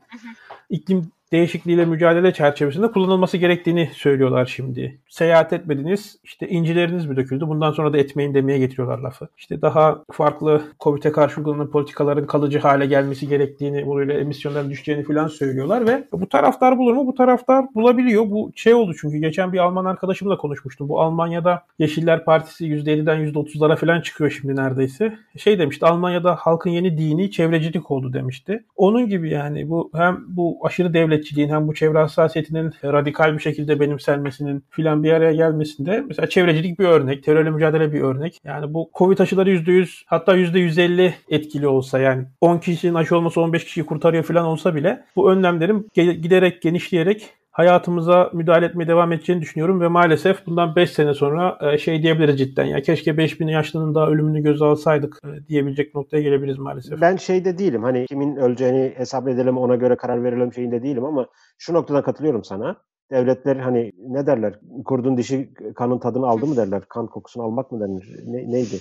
iklim 0.71 1.11
değişikliğiyle 1.33 1.85
mücadele 1.85 2.33
çerçevesinde 2.33 2.91
kullanılması 2.91 3.37
gerektiğini 3.37 3.91
söylüyorlar 3.95 4.47
şimdi. 4.47 4.99
Seyahat 5.09 5.53
etmediniz, 5.53 6.19
işte 6.25 6.49
incileriniz 6.49 7.07
mi 7.07 7.17
döküldü? 7.17 7.49
Bundan 7.49 7.73
sonra 7.73 7.93
da 7.93 7.99
etmeyin 7.99 8.35
demeye 8.35 8.59
getiriyorlar 8.59 8.99
lafı. 8.99 9.29
İşte 9.39 9.63
daha 9.63 10.03
farklı 10.13 10.63
COVID'e 10.81 11.13
karşı 11.13 11.41
uygulanan 11.41 11.71
politikaların 11.71 12.27
kalıcı 12.27 12.59
hale 12.59 12.87
gelmesi 12.87 13.29
gerektiğini, 13.29 13.87
burayla 13.87 14.15
emisyonların 14.15 14.71
düşeceğini 14.71 15.05
falan 15.05 15.27
söylüyorlar 15.27 15.87
ve 15.87 16.05
bu 16.13 16.29
taraftar 16.29 16.79
bulur 16.79 16.95
mu? 16.95 17.07
Bu 17.07 17.15
taraftar 17.15 17.75
bulabiliyor. 17.75 18.31
Bu 18.31 18.53
şey 18.55 18.75
oldu 18.75 18.93
çünkü 19.01 19.19
geçen 19.19 19.53
bir 19.53 19.59
Alman 19.59 19.85
arkadaşımla 19.85 20.37
konuşmuştum. 20.37 20.89
Bu 20.89 21.01
Almanya'da 21.01 21.63
Yeşiller 21.79 22.25
Partisi 22.25 22.67
%50'den 22.67 23.33
%30'lara 23.33 23.77
falan 23.77 24.01
çıkıyor 24.01 24.31
şimdi 24.31 24.57
neredeyse. 24.57 25.19
Şey 25.37 25.59
demişti 25.59 25.87
Almanya'da 25.87 26.35
halkın 26.35 26.71
yeni 26.71 26.99
dini 26.99 27.31
çevrecilik 27.31 27.91
oldu 27.91 28.13
demişti. 28.13 28.65
Onun 28.77 29.09
gibi 29.09 29.31
yani 29.31 29.71
bu 29.71 29.91
hem 29.95 30.25
bu 30.29 30.59
aşırı 30.63 30.95
devlet 30.95 31.14
milliyetçiliğin 31.15 31.49
hem 31.49 31.69
bu 31.69 31.75
çevre 31.75 31.99
hassasiyetinin 31.99 32.73
radikal 32.85 33.35
bir 33.35 33.39
şekilde 33.39 33.81
benimsenmesinin 33.81 34.65
filan 34.71 35.03
bir 35.03 35.13
araya 35.13 35.33
gelmesinde 35.33 36.05
mesela 36.09 36.29
çevrecilik 36.29 36.79
bir 36.79 36.85
örnek, 36.85 37.25
terörle 37.25 37.51
mücadele 37.51 37.93
bir 37.93 38.01
örnek. 38.01 38.41
Yani 38.45 38.75
bu 38.75 38.91
Covid 38.95 39.19
aşıları 39.19 39.51
%100 39.51 40.03
hatta 40.07 40.37
%150 40.37 41.13
etkili 41.29 41.67
olsa 41.69 41.99
yani 41.99 42.25
10 42.41 42.59
kişinin 42.59 42.95
aşı 42.95 43.17
olması 43.17 43.41
15 43.41 43.65
kişiyi 43.65 43.87
kurtarıyor 43.87 44.25
filan 44.25 44.47
olsa 44.47 44.75
bile 44.75 45.05
bu 45.17 45.31
önlemlerin 45.31 45.89
giderek 45.95 46.63
genişleyerek 46.63 47.31
hayatımıza 47.55 48.31
müdahale 48.33 48.67
etmeye 48.67 48.89
devam 48.89 49.13
edeceğini 49.13 49.43
düşünüyorum 49.43 49.81
ve 49.81 49.89
maalesef 49.89 50.47
bundan 50.47 50.77
5 50.77 50.91
sene 50.91 51.15
sonra 51.15 51.59
e, 51.61 51.79
şey 51.79 52.03
diyebiliriz 52.03 52.39
cidden 52.39 52.65
ya 52.65 52.83
keşke 52.83 53.17
5000 53.17 53.49
yaşlının 53.49 53.95
daha 53.95 54.07
ölümünü 54.07 54.43
göze 54.43 54.65
alsaydık 54.65 55.21
e, 55.25 55.49
diyebilecek 55.49 55.95
noktaya 55.95 56.23
gelebiliriz 56.23 56.59
maalesef. 56.59 57.01
Ben 57.01 57.17
şeyde 57.17 57.59
değilim 57.59 57.83
hani 57.83 58.07
kimin 58.07 58.37
öleceğini 58.37 58.93
hesap 58.97 59.29
edelim 59.29 59.59
ona 59.59 59.77
göre 59.77 59.97
karar 59.97 60.25
verelim 60.25 60.53
şeyinde 60.53 60.83
değilim 60.83 61.05
ama 61.05 61.27
şu 61.59 61.75
noktada 61.75 62.03
katılıyorum 62.03 62.45
sana. 62.45 62.77
Devletler 63.11 63.57
hani 63.57 63.93
ne 63.99 64.27
derler 64.27 64.59
kurdun 64.85 65.17
dişi 65.17 65.55
kanın 65.77 65.99
tadını 65.99 66.27
aldı 66.27 66.47
mı 66.47 66.57
derler 66.57 66.83
kan 66.89 67.07
kokusunu 67.07 67.45
almak 67.45 67.73
mı 67.73 67.81
denir 67.81 68.23
ne, 68.27 68.53
neydi? 68.53 68.77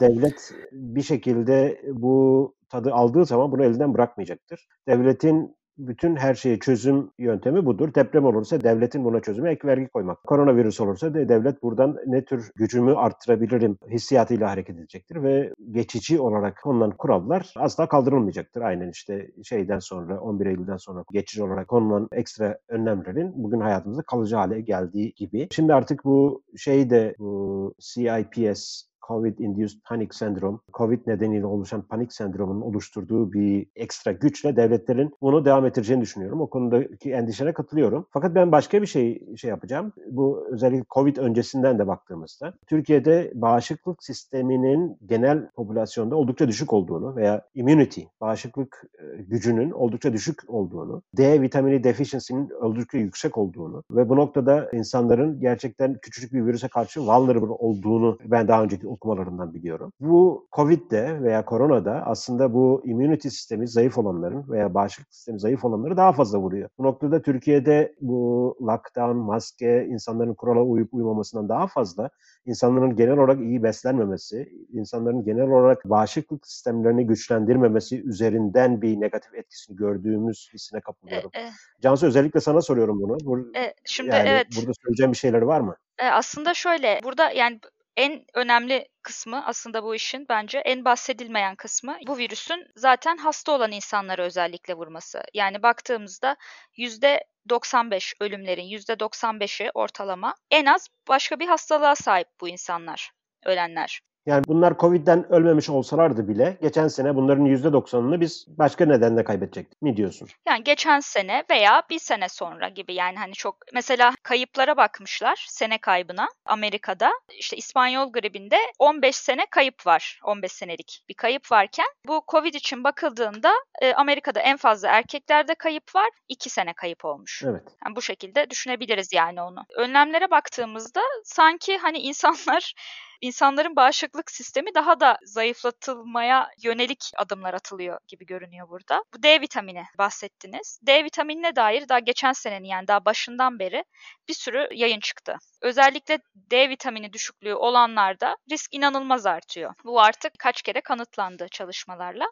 Devlet 0.00 0.54
bir 0.72 1.02
şekilde 1.02 1.82
bu 1.92 2.54
tadı 2.68 2.92
aldığı 2.92 3.24
zaman 3.24 3.52
bunu 3.52 3.64
elinden 3.64 3.94
bırakmayacaktır. 3.94 4.68
Devletin 4.88 5.56
bütün 5.86 6.16
her 6.16 6.34
şeye 6.34 6.58
çözüm 6.58 7.10
yöntemi 7.18 7.66
budur. 7.66 7.94
Deprem 7.94 8.24
olursa 8.24 8.60
devletin 8.60 9.04
buna 9.04 9.20
çözümü 9.20 9.50
ek 9.50 9.68
vergi 9.68 9.88
koymak. 9.88 10.24
Koronavirüs 10.24 10.80
olursa 10.80 11.14
da 11.14 11.28
devlet 11.28 11.62
buradan 11.62 11.96
ne 12.06 12.24
tür 12.24 12.50
gücümü 12.56 12.94
arttırabilirim 12.94 13.78
hissiyatıyla 13.90 14.50
hareket 14.50 14.76
edecektir 14.78 15.22
ve 15.22 15.54
geçici 15.70 16.20
olarak 16.20 16.62
konulan 16.62 16.90
kurallar 16.90 17.54
asla 17.56 17.88
kaldırılmayacaktır. 17.88 18.60
Aynen 18.60 18.90
işte 18.90 19.30
şeyden 19.42 19.78
sonra 19.78 20.20
11 20.20 20.46
Eylül'den 20.46 20.76
sonra 20.76 21.04
geçici 21.12 21.42
olarak 21.42 21.68
konulan 21.68 22.08
ekstra 22.12 22.58
önlemlerin 22.68 23.32
bugün 23.34 23.60
hayatımızda 23.60 24.02
kalıcı 24.02 24.36
hale 24.36 24.60
geldiği 24.60 25.12
gibi. 25.14 25.48
Şimdi 25.50 25.74
artık 25.74 26.04
bu 26.04 26.42
şey 26.56 26.90
de 26.90 27.14
bu 27.18 27.74
CIPS 27.78 28.89
COVID-induced 29.10 29.78
panic 29.84 30.08
sendrom, 30.12 30.60
COVID 30.72 31.00
nedeniyle 31.06 31.46
oluşan 31.46 31.82
panik 31.82 32.12
sendromunun 32.12 32.60
oluşturduğu 32.60 33.32
bir 33.32 33.66
ekstra 33.76 34.12
güçle 34.12 34.56
devletlerin 34.56 35.14
bunu 35.22 35.44
devam 35.44 35.66
ettireceğini 35.66 36.02
düşünüyorum. 36.02 36.40
O 36.40 36.50
konudaki 36.50 37.12
endişene 37.12 37.52
katılıyorum. 37.52 38.06
Fakat 38.10 38.34
ben 38.34 38.52
başka 38.52 38.82
bir 38.82 38.86
şey 38.86 39.36
şey 39.36 39.50
yapacağım. 39.50 39.92
Bu 40.10 40.46
özellikle 40.50 40.84
COVID 40.94 41.16
öncesinden 41.16 41.78
de 41.78 41.86
baktığımızda 41.86 42.54
Türkiye'de 42.66 43.32
bağışıklık 43.34 44.04
sisteminin 44.04 44.98
genel 45.06 45.50
popülasyonda 45.50 46.16
oldukça 46.16 46.48
düşük 46.48 46.72
olduğunu 46.72 47.16
veya 47.16 47.46
immunity, 47.54 48.00
bağışıklık 48.20 48.84
e, 48.98 49.22
gücünün 49.22 49.70
oldukça 49.70 50.12
düşük 50.12 50.40
olduğunu, 50.48 51.02
D 51.16 51.42
vitamini 51.42 51.84
deficiency'nin 51.84 52.50
oldukça 52.50 52.98
yüksek 52.98 53.38
olduğunu 53.38 53.82
ve 53.90 54.08
bu 54.08 54.16
noktada 54.16 54.70
insanların 54.72 55.40
gerçekten 55.40 55.94
küçücük 55.94 56.32
bir 56.32 56.46
virüse 56.46 56.68
karşı 56.68 57.00
vulnerable 57.00 57.52
olduğunu 57.58 58.18
ben 58.24 58.48
daha 58.48 58.62
önceki 58.62 58.86
okumalarından 59.00 59.54
biliyorum. 59.54 59.92
Bu 60.00 60.48
Covid'de 60.52 61.22
veya 61.22 61.44
koronada 61.44 62.02
aslında 62.06 62.54
bu 62.54 62.82
immunity 62.84 63.28
sistemi 63.28 63.68
zayıf 63.68 63.98
olanların 63.98 64.44
veya 64.48 64.74
bağışıklık 64.74 65.14
sistemi 65.14 65.40
zayıf 65.40 65.64
olanları 65.64 65.96
daha 65.96 66.12
fazla 66.12 66.38
vuruyor. 66.38 66.68
Bu 66.78 66.82
noktada 66.82 67.22
Türkiye'de 67.22 67.94
bu 68.00 68.56
lockdown, 68.62 69.16
maske, 69.16 69.86
insanların 69.86 70.34
kurala 70.34 70.62
uyup 70.62 70.94
uymamasından 70.94 71.48
daha 71.48 71.66
fazla 71.66 72.10
insanların 72.46 72.96
genel 72.96 73.18
olarak 73.18 73.40
iyi 73.40 73.62
beslenmemesi, 73.62 74.48
insanların 74.72 75.24
genel 75.24 75.50
olarak 75.50 75.84
bağışıklık 75.84 76.46
sistemlerini 76.46 77.06
güçlendirmemesi 77.06 78.02
üzerinden 78.02 78.82
bir 78.82 79.00
negatif 79.00 79.34
etkisini 79.34 79.76
gördüğümüz 79.76 80.50
hissine 80.54 80.80
kapılıyorum. 80.80 81.30
E, 81.34 81.40
e. 81.40 81.50
Cansu 81.82 82.06
özellikle 82.06 82.40
sana 82.40 82.62
soruyorum 82.62 83.02
bunu. 83.02 83.16
Bur- 83.16 83.58
e, 83.58 83.74
şimdi 83.84 84.10
yani 84.10 84.28
evet. 84.28 84.46
Burada 84.56 84.72
söyleyeceğim 84.82 85.12
bir 85.12 85.16
şeyler 85.16 85.42
var 85.42 85.60
mı? 85.60 85.76
E, 85.98 86.06
aslında 86.06 86.54
şöyle, 86.54 87.00
burada 87.04 87.30
yani 87.30 87.60
en 87.96 88.24
önemli 88.34 88.88
kısmı 89.02 89.46
aslında 89.46 89.82
bu 89.84 89.94
işin 89.94 90.26
bence 90.28 90.58
en 90.58 90.84
bahsedilmeyen 90.84 91.56
kısmı 91.56 91.98
bu 92.06 92.18
virüsün 92.18 92.66
zaten 92.76 93.16
hasta 93.16 93.52
olan 93.52 93.72
insanları 93.72 94.22
özellikle 94.22 94.74
vurması. 94.74 95.22
Yani 95.34 95.62
baktığımızda 95.62 96.36
%95 96.76 98.14
ölümlerin 98.20 98.64
%95'i 98.64 99.70
ortalama 99.74 100.34
en 100.50 100.66
az 100.66 100.88
başka 101.08 101.40
bir 101.40 101.48
hastalığa 101.48 101.94
sahip 101.94 102.28
bu 102.40 102.48
insanlar, 102.48 103.10
ölenler. 103.44 104.00
Yani 104.30 104.44
bunlar 104.48 104.78
Covid'den 104.78 105.32
ölmemiş 105.32 105.70
olsalardı 105.70 106.28
bile 106.28 106.58
geçen 106.62 106.88
sene 106.88 107.16
bunların 107.16 107.46
%90'ını 107.46 108.20
biz 108.20 108.46
başka 108.48 108.86
nedenle 108.86 109.24
kaybedecektik 109.24 109.82
mi 109.82 109.96
diyorsun? 109.96 110.28
Yani 110.48 110.64
geçen 110.64 111.00
sene 111.00 111.44
veya 111.50 111.82
bir 111.90 111.98
sene 111.98 112.28
sonra 112.28 112.68
gibi 112.68 112.94
yani 112.94 113.18
hani 113.18 113.32
çok 113.32 113.56
mesela 113.74 114.12
kayıplara 114.22 114.76
bakmışlar 114.76 115.46
sene 115.48 115.78
kaybına 115.78 116.28
Amerika'da. 116.44 117.12
işte 117.38 117.56
İspanyol 117.56 118.12
gribinde 118.12 118.56
15 118.78 119.16
sene 119.16 119.46
kayıp 119.50 119.86
var. 119.86 120.20
15 120.24 120.52
senelik 120.52 121.04
bir 121.08 121.14
kayıp 121.14 121.52
varken 121.52 121.86
bu 122.06 122.22
Covid 122.28 122.54
için 122.54 122.84
bakıldığında 122.84 123.52
e, 123.82 123.94
Amerika'da 123.94 124.40
en 124.40 124.56
fazla 124.56 124.88
erkeklerde 124.88 125.54
kayıp 125.54 125.94
var. 125.94 126.10
2 126.28 126.50
sene 126.50 126.72
kayıp 126.72 127.04
olmuş. 127.04 127.42
Evet. 127.46 127.62
Yani 127.86 127.96
bu 127.96 128.02
şekilde 128.02 128.50
düşünebiliriz 128.50 129.12
yani 129.12 129.42
onu. 129.42 129.64
Önlemlere 129.76 130.30
baktığımızda 130.30 131.00
sanki 131.24 131.78
hani 131.78 131.98
insanlar 131.98 132.74
insanların 133.20 133.76
bağışıklık 133.76 134.30
sistemi 134.30 134.74
daha 134.74 135.00
da 135.00 135.18
zayıflatılmaya 135.24 136.50
yönelik 136.62 137.10
adımlar 137.16 137.54
atılıyor 137.54 138.00
gibi 138.08 138.26
görünüyor 138.26 138.68
burada. 138.68 139.04
Bu 139.14 139.22
D 139.22 139.40
vitamini 139.40 139.84
bahsettiniz. 139.98 140.80
D 140.86 141.04
vitaminine 141.04 141.56
dair 141.56 141.88
daha 141.88 141.98
geçen 141.98 142.32
senenin 142.32 142.68
yani 142.68 142.88
daha 142.88 143.04
başından 143.04 143.58
beri 143.58 143.84
bir 144.28 144.34
sürü 144.34 144.68
yayın 144.72 145.00
çıktı. 145.00 145.36
Özellikle 145.62 146.18
D 146.34 146.68
vitamini 146.68 147.12
düşüklüğü 147.12 147.54
olanlarda 147.54 148.36
risk 148.50 148.74
inanılmaz 148.74 149.26
artıyor. 149.26 149.74
Bu 149.84 150.00
artık 150.00 150.32
kaç 150.38 150.62
kere 150.62 150.80
kanıtlandı 150.80 151.46
çalışmalarla. 151.50 152.26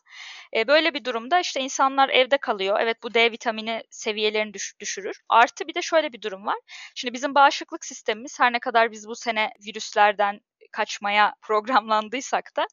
E, 0.56 0.68
böyle 0.68 0.94
bir 0.94 1.04
durumda 1.04 1.40
işte 1.40 1.60
insanlar 1.60 2.08
evde 2.08 2.38
kalıyor. 2.38 2.78
Evet 2.80 3.02
bu 3.02 3.14
D 3.14 3.32
vitamini 3.32 3.82
seviyelerini 3.90 4.54
düş- 4.54 4.74
düşürür. 4.80 5.20
Artı 5.28 5.68
bir 5.68 5.74
de 5.74 5.82
şöyle 5.82 6.12
bir 6.12 6.22
durum 6.22 6.46
var. 6.46 6.58
Şimdi 6.94 7.14
bizim 7.14 7.34
bağışıklık 7.34 7.84
sistemimiz 7.84 8.40
her 8.40 8.52
ne 8.52 8.58
kadar 8.58 8.92
biz 8.92 9.08
bu 9.08 9.14
sene 9.16 9.50
virüslerden 9.66 10.40
kaçmaya 10.72 11.34
programlandıysak 11.42 12.56
da 12.56 12.66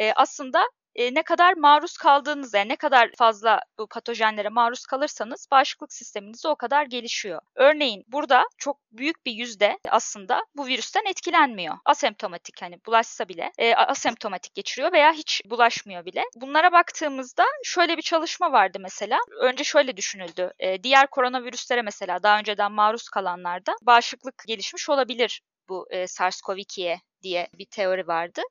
e, 0.00 0.12
aslında 0.12 0.64
e, 0.96 1.14
ne 1.14 1.22
kadar 1.22 1.54
maruz 1.54 1.96
kaldığınız 1.96 2.54
yani 2.54 2.68
ne 2.68 2.76
kadar 2.76 3.10
fazla 3.18 3.60
bu 3.78 3.86
patojenlere 3.86 4.48
maruz 4.48 4.86
kalırsanız 4.86 5.48
bağışıklık 5.50 5.92
sisteminiz 5.92 6.46
o 6.46 6.56
kadar 6.56 6.86
gelişiyor. 6.86 7.40
Örneğin 7.54 8.04
burada 8.08 8.44
çok 8.58 8.76
büyük 8.92 9.26
bir 9.26 9.32
yüzde 9.32 9.78
aslında 9.88 10.44
bu 10.56 10.66
virüsten 10.66 11.04
etkilenmiyor. 11.10 11.76
Asemptomatik 11.84 12.62
hani 12.62 12.76
bulaşsa 12.86 13.28
bile 13.28 13.52
e, 13.58 13.74
asemptomatik 13.74 14.54
geçiriyor 14.54 14.92
veya 14.92 15.12
hiç 15.12 15.42
bulaşmıyor 15.44 16.04
bile. 16.04 16.22
Bunlara 16.36 16.72
baktığımızda 16.72 17.44
şöyle 17.64 17.96
bir 17.96 18.02
çalışma 18.02 18.52
vardı 18.52 18.78
mesela. 18.80 19.18
Önce 19.40 19.64
şöyle 19.64 19.96
düşünüldü. 19.96 20.52
E, 20.58 20.82
diğer 20.82 21.06
koronavirüslere 21.06 21.82
mesela 21.82 22.22
daha 22.22 22.38
önceden 22.38 22.72
maruz 22.72 23.08
kalanlarda 23.08 23.74
bağışıklık 23.82 24.44
gelişmiş 24.46 24.88
olabilir 24.88 25.42
bu 25.68 25.86
e, 25.90 26.06
SARS-CoV-2'ye 26.06 27.00
diye 27.22 27.48
bir 27.58 27.66
teori 27.66 28.06
vardı. 28.06 28.42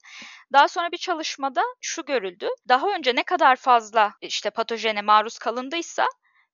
Daha 0.54 0.68
sonra 0.68 0.92
bir 0.92 0.98
çalışmada 0.98 1.62
şu 1.82 2.06
görüldü. 2.06 2.48
Daha 2.68 2.88
önce 2.96 3.16
ne 3.16 3.24
kadar 3.24 3.56
fazla 3.56 4.14
işte 4.22 4.50
patojene 4.50 5.02
maruz 5.02 5.38
kalındıysa 5.38 6.08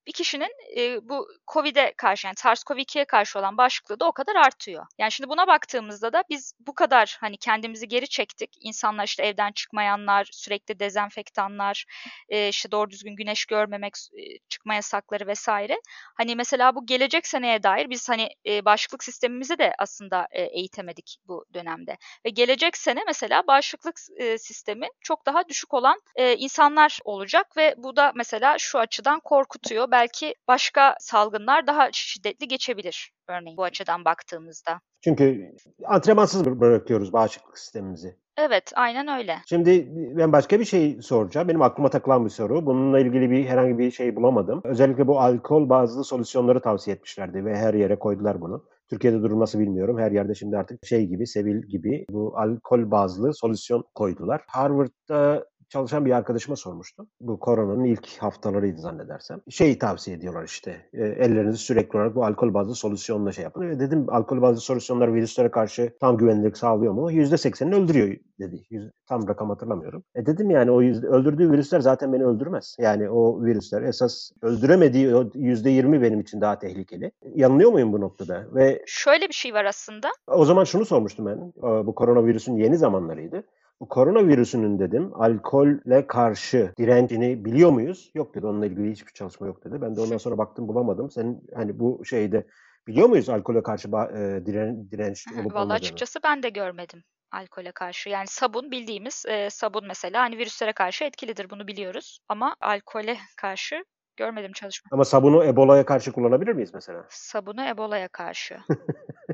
bir 0.06 0.12
kişinin 0.12 0.50
e, 0.76 1.08
bu 1.08 1.28
COVID'e 1.52 1.94
karşı 1.96 2.26
yani 2.26 2.34
SARS-CoV-2'ye 2.34 3.04
karşı 3.04 3.38
olan 3.38 3.56
bağışıklığı 3.56 4.00
da 4.00 4.06
o 4.06 4.12
kadar 4.12 4.36
artıyor. 4.36 4.86
Yani 4.98 5.12
şimdi 5.12 5.30
buna 5.30 5.46
baktığımızda 5.46 6.12
da 6.12 6.24
biz 6.30 6.52
bu 6.60 6.74
kadar 6.74 7.16
hani 7.20 7.36
kendimizi 7.36 7.88
geri 7.88 8.08
çektik. 8.08 8.50
İnsanlar 8.60 9.04
işte 9.04 9.22
evden 9.22 9.52
çıkmayanlar, 9.52 10.28
sürekli 10.32 10.80
dezenfektanlar, 10.80 11.84
e, 12.28 12.48
işte 12.48 12.70
doğru 12.70 12.90
düzgün 12.90 13.16
güneş 13.16 13.44
görmemek, 13.44 13.92
e, 14.18 14.38
çıkma 14.48 14.74
yasakları 14.74 15.26
vesaire. 15.26 15.80
Hani 16.16 16.36
mesela 16.36 16.74
bu 16.74 16.86
gelecek 16.86 17.26
seneye 17.26 17.62
dair 17.62 17.90
biz 17.90 18.08
hani 18.08 18.28
e, 18.46 18.64
bağışıklık 18.64 19.04
sistemimizi 19.04 19.58
de 19.58 19.72
aslında 19.78 20.28
e, 20.30 20.42
eğitemedik 20.42 21.16
bu 21.28 21.44
dönemde. 21.54 21.96
Ve 22.26 22.30
gelecek 22.30 22.76
sene 22.76 23.00
mesela 23.06 23.46
bağışıklık 23.46 24.00
e, 24.16 24.38
sistemi 24.38 24.88
çok 25.00 25.26
daha 25.26 25.48
düşük 25.48 25.74
olan 25.74 26.00
e, 26.16 26.36
insanlar 26.36 26.98
olacak 27.04 27.56
ve 27.56 27.74
bu 27.76 27.96
da 27.96 28.12
mesela 28.14 28.58
şu 28.58 28.78
açıdan 28.78 29.20
korkutuyor 29.20 29.91
belki 29.92 30.34
başka 30.48 30.96
salgınlar 31.00 31.66
daha 31.66 31.88
şiddetli 31.92 32.48
geçebilir 32.48 33.12
örneğin 33.28 33.56
bu 33.56 33.64
açıdan 33.64 34.04
baktığımızda. 34.04 34.80
Çünkü 35.04 35.52
antrenmansız 35.84 36.44
bırakıyoruz 36.44 37.12
bağışıklık 37.12 37.58
sistemimizi. 37.58 38.16
Evet, 38.36 38.72
aynen 38.74 39.08
öyle. 39.18 39.36
Şimdi 39.46 39.88
ben 40.16 40.32
başka 40.32 40.60
bir 40.60 40.64
şey 40.64 41.02
soracağım. 41.02 41.48
Benim 41.48 41.62
aklıma 41.62 41.90
takılan 41.90 42.24
bir 42.24 42.30
soru. 42.30 42.66
Bununla 42.66 43.00
ilgili 43.00 43.30
bir 43.30 43.44
herhangi 43.46 43.78
bir 43.78 43.90
şey 43.90 44.16
bulamadım. 44.16 44.60
Özellikle 44.64 45.06
bu 45.06 45.20
alkol 45.20 45.68
bazlı 45.68 46.04
solüsyonları 46.04 46.60
tavsiye 46.60 46.96
etmişlerdi 46.96 47.44
ve 47.44 47.56
her 47.56 47.74
yere 47.74 47.98
koydular 47.98 48.40
bunu. 48.40 48.64
Türkiye'de 48.90 49.22
durum 49.22 49.40
nasıl 49.40 49.58
bilmiyorum. 49.58 49.98
Her 49.98 50.10
yerde 50.10 50.34
şimdi 50.34 50.56
artık 50.56 50.86
şey 50.86 51.06
gibi, 51.06 51.26
Sevil 51.26 51.62
gibi 51.62 52.04
bu 52.10 52.34
alkol 52.36 52.90
bazlı 52.90 53.34
solüsyon 53.34 53.84
koydular. 53.94 54.42
Harvard'da 54.46 55.44
çalışan 55.72 56.04
bir 56.06 56.10
arkadaşıma 56.10 56.56
sormuştum. 56.56 57.08
Bu 57.20 57.38
koronanın 57.38 57.84
ilk 57.84 58.18
haftalarıydı 58.18 58.80
zannedersem. 58.80 59.40
Şey 59.50 59.78
tavsiye 59.78 60.16
ediyorlar 60.16 60.44
işte. 60.44 60.86
E, 60.92 61.02
ellerinizi 61.02 61.58
sürekli 61.58 61.96
olarak 61.96 62.14
bu 62.14 62.24
alkol 62.24 62.54
bazlı 62.54 62.74
solüsyonla 62.74 63.32
şey 63.32 63.44
yapın. 63.44 63.70
Ve 63.70 63.80
dedim 63.80 64.06
alkol 64.08 64.42
bazlı 64.42 64.60
solüsyonlar 64.60 65.14
virüslere 65.14 65.50
karşı 65.50 65.92
tam 66.00 66.16
güvenlik 66.16 66.56
sağlıyor 66.56 66.92
mu? 66.92 67.12
%80'ini 67.12 67.74
öldürüyor 67.74 68.16
dedi. 68.40 68.62
Yüz, 68.70 68.90
tam 69.06 69.28
rakam 69.28 69.48
hatırlamıyorum. 69.48 70.04
E 70.14 70.26
dedim 70.26 70.50
yani 70.50 70.70
o 70.70 70.82
yüzde, 70.82 71.06
öldürdüğü 71.06 71.50
virüsler 71.52 71.80
zaten 71.80 72.12
beni 72.12 72.24
öldürmez. 72.24 72.76
Yani 72.78 73.10
o 73.10 73.44
virüsler 73.44 73.82
esas 73.82 74.30
öldüremediği 74.42 75.14
o 75.14 75.22
%20 75.22 76.02
benim 76.02 76.20
için 76.20 76.40
daha 76.40 76.58
tehlikeli. 76.58 77.12
Yanılıyor 77.34 77.72
muyum 77.72 77.92
bu 77.92 78.00
noktada? 78.00 78.46
Ve 78.54 78.82
şöyle 78.86 79.28
bir 79.28 79.34
şey 79.34 79.54
var 79.54 79.64
aslında. 79.64 80.10
O 80.26 80.44
zaman 80.44 80.64
şunu 80.64 80.84
sormuştum 80.84 81.26
ben. 81.26 81.52
Bu 81.86 81.94
koronavirüsün 81.94 82.56
yeni 82.56 82.76
zamanlarıydı. 82.76 83.44
Bu 83.80 83.88
koronavirüsünün 83.88 84.78
dedim 84.78 85.10
alkolle 85.14 86.06
karşı 86.06 86.72
direncini 86.78 87.44
biliyor 87.44 87.70
muyuz? 87.70 88.10
Yok 88.14 88.34
dedi. 88.34 88.46
Onunla 88.46 88.66
ilgili 88.66 88.90
hiçbir 88.90 89.12
çalışma 89.12 89.46
yok 89.46 89.64
dedi. 89.64 89.80
Ben 89.80 89.96
de 89.96 90.00
ondan 90.00 90.18
sonra 90.18 90.38
baktım 90.38 90.68
bulamadım. 90.68 91.10
Senin 91.10 91.46
hani 91.54 91.78
bu 91.78 92.04
şeyde 92.04 92.46
biliyor 92.86 93.08
muyuz 93.08 93.28
alkole 93.28 93.62
karşı 93.62 93.88
e, 93.88 94.46
diren, 94.46 94.90
direnç 94.90 95.26
olup 95.28 95.38
olmadığını? 95.38 95.54
Valla 95.54 95.72
açıkçası 95.72 96.18
ben 96.24 96.42
de 96.42 96.48
görmedim 96.48 97.02
alkole 97.32 97.72
karşı. 97.72 98.08
Yani 98.08 98.26
sabun 98.26 98.70
bildiğimiz 98.70 99.24
e, 99.28 99.50
sabun 99.50 99.86
mesela 99.86 100.22
hani 100.22 100.38
virüslere 100.38 100.72
karşı 100.72 101.04
etkilidir 101.04 101.50
bunu 101.50 101.66
biliyoruz. 101.66 102.18
Ama 102.28 102.56
alkole 102.60 103.16
karşı 103.36 103.84
görmedim 104.16 104.52
çalışma. 104.52 104.88
Ama 104.92 105.04
sabunu 105.04 105.44
Ebola'ya 105.44 105.86
karşı 105.86 106.12
kullanabilir 106.12 106.52
miyiz 106.52 106.74
mesela? 106.74 107.06
Sabunu 107.08 107.64
Ebola'ya 107.68 108.08
karşı. 108.08 108.58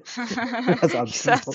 Biraz. 0.92 1.48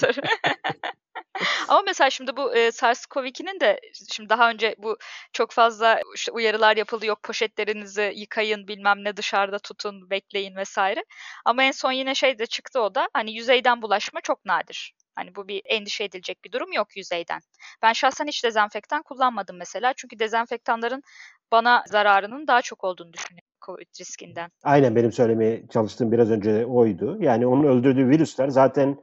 Ama 1.68 1.82
mesela 1.86 2.10
şimdi 2.10 2.38
bu 2.38 2.56
e, 2.56 2.72
SARS-CoV-2'nin 2.72 3.60
de 3.60 3.80
şimdi 4.12 4.30
daha 4.30 4.50
önce 4.50 4.76
bu 4.78 4.98
çok 5.34 5.52
fazla 5.52 6.02
işte 6.16 6.32
uyarılar 6.32 6.78
yapıldı. 6.78 7.06
Yok 7.06 7.24
poşetlerinizi 7.24 8.14
yıkayın 8.16 8.68
bilmem 8.68 9.04
ne 9.04 9.18
dışarıda 9.18 9.60
tutun 9.60 10.10
bekleyin 10.10 10.56
vesaire. 10.56 11.04
Ama 11.46 11.64
en 11.64 11.72
son 11.72 11.92
yine 11.92 12.16
şey 12.16 12.40
de 12.40 12.46
çıktı 12.46 12.82
o 12.82 12.96
da 12.96 13.10
hani 13.14 13.36
yüzeyden 13.36 13.82
bulaşma 13.82 14.22
çok 14.22 14.46
nadir. 14.46 14.94
Hani 15.16 15.36
bu 15.36 15.48
bir 15.48 15.62
endişe 15.66 16.04
edilecek 16.04 16.44
bir 16.46 16.52
durum 16.52 16.72
yok 16.74 16.98
yüzeyden. 16.98 17.40
Ben 17.82 17.94
şahsen 17.94 18.28
hiç 18.28 18.44
dezenfektan 18.44 19.02
kullanmadım 19.04 19.58
mesela. 19.58 19.94
Çünkü 19.98 20.20
dezenfektanların 20.20 21.04
bana 21.52 21.84
zararının 21.88 22.48
daha 22.48 22.62
çok 22.62 22.84
olduğunu 22.84 23.14
düşünüyorum. 23.14 23.48
COVID 23.66 24.00
riskinden. 24.00 24.52
Aynen 24.64 24.96
benim 24.96 25.12
söylemeye 25.12 25.68
çalıştığım 25.68 26.12
biraz 26.12 26.32
önce 26.32 26.66
oydu. 26.66 27.18
Yani 27.20 27.48
onun 27.48 27.64
öldürdüğü 27.64 28.10
virüsler 28.10 28.48
zaten 28.48 28.98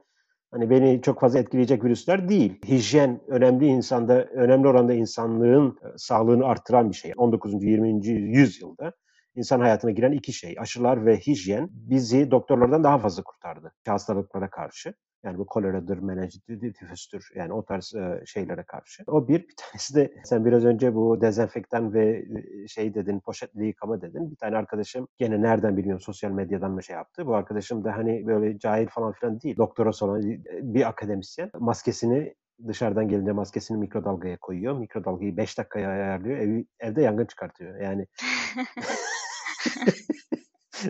hani 0.51 0.70
beni 0.70 1.03
çok 1.03 1.20
fazla 1.20 1.38
etkileyecek 1.38 1.84
virüsler 1.84 2.28
değil. 2.28 2.66
Hijyen 2.68 3.20
önemli 3.28 3.66
insanda, 3.66 4.24
önemli 4.24 4.68
oranda 4.68 4.94
insanlığın 4.94 5.68
e, 5.68 5.88
sağlığını 5.96 6.46
arttıran 6.46 6.90
bir 6.90 6.94
şey. 6.96 7.12
19. 7.16 7.64
20. 7.64 8.07
yüzyılda 8.07 8.92
insan 9.36 9.61
hayatına 9.61 9.90
giren 9.90 10.12
iki 10.12 10.32
şey. 10.32 10.57
Aşılar 10.59 11.07
ve 11.07 11.16
hijyen 11.16 11.68
bizi 11.72 12.30
doktorlardan 12.30 12.84
daha 12.84 12.98
fazla 12.98 13.22
kurtardı 13.22 13.72
hastalıklara 13.86 14.51
karşı. 14.51 14.94
Yani 15.24 15.38
bu 15.38 15.46
koleradır, 15.46 15.98
meningitis, 15.98 16.72
tifüstür 16.78 17.28
yani 17.34 17.52
o 17.52 17.64
tarz 17.64 17.94
e, 17.94 18.22
şeylere 18.26 18.62
karşı. 18.62 19.02
O 19.06 19.28
bir. 19.28 19.40
Bir 19.48 19.54
tanesi 19.56 19.94
de 19.94 20.14
sen 20.24 20.44
biraz 20.44 20.64
önce 20.64 20.94
bu 20.94 21.20
dezenfektan 21.20 21.94
ve 21.94 22.24
şey 22.68 22.94
dedin, 22.94 23.20
poşetli 23.20 23.66
yıkama 23.66 24.02
dedin. 24.02 24.30
Bir 24.30 24.36
tane 24.36 24.56
arkadaşım 24.56 25.08
gene 25.18 25.42
nereden 25.42 25.76
biliyorum 25.76 26.00
sosyal 26.00 26.30
medyadan 26.30 26.70
mı 26.72 26.82
şey 26.82 26.96
yaptı. 26.96 27.26
Bu 27.26 27.34
arkadaşım 27.34 27.84
da 27.84 27.96
hani 27.96 28.26
böyle 28.26 28.58
cahil 28.58 28.86
falan 28.86 29.12
filan 29.12 29.40
değil. 29.40 29.56
Doktorası 29.56 30.06
olan 30.06 30.22
bir 30.62 30.88
akademisyen. 30.88 31.50
Maskesini 31.58 32.34
dışarıdan 32.68 33.08
gelince 33.08 33.32
maskesini 33.32 33.78
mikrodalgaya 33.78 34.36
koyuyor. 34.36 34.78
Mikrodalgayı 34.78 35.36
5 35.36 35.58
dakikaya 35.58 35.90
ayarlıyor. 35.90 36.38
Ev, 36.38 36.64
evde 36.80 37.02
yangın 37.02 37.26
çıkartıyor. 37.26 37.80
Yani 37.80 38.06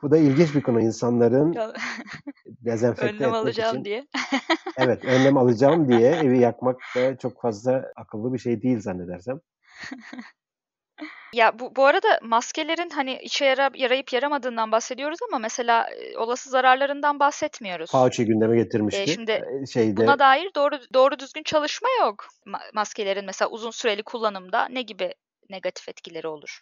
Bu 0.03 0.11
da 0.11 0.19
ilginç 0.19 0.55
bir 0.55 0.63
konu. 0.63 0.81
insanların 0.81 1.57
dezenfekte 2.47 3.15
önlem 3.15 3.29
etmek 3.29 3.35
alacağım 3.35 3.75
için. 3.75 3.85
diye. 3.85 4.07
evet, 4.77 5.05
önlem 5.05 5.37
alacağım 5.37 5.89
diye 5.99 6.11
evi 6.11 6.39
yakmak 6.39 6.77
da 6.97 7.19
çok 7.19 7.43
fazla 7.43 7.85
akıllı 7.97 8.33
bir 8.33 8.39
şey 8.39 8.63
değil 8.63 8.81
zannedersem. 8.81 9.41
Ya 11.35 11.59
bu, 11.59 11.77
bu 11.77 11.85
arada 11.85 12.21
maskelerin 12.23 12.91
hani 12.91 13.19
işe 13.23 13.45
yara, 13.45 13.71
yarayıp 13.75 14.13
yaramadığından 14.13 14.73
bahsediyoruz 14.73 15.19
ama 15.29 15.39
mesela 15.39 15.89
olası 16.17 16.51
zararlarından 16.51 17.21
bahsetmiyoruz. 17.21 17.91
Fauci 17.91 18.27
gündeme 18.27 18.57
getirmişti. 18.57 19.03
E, 19.03 19.07
şimdi 19.07 19.45
şeyde 19.73 19.97
buna 19.97 20.19
dair 20.19 20.51
doğru 20.57 20.79
doğru 20.95 21.19
düzgün 21.19 21.43
çalışma 21.43 21.89
yok. 22.01 22.27
Ma- 22.47 22.75
maskelerin 22.75 23.25
mesela 23.25 23.51
uzun 23.51 23.71
süreli 23.71 24.03
kullanımda 24.03 24.69
ne 24.69 24.83
gibi 24.83 25.15
negatif 25.53 25.89
etkileri 25.89 26.29
olur? 26.29 26.61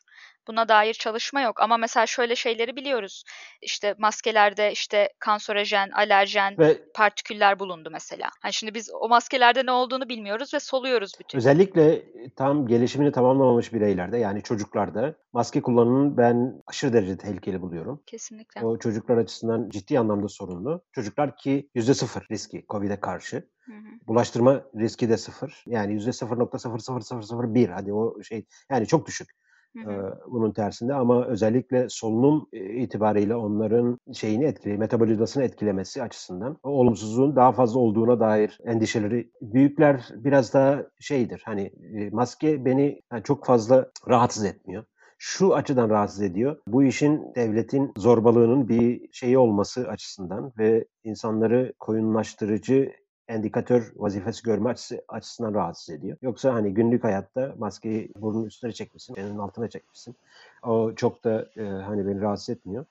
Buna 0.49 0.69
dair 0.69 0.95
çalışma 0.95 1.41
yok 1.41 1.63
ama 1.63 1.77
mesela 1.77 2.07
şöyle 2.07 2.37
şeyleri 2.37 2.77
biliyoruz. 2.77 3.25
İşte 3.63 3.95
maskelerde 3.99 4.73
işte 4.73 5.09
kanserojen, 5.19 5.91
alerjen 5.91 6.59
ve 6.59 6.79
partiküller 6.95 7.59
bulundu 7.59 7.89
mesela. 7.93 8.29
Hani 8.43 8.53
şimdi 8.53 8.75
biz 8.75 8.91
o 9.01 9.09
maskelerde 9.09 9.67
ne 9.67 9.71
olduğunu 9.71 10.09
bilmiyoruz 10.09 10.55
ve 10.55 10.61
soluyoruz 10.61 11.13
bütün. 11.21 11.39
özellikle 11.39 12.03
tam 12.37 12.67
gelişimini 12.67 13.13
tamamlamamış 13.13 13.73
bireylerde 13.73 14.19
yani 14.19 14.43
çocuklarda 14.43 15.15
maske 15.33 15.63
kullanımını 15.63 16.17
ben 16.17 16.63
aşırı 16.67 16.93
derecede 16.93 17.19
tehlikeli 17.19 17.63
buluyorum. 17.63 18.03
Kesinlikle. 18.07 18.65
O 18.65 18.79
çocuklar 18.79 19.17
açısından 19.17 19.71
ciddi 19.71 19.99
anlamda 19.99 20.29
sorunlu. 20.29 20.85
Çocuklar 20.93 21.37
ki 21.37 21.71
%0 21.75 22.31
riski 22.31 22.65
COVID'e 22.69 23.01
karşı. 23.01 23.49
Hı. 23.61 23.73
Bulaştırma 24.09 24.63
riski 24.77 25.09
de 25.09 25.17
sıfır. 25.17 25.65
Yani 25.67 25.95
%0.00001 25.95 27.69
hadi 27.69 27.93
o 27.93 28.23
şey 28.23 28.47
yani 28.71 28.87
çok 28.87 29.07
düşük. 29.07 29.31
Hı 29.77 29.91
hı. 29.91 30.19
bunun 30.27 30.53
tersinde 30.53 30.95
ama 30.95 31.27
özellikle 31.27 31.87
solunum 31.89 32.47
itibariyle 32.53 33.35
onların 33.37 33.99
şeyini 34.13 34.45
etkili, 34.45 34.79
metabolizmasını 34.79 35.45
etkilemesi 35.45 36.03
açısından 36.03 36.57
olumsuzluğun 36.63 37.37
daha 37.37 37.53
fazla 37.53 37.81
olduğuna 37.81 38.21
dair 38.21 38.59
endişeleri 38.65 39.31
büyükler 39.41 40.09
biraz 40.15 40.55
daha 40.55 40.83
şeydir. 41.01 41.43
Hani 41.45 41.73
maske 42.13 42.65
beni 42.65 43.03
yani 43.13 43.23
çok 43.23 43.47
fazla 43.47 43.91
rahatsız 44.09 44.45
etmiyor. 44.45 44.85
Şu 45.19 45.55
açıdan 45.55 45.91
rahatsız 45.91 46.23
ediyor. 46.23 46.57
Bu 46.67 46.85
işin 46.85 47.35
devletin 47.35 47.93
zorbalığının 47.97 48.69
bir 48.69 49.09
şeyi 49.13 49.39
olması 49.39 49.89
açısından 49.89 50.53
ve 50.59 50.85
insanları 51.05 51.73
koyunlaştırıcı 51.79 52.93
endikatör 53.31 53.93
vazifesi 53.97 54.43
görme 54.43 54.71
açısı, 54.71 55.03
açısından 55.09 55.55
rahatsız 55.55 55.91
ediyor. 55.91 56.17
Yoksa 56.23 56.55
hani 56.55 56.75
günlük 56.75 57.05
hayatta 57.05 57.55
maskeyi 57.59 58.13
burnun 58.17 58.45
üstüne 58.45 58.73
çekmişsin, 58.73 59.17
elinin 59.17 59.39
altına 59.39 59.69
çekmişsin. 59.69 60.17
O 60.63 60.95
çok 60.95 61.25
da 61.25 61.47
e, 61.57 61.63
hani 61.63 62.07
beni 62.07 62.21
rahatsız 62.21 62.51
etmiyor. 62.51 62.85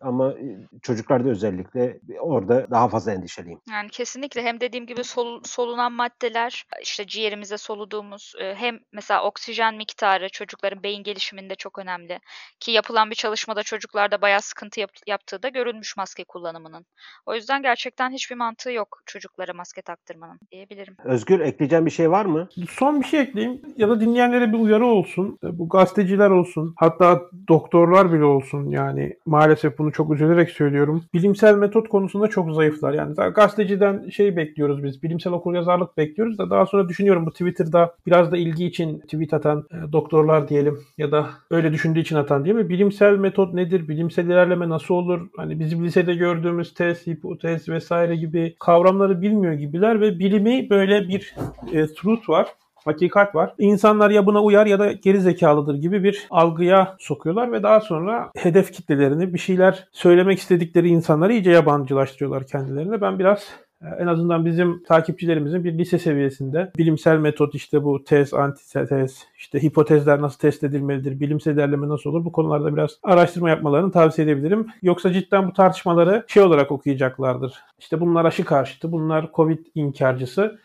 Ama 0.00 0.32
e, 0.32 0.58
çocuklarda 0.82 1.28
özellikle 1.28 2.00
orada 2.20 2.70
daha 2.70 2.88
fazla 2.88 3.12
endişeliyim. 3.12 3.60
Yani 3.70 3.88
kesinlikle 3.88 4.42
hem 4.42 4.60
dediğim 4.60 4.86
gibi 4.86 5.04
sol- 5.04 5.42
solunan 5.44 5.92
maddeler 5.92 6.66
işte 6.82 7.06
ciğerimize 7.06 7.58
soluduğumuz 7.58 8.34
e, 8.40 8.54
hem 8.54 8.78
mesela 8.92 9.24
oksijen 9.24 9.74
miktarı 9.74 10.28
çocukların 10.28 10.82
beyin 10.82 11.02
gelişiminde 11.02 11.54
çok 11.54 11.78
önemli. 11.78 12.18
Ki 12.60 12.70
yapılan 12.70 13.10
bir 13.10 13.14
çalışmada 13.14 13.62
çocuklarda 13.62 14.22
bayağı 14.22 14.42
sıkıntı 14.42 14.80
yap- 14.80 14.90
yaptığı 15.06 15.42
da 15.42 15.48
görülmüş 15.48 15.96
maske 15.96 16.24
kullanımının. 16.24 16.86
O 17.26 17.34
yüzden 17.34 17.62
gerçekten 17.62 18.10
hiçbir 18.10 18.36
mantığı 18.36 18.72
yok 18.72 19.02
çocuklara 19.06 19.52
maske 19.54 19.82
taktırmanın 19.82 20.38
diyebilirim. 20.52 20.96
Özgür 21.04 21.40
ekleyeceğim 21.40 21.86
bir 21.86 21.90
şey 21.90 22.10
var 22.10 22.24
mı? 22.24 22.48
Son 22.70 23.00
bir 23.00 23.06
şey 23.06 23.20
ekleyeyim 23.20 23.62
ya 23.76 23.88
da 23.88 24.00
dinleyenlere 24.00 24.52
bir 24.52 24.58
uyarı 24.58 24.86
olsun. 24.86 25.38
E, 25.44 25.58
Bu 25.58 25.68
gazeteciler 25.68 26.30
olsun 26.30 26.74
hatta 26.76 27.22
doktorlar 27.48 28.12
bile 28.12 28.24
olsun 28.24 28.70
yani 28.70 29.16
maalesef 29.26 29.78
bunu 29.78 29.87
çok 29.90 30.14
üzülerek 30.14 30.50
söylüyorum. 30.50 31.04
Bilimsel 31.14 31.54
metot 31.54 31.88
konusunda 31.88 32.28
çok 32.28 32.54
zayıflar. 32.54 32.92
Yani 32.92 33.14
gazeteciden 33.14 34.08
şey 34.08 34.36
bekliyoruz 34.36 34.84
biz. 34.84 35.02
Bilimsel 35.02 35.32
okuryazarlık 35.32 35.96
bekliyoruz 35.96 36.38
da 36.38 36.50
daha 36.50 36.66
sonra 36.66 36.88
düşünüyorum 36.88 37.26
bu 37.26 37.30
Twitter'da 37.30 37.94
biraz 38.06 38.32
da 38.32 38.36
ilgi 38.36 38.66
için 38.66 38.98
tweet 38.98 39.34
atan 39.34 39.66
e, 39.70 39.92
doktorlar 39.92 40.48
diyelim 40.48 40.78
ya 40.98 41.12
da 41.12 41.30
öyle 41.50 41.72
düşündüğü 41.72 42.00
için 42.00 42.16
atan 42.16 42.44
diye 42.44 42.54
mi? 42.54 42.68
Bilimsel 42.68 43.16
metot 43.16 43.54
nedir? 43.54 43.88
Bilimsel 43.88 44.26
ilerleme 44.26 44.68
nasıl 44.68 44.94
olur? 44.94 45.28
Hani 45.36 45.60
bizim 45.60 45.84
lisede 45.84 46.14
gördüğümüz 46.14 46.74
test, 46.74 47.06
hipotez 47.06 47.68
vesaire 47.68 48.16
gibi 48.16 48.54
kavramları 48.60 49.22
bilmiyor 49.22 49.52
gibiler 49.52 50.00
ve 50.00 50.18
bilimi 50.18 50.70
böyle 50.70 51.08
bir 51.08 51.34
e, 51.72 51.86
truth 51.86 52.28
var 52.28 52.46
hakikat 52.88 53.34
var. 53.34 53.54
İnsanlar 53.58 54.10
ya 54.10 54.26
buna 54.26 54.42
uyar 54.42 54.66
ya 54.66 54.78
da 54.78 54.92
geri 54.92 55.20
zekalıdır 55.20 55.74
gibi 55.74 56.04
bir 56.04 56.26
algıya 56.30 56.96
sokuyorlar 56.98 57.52
ve 57.52 57.62
daha 57.62 57.80
sonra 57.80 58.30
hedef 58.36 58.72
kitlelerini 58.72 59.34
bir 59.34 59.38
şeyler 59.38 59.88
söylemek 59.92 60.38
istedikleri 60.38 60.88
insanları 60.88 61.32
iyice 61.32 61.50
yabancılaştırıyorlar 61.50 62.46
kendilerine. 62.46 63.00
Ben 63.00 63.18
biraz 63.18 63.48
e, 63.82 63.86
en 63.98 64.06
azından 64.06 64.44
bizim 64.44 64.82
takipçilerimizin 64.82 65.64
bir 65.64 65.78
lise 65.78 65.98
seviyesinde 65.98 66.72
bilimsel 66.78 67.18
metot 67.18 67.54
işte 67.54 67.84
bu 67.84 68.04
tez, 68.04 68.34
antitez, 68.34 69.24
işte 69.38 69.62
hipotezler 69.62 70.20
nasıl 70.22 70.38
test 70.38 70.64
edilmelidir, 70.64 71.20
bilimsel 71.20 71.54
ilerleme 71.54 71.88
nasıl 71.88 72.10
olur 72.10 72.24
bu 72.24 72.32
konularda 72.32 72.74
biraz 72.74 72.90
araştırma 73.02 73.50
yapmalarını 73.50 73.92
tavsiye 73.92 74.28
edebilirim. 74.28 74.66
Yoksa 74.82 75.12
cidden 75.12 75.48
bu 75.48 75.52
tartışmaları 75.52 76.24
şey 76.28 76.42
olarak 76.42 76.72
okuyacaklardır. 76.72 77.54
İşte 77.78 78.00
bunlar 78.00 78.24
aşı 78.24 78.44
karşıtı, 78.44 78.92
bunlar 78.92 79.30
Covid 79.34 79.58
inkarcısı. 79.74 80.58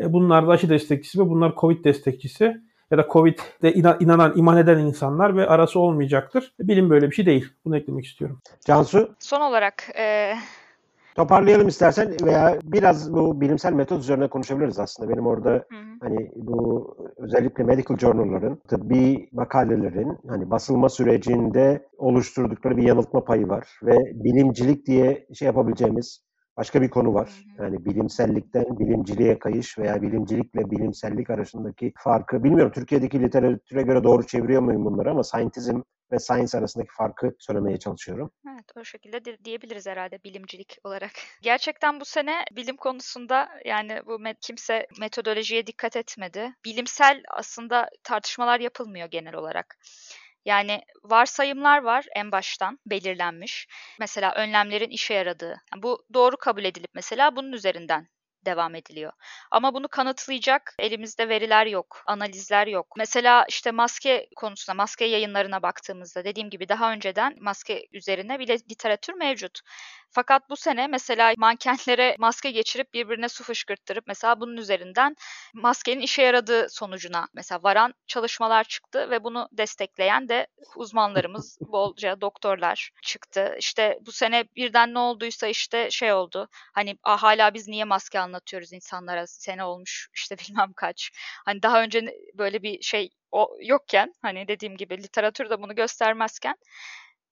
E, 0.00 0.12
Bunlar 0.12 0.46
da 0.46 0.50
aşı 0.50 0.68
destekçisi 0.68 1.18
ve 1.18 1.28
bunlar 1.30 1.54
Covid 1.60 1.84
destekçisi 1.84 2.60
ya 2.90 2.98
da 2.98 3.06
Covid'de 3.12 3.72
inan- 3.74 3.96
inanan, 4.00 4.32
iman 4.36 4.56
eden 4.56 4.78
insanlar 4.78 5.36
ve 5.36 5.46
arası 5.46 5.80
olmayacaktır. 5.80 6.54
Bilim 6.60 6.90
böyle 6.90 7.10
bir 7.10 7.14
şey 7.14 7.26
değil. 7.26 7.48
Bunu 7.64 7.76
eklemek 7.76 8.04
istiyorum. 8.06 8.40
Cansu 8.66 9.14
Son 9.18 9.40
olarak 9.40 9.84
e, 9.98 10.34
toparlayalım 11.14 11.68
istersen 11.68 12.16
veya 12.22 12.58
biraz 12.62 13.12
bu 13.12 13.40
bilimsel 13.40 13.72
metot 13.72 14.00
üzerine 14.00 14.28
konuşabiliriz 14.28 14.78
aslında. 14.78 15.10
Benim 15.10 15.26
orada 15.26 15.50
hı 15.50 15.56
hı. 15.56 15.96
hani 16.00 16.30
bu 16.36 16.96
özellikle 17.16 17.64
medical 17.64 17.98
journal'ların, 17.98 18.56
tıbbi 18.68 19.28
makalelerin 19.32 20.18
hani 20.28 20.50
basılma 20.50 20.88
sürecinde 20.88 21.88
oluşturdukları 21.98 22.76
bir 22.76 22.82
yanıltma 22.82 23.24
payı 23.24 23.48
var 23.48 23.68
ve 23.82 23.96
bilimcilik 24.24 24.86
diye 24.86 25.26
şey 25.34 25.46
yapabileceğimiz 25.46 26.26
başka 26.56 26.82
bir 26.82 26.90
konu 26.90 27.14
var. 27.14 27.30
Yani 27.58 27.84
bilimsellikten 27.84 28.78
bilimciliğe 28.78 29.38
kayış 29.38 29.78
veya 29.78 30.02
bilimcilikle 30.02 30.70
bilimsellik 30.70 31.30
arasındaki 31.30 31.92
farkı 31.98 32.44
bilmiyorum 32.44 32.72
Türkiye'deki 32.74 33.22
literatüre 33.22 33.82
göre 33.82 34.04
doğru 34.04 34.26
çeviriyor 34.26 34.62
muyum 34.62 34.84
bunları 34.84 35.10
ama 35.10 35.24
scientism 35.24 35.80
ve 36.12 36.18
science 36.18 36.58
arasındaki 36.58 36.90
farkı 36.96 37.34
söylemeye 37.38 37.78
çalışıyorum. 37.78 38.30
Evet, 38.52 38.64
o 38.76 38.84
şekilde 38.84 39.24
de 39.24 39.44
diyebiliriz 39.44 39.86
herhalde 39.86 40.18
bilimcilik 40.24 40.78
olarak. 40.84 41.10
Gerçekten 41.42 42.00
bu 42.00 42.04
sene 42.04 42.44
bilim 42.56 42.76
konusunda 42.76 43.48
yani 43.64 44.00
bu 44.06 44.12
me- 44.12 44.36
kimse 44.40 44.86
metodolojiye 45.00 45.66
dikkat 45.66 45.96
etmedi. 45.96 46.52
Bilimsel 46.64 47.22
aslında 47.30 47.88
tartışmalar 48.02 48.60
yapılmıyor 48.60 49.08
genel 49.08 49.34
olarak. 49.34 49.78
Yani 50.46 50.82
varsayımlar 51.04 51.82
var 51.82 52.06
en 52.16 52.32
baştan 52.32 52.78
belirlenmiş. 52.86 53.68
Mesela 54.00 54.34
önlemlerin 54.34 54.90
işe 54.90 55.14
yaradığı. 55.14 55.56
Bu 55.76 56.06
doğru 56.14 56.36
kabul 56.36 56.64
edilip 56.64 56.90
mesela 56.94 57.36
bunun 57.36 57.52
üzerinden 57.52 58.08
devam 58.46 58.74
ediliyor. 58.74 59.12
Ama 59.50 59.74
bunu 59.74 59.88
kanıtlayacak 59.88 60.74
elimizde 60.78 61.28
veriler 61.28 61.66
yok, 61.66 62.02
analizler 62.06 62.66
yok. 62.66 62.86
Mesela 62.98 63.44
işte 63.48 63.70
maske 63.70 64.28
konusuna, 64.36 64.74
maske 64.74 65.04
yayınlarına 65.04 65.62
baktığımızda 65.62 66.24
dediğim 66.24 66.50
gibi 66.50 66.68
daha 66.68 66.92
önceden 66.92 67.36
maske 67.40 67.86
üzerine 67.92 68.38
bile 68.38 68.54
literatür 68.70 69.14
mevcut. 69.14 69.60
Fakat 70.10 70.50
bu 70.50 70.56
sene 70.56 70.86
mesela 70.86 71.34
mankenlere 71.38 72.16
maske 72.18 72.50
geçirip 72.50 72.94
birbirine 72.94 73.28
su 73.28 73.44
fışkırttırıp 73.44 74.04
mesela 74.06 74.40
bunun 74.40 74.56
üzerinden 74.56 75.16
maskenin 75.54 76.00
işe 76.00 76.22
yaradığı 76.22 76.68
sonucuna 76.70 77.28
mesela 77.34 77.62
varan 77.62 77.94
çalışmalar 78.06 78.64
çıktı 78.64 79.10
ve 79.10 79.24
bunu 79.24 79.48
destekleyen 79.52 80.28
de 80.28 80.46
uzmanlarımız 80.76 81.58
bolca 81.72 82.20
doktorlar 82.20 82.90
çıktı. 83.02 83.56
İşte 83.58 83.98
bu 84.06 84.12
sene 84.12 84.44
birden 84.56 84.94
ne 84.94 84.98
olduysa 84.98 85.46
işte 85.46 85.90
şey 85.90 86.12
oldu. 86.12 86.48
Hani 86.74 86.98
"Aa, 87.02 87.22
hala 87.22 87.54
biz 87.54 87.68
niye 87.68 87.84
maske 87.84 88.20
anlatıyoruz 88.20 88.72
insanlara 88.72 89.26
sene 89.26 89.64
olmuş 89.64 90.08
işte 90.14 90.36
bilmem 90.38 90.72
kaç. 90.76 91.10
Hani 91.44 91.62
daha 91.62 91.82
önce 91.82 92.00
böyle 92.34 92.62
bir 92.62 92.82
şey 92.82 93.10
o 93.32 93.56
yokken 93.62 94.14
hani 94.22 94.48
dediğim 94.48 94.76
gibi 94.76 95.02
literatür 95.02 95.50
de 95.50 95.62
bunu 95.62 95.74
göstermezken 95.74 96.56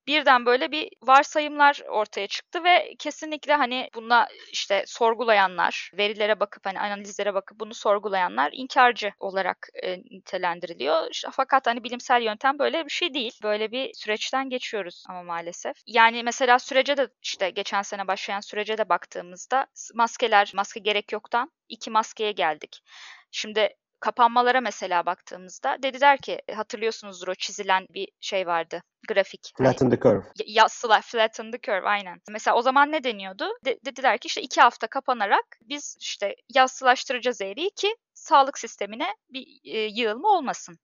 birden 0.07 0.47
böyle 0.47 0.73
bir 0.73 0.89
varsayımlar 1.03 1.83
ortaya 1.89 2.27
çıktı 2.27 2.65
ve 2.65 2.95
kesinlikle 2.99 3.55
hani 3.55 3.89
buna 3.95 4.29
işte 4.53 4.85
sorgulayanlar, 4.87 5.91
verilere 5.99 6.41
bakıp 6.41 6.67
hani 6.67 6.81
analizlere 6.81 7.35
bakıp 7.35 7.61
bunu 7.61 7.75
sorgulayanlar 7.75 8.51
inkarcı 8.53 9.13
olarak 9.21 9.69
e, 9.83 9.99
nitelendiriliyor. 9.99 11.23
Fakat 11.33 11.67
hani 11.67 11.85
bilimsel 11.85 12.23
yöntem 12.23 12.59
böyle 12.59 12.85
bir 12.85 12.91
şey 12.91 13.15
değil. 13.15 13.39
Böyle 13.43 13.71
bir 13.73 13.95
süreçten 13.95 14.51
geçiyoruz 14.51 15.05
ama 15.09 15.23
maalesef. 15.23 15.77
Yani 15.87 16.23
mesela 16.23 16.59
sürece 16.59 16.97
de 16.97 17.09
işte 17.23 17.51
geçen 17.51 17.83
sene 17.83 18.07
başlayan 18.07 18.41
sürece 18.41 18.79
de 18.79 18.89
baktığımızda 18.89 19.67
maskeler, 19.95 20.53
maske 20.55 20.81
gerek 20.81 21.13
yoktan 21.13 21.51
iki 21.69 21.91
maskeye 21.91 22.33
geldik. 22.33 22.83
Şimdi 23.31 23.69
kapanmalara 24.05 24.61
mesela 24.61 25.07
baktığımızda 25.07 25.77
dediler 25.83 26.19
ki 26.19 26.39
hatırlıyorsunuzdur 26.57 27.29
o 27.29 27.35
çizilen 27.35 27.87
bir 27.91 28.09
şey 28.21 28.47
vardı 28.47 28.83
grafik. 29.09 29.41
Hani 29.59 29.69
Flatten 29.69 29.91
the 29.91 30.01
curve. 30.01 30.23
yassılar 30.47 31.03
flatten 31.03 31.51
the 31.51 31.59
curve 31.67 31.89
aynen. 31.89 32.19
Mesela 32.31 32.57
o 32.57 32.63
zaman 32.63 32.93
ne 32.93 33.05
deniyordu? 33.05 33.49
De- 33.65 33.79
dediler 33.85 34.19
ki 34.19 34.27
işte 34.27 34.43
iki 34.43 34.61
hafta 34.61 34.87
kapanarak 34.87 35.45
biz 35.63 35.97
işte 36.01 36.35
yassılaştıracağız 36.55 37.41
eğriyi 37.41 37.71
ki 37.71 37.97
sağlık 38.15 38.59
sistemine 38.59 39.07
bir 39.31 39.47
e, 39.65 39.79
yığılma 39.79 40.29
olmasın. 40.29 40.79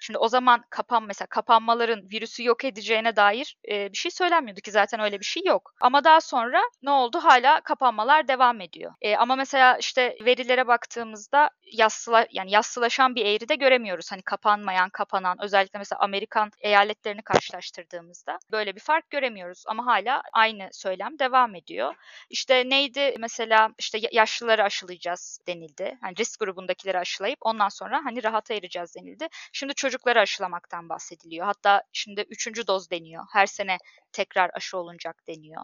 Şimdi 0.00 0.18
o 0.18 0.28
zaman 0.28 0.64
kapan 0.70 1.02
mesela 1.02 1.26
kapanmaların 1.26 2.10
virüsü 2.10 2.44
yok 2.44 2.64
edeceğine 2.64 3.16
dair 3.16 3.56
e, 3.68 3.92
bir 3.92 3.96
şey 3.96 4.10
söylenmiyordu 4.10 4.60
ki 4.60 4.70
zaten 4.70 5.00
öyle 5.00 5.20
bir 5.20 5.24
şey 5.24 5.42
yok. 5.46 5.74
Ama 5.80 6.04
daha 6.04 6.20
sonra 6.20 6.62
ne 6.82 6.90
oldu? 6.90 7.18
Hala 7.22 7.60
kapanmalar 7.60 8.28
devam 8.28 8.60
ediyor. 8.60 8.94
E, 9.02 9.16
ama 9.16 9.36
mesela 9.36 9.78
işte 9.78 10.16
verilere 10.24 10.66
baktığımızda 10.66 11.50
yassıla 11.72 12.26
yani 12.32 12.50
yassılaşan 12.50 13.14
bir 13.14 13.26
eğri 13.26 13.48
de 13.48 13.54
göremiyoruz. 13.54 14.12
Hani 14.12 14.22
kapanmayan, 14.22 14.90
kapanan 14.90 15.38
özellikle 15.42 15.78
mesela 15.78 15.98
Amerikan 15.98 16.50
eyaletlerini 16.60 17.22
karşılaştırdığımızda 17.22 18.38
böyle 18.50 18.74
bir 18.74 18.80
fark 18.80 19.10
göremiyoruz 19.10 19.64
ama 19.66 19.86
hala 19.86 20.22
aynı 20.32 20.68
söylem 20.72 21.18
devam 21.18 21.54
ediyor. 21.54 21.94
İşte 22.30 22.68
neydi 22.68 23.14
mesela 23.18 23.70
işte 23.78 23.98
yaşlıları 24.12 24.64
aşılayacağız 24.64 25.40
denildi. 25.46 25.98
Hani 26.00 26.16
risk 26.16 26.40
grubundakileri 26.40 26.98
aşılayıp 26.98 27.38
ondan 27.40 27.68
sonra 27.68 28.00
hani 28.04 28.24
rahata 28.24 28.54
ereceğiz 28.54 28.94
denildi. 28.94 29.28
Şimdi 29.52 29.69
çocukları 29.74 30.20
aşılamaktan 30.20 30.88
bahsediliyor. 30.88 31.46
Hatta 31.46 31.82
şimdi 31.92 32.24
üçüncü 32.30 32.66
doz 32.66 32.90
deniyor. 32.90 33.24
Her 33.32 33.46
sene 33.46 33.78
tekrar 34.12 34.50
aşı 34.54 34.78
olunacak 34.78 35.16
deniyor. 35.28 35.62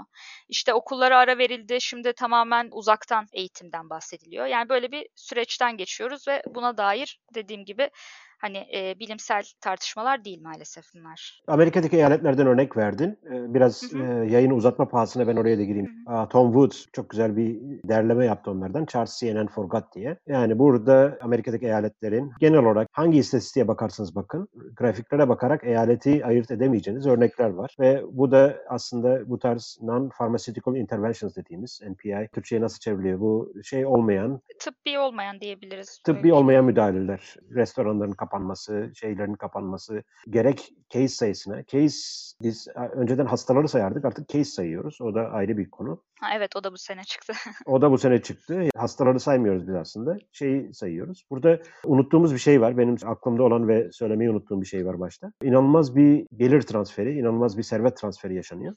İşte 0.49 0.75
okullara 0.75 1.19
ara 1.19 1.39
verildi. 1.39 1.81
Şimdi 1.81 2.13
tamamen 2.13 2.69
uzaktan 2.73 3.27
eğitimden 3.33 3.91
bahsediliyor. 3.91 4.47
Yani 4.47 4.69
böyle 4.69 4.93
bir 4.93 5.09
süreçten 5.15 5.77
geçiyoruz 5.77 6.29
ve 6.29 6.43
buna 6.47 6.77
dair 6.77 7.21
dediğim 7.35 7.65
gibi 7.65 7.91
hani 8.39 8.67
e, 8.75 8.99
bilimsel 8.99 9.45
tartışmalar 9.61 10.25
değil 10.25 10.43
maalesef 10.43 10.85
bunlar. 10.95 11.43
Amerika'daki 11.47 11.97
eyaletlerden 11.97 12.47
örnek 12.47 12.77
verdin. 12.77 13.19
Biraz 13.25 13.93
hı 13.93 13.99
hı. 13.99 14.25
E, 14.25 14.33
yayını 14.33 14.55
uzatma 14.55 14.89
pahasına 14.89 15.29
ben 15.29 15.37
oraya 15.37 15.59
da 15.59 15.63
gireyim. 15.63 15.91
Hı 16.07 16.23
hı. 16.23 16.29
Tom 16.29 16.53
Woods 16.53 16.87
çok 16.93 17.11
güzel 17.11 17.37
bir 17.37 17.57
derleme 17.89 18.27
yaptı 18.27 18.51
onlardan. 18.51 18.87
Charles 18.87 19.21
CNN 19.21 19.47
Forgot 19.47 19.95
diye. 19.95 20.17
Yani 20.27 20.59
burada 20.59 21.19
Amerika'daki 21.21 21.67
eyaletlerin 21.67 22.33
genel 22.41 22.59
olarak 22.59 22.89
hangi 22.93 23.19
istatistiğe 23.19 23.69
bakarsanız 23.69 24.15
bakın 24.15 24.49
grafiklere 24.77 25.29
bakarak 25.29 25.65
eyaleti 25.65 26.27
ayırt 26.27 26.51
edemeyeceğiniz 26.51 27.07
örnekler 27.07 27.51
var. 27.51 27.77
Ve 27.81 28.03
bu 28.11 28.31
da 28.31 28.57
aslında 28.69 29.31
bu 29.31 29.39
tarz 29.39 29.79
non-pharmaceutical 29.83 30.79
interventions 30.79 31.37
dediğimiz 31.37 31.81
NPI 31.91 32.29
Türkçe'ye 32.33 32.63
nasıl 32.63 32.79
çevriliyor? 32.79 33.21
Bu 33.21 33.53
şey 33.65 33.87
olmayan 33.87 34.41
tıbbi 34.59 34.99
olmayan 34.99 35.41
diyebiliriz. 35.41 36.01
Tıbbi 36.05 36.33
olmayan 36.33 36.65
müdahaleler. 36.65 37.37
Restoranların 37.55 38.13
kapanması, 38.27 38.93
şeylerin 38.95 39.35
kapanması, 39.35 40.03
gerek 40.31 40.73
case 40.91 41.09
sayısına. 41.09 41.65
Case 41.65 41.97
biz 42.43 42.69
önceden 42.93 43.27
hastaları 43.27 43.69
sayardık 43.69 44.05
artık 44.05 44.29
case 44.29 44.45
sayıyoruz. 44.45 45.01
O 45.01 45.15
da 45.15 45.31
ayrı 45.31 45.57
bir 45.59 45.71
konu. 45.71 46.03
Ha, 46.21 46.29
evet 46.37 46.57
o 46.57 46.65
da 46.65 46.73
bu 46.73 46.79
sene 46.79 47.05
çıktı. 47.05 47.33
o 47.67 47.83
da 47.83 47.91
bu 47.91 47.99
sene 47.99 48.23
çıktı. 48.23 48.63
Hastaları 48.77 49.21
saymıyoruz 49.21 49.69
biz 49.69 49.75
aslında. 49.75 50.19
Şeyi 50.33 50.75
sayıyoruz. 50.75 51.25
Burada 51.31 51.61
unuttuğumuz 51.85 52.35
bir 52.35 52.39
şey 52.39 52.61
var. 52.61 52.79
Benim 52.79 52.97
aklımda 53.05 53.43
olan 53.43 53.69
ve 53.69 53.93
söylemeyi 53.93 54.31
unuttuğum 54.31 54.61
bir 54.61 54.67
şey 54.67 54.87
var 54.87 55.01
başta. 55.01 55.33
İnanılmaz 55.43 55.97
bir 55.97 56.27
gelir 56.37 56.63
transferi, 56.63 57.19
inanılmaz 57.19 57.59
bir 57.59 57.63
servet 57.63 57.97
transferi 57.97 58.35
yaşanıyor. 58.35 58.75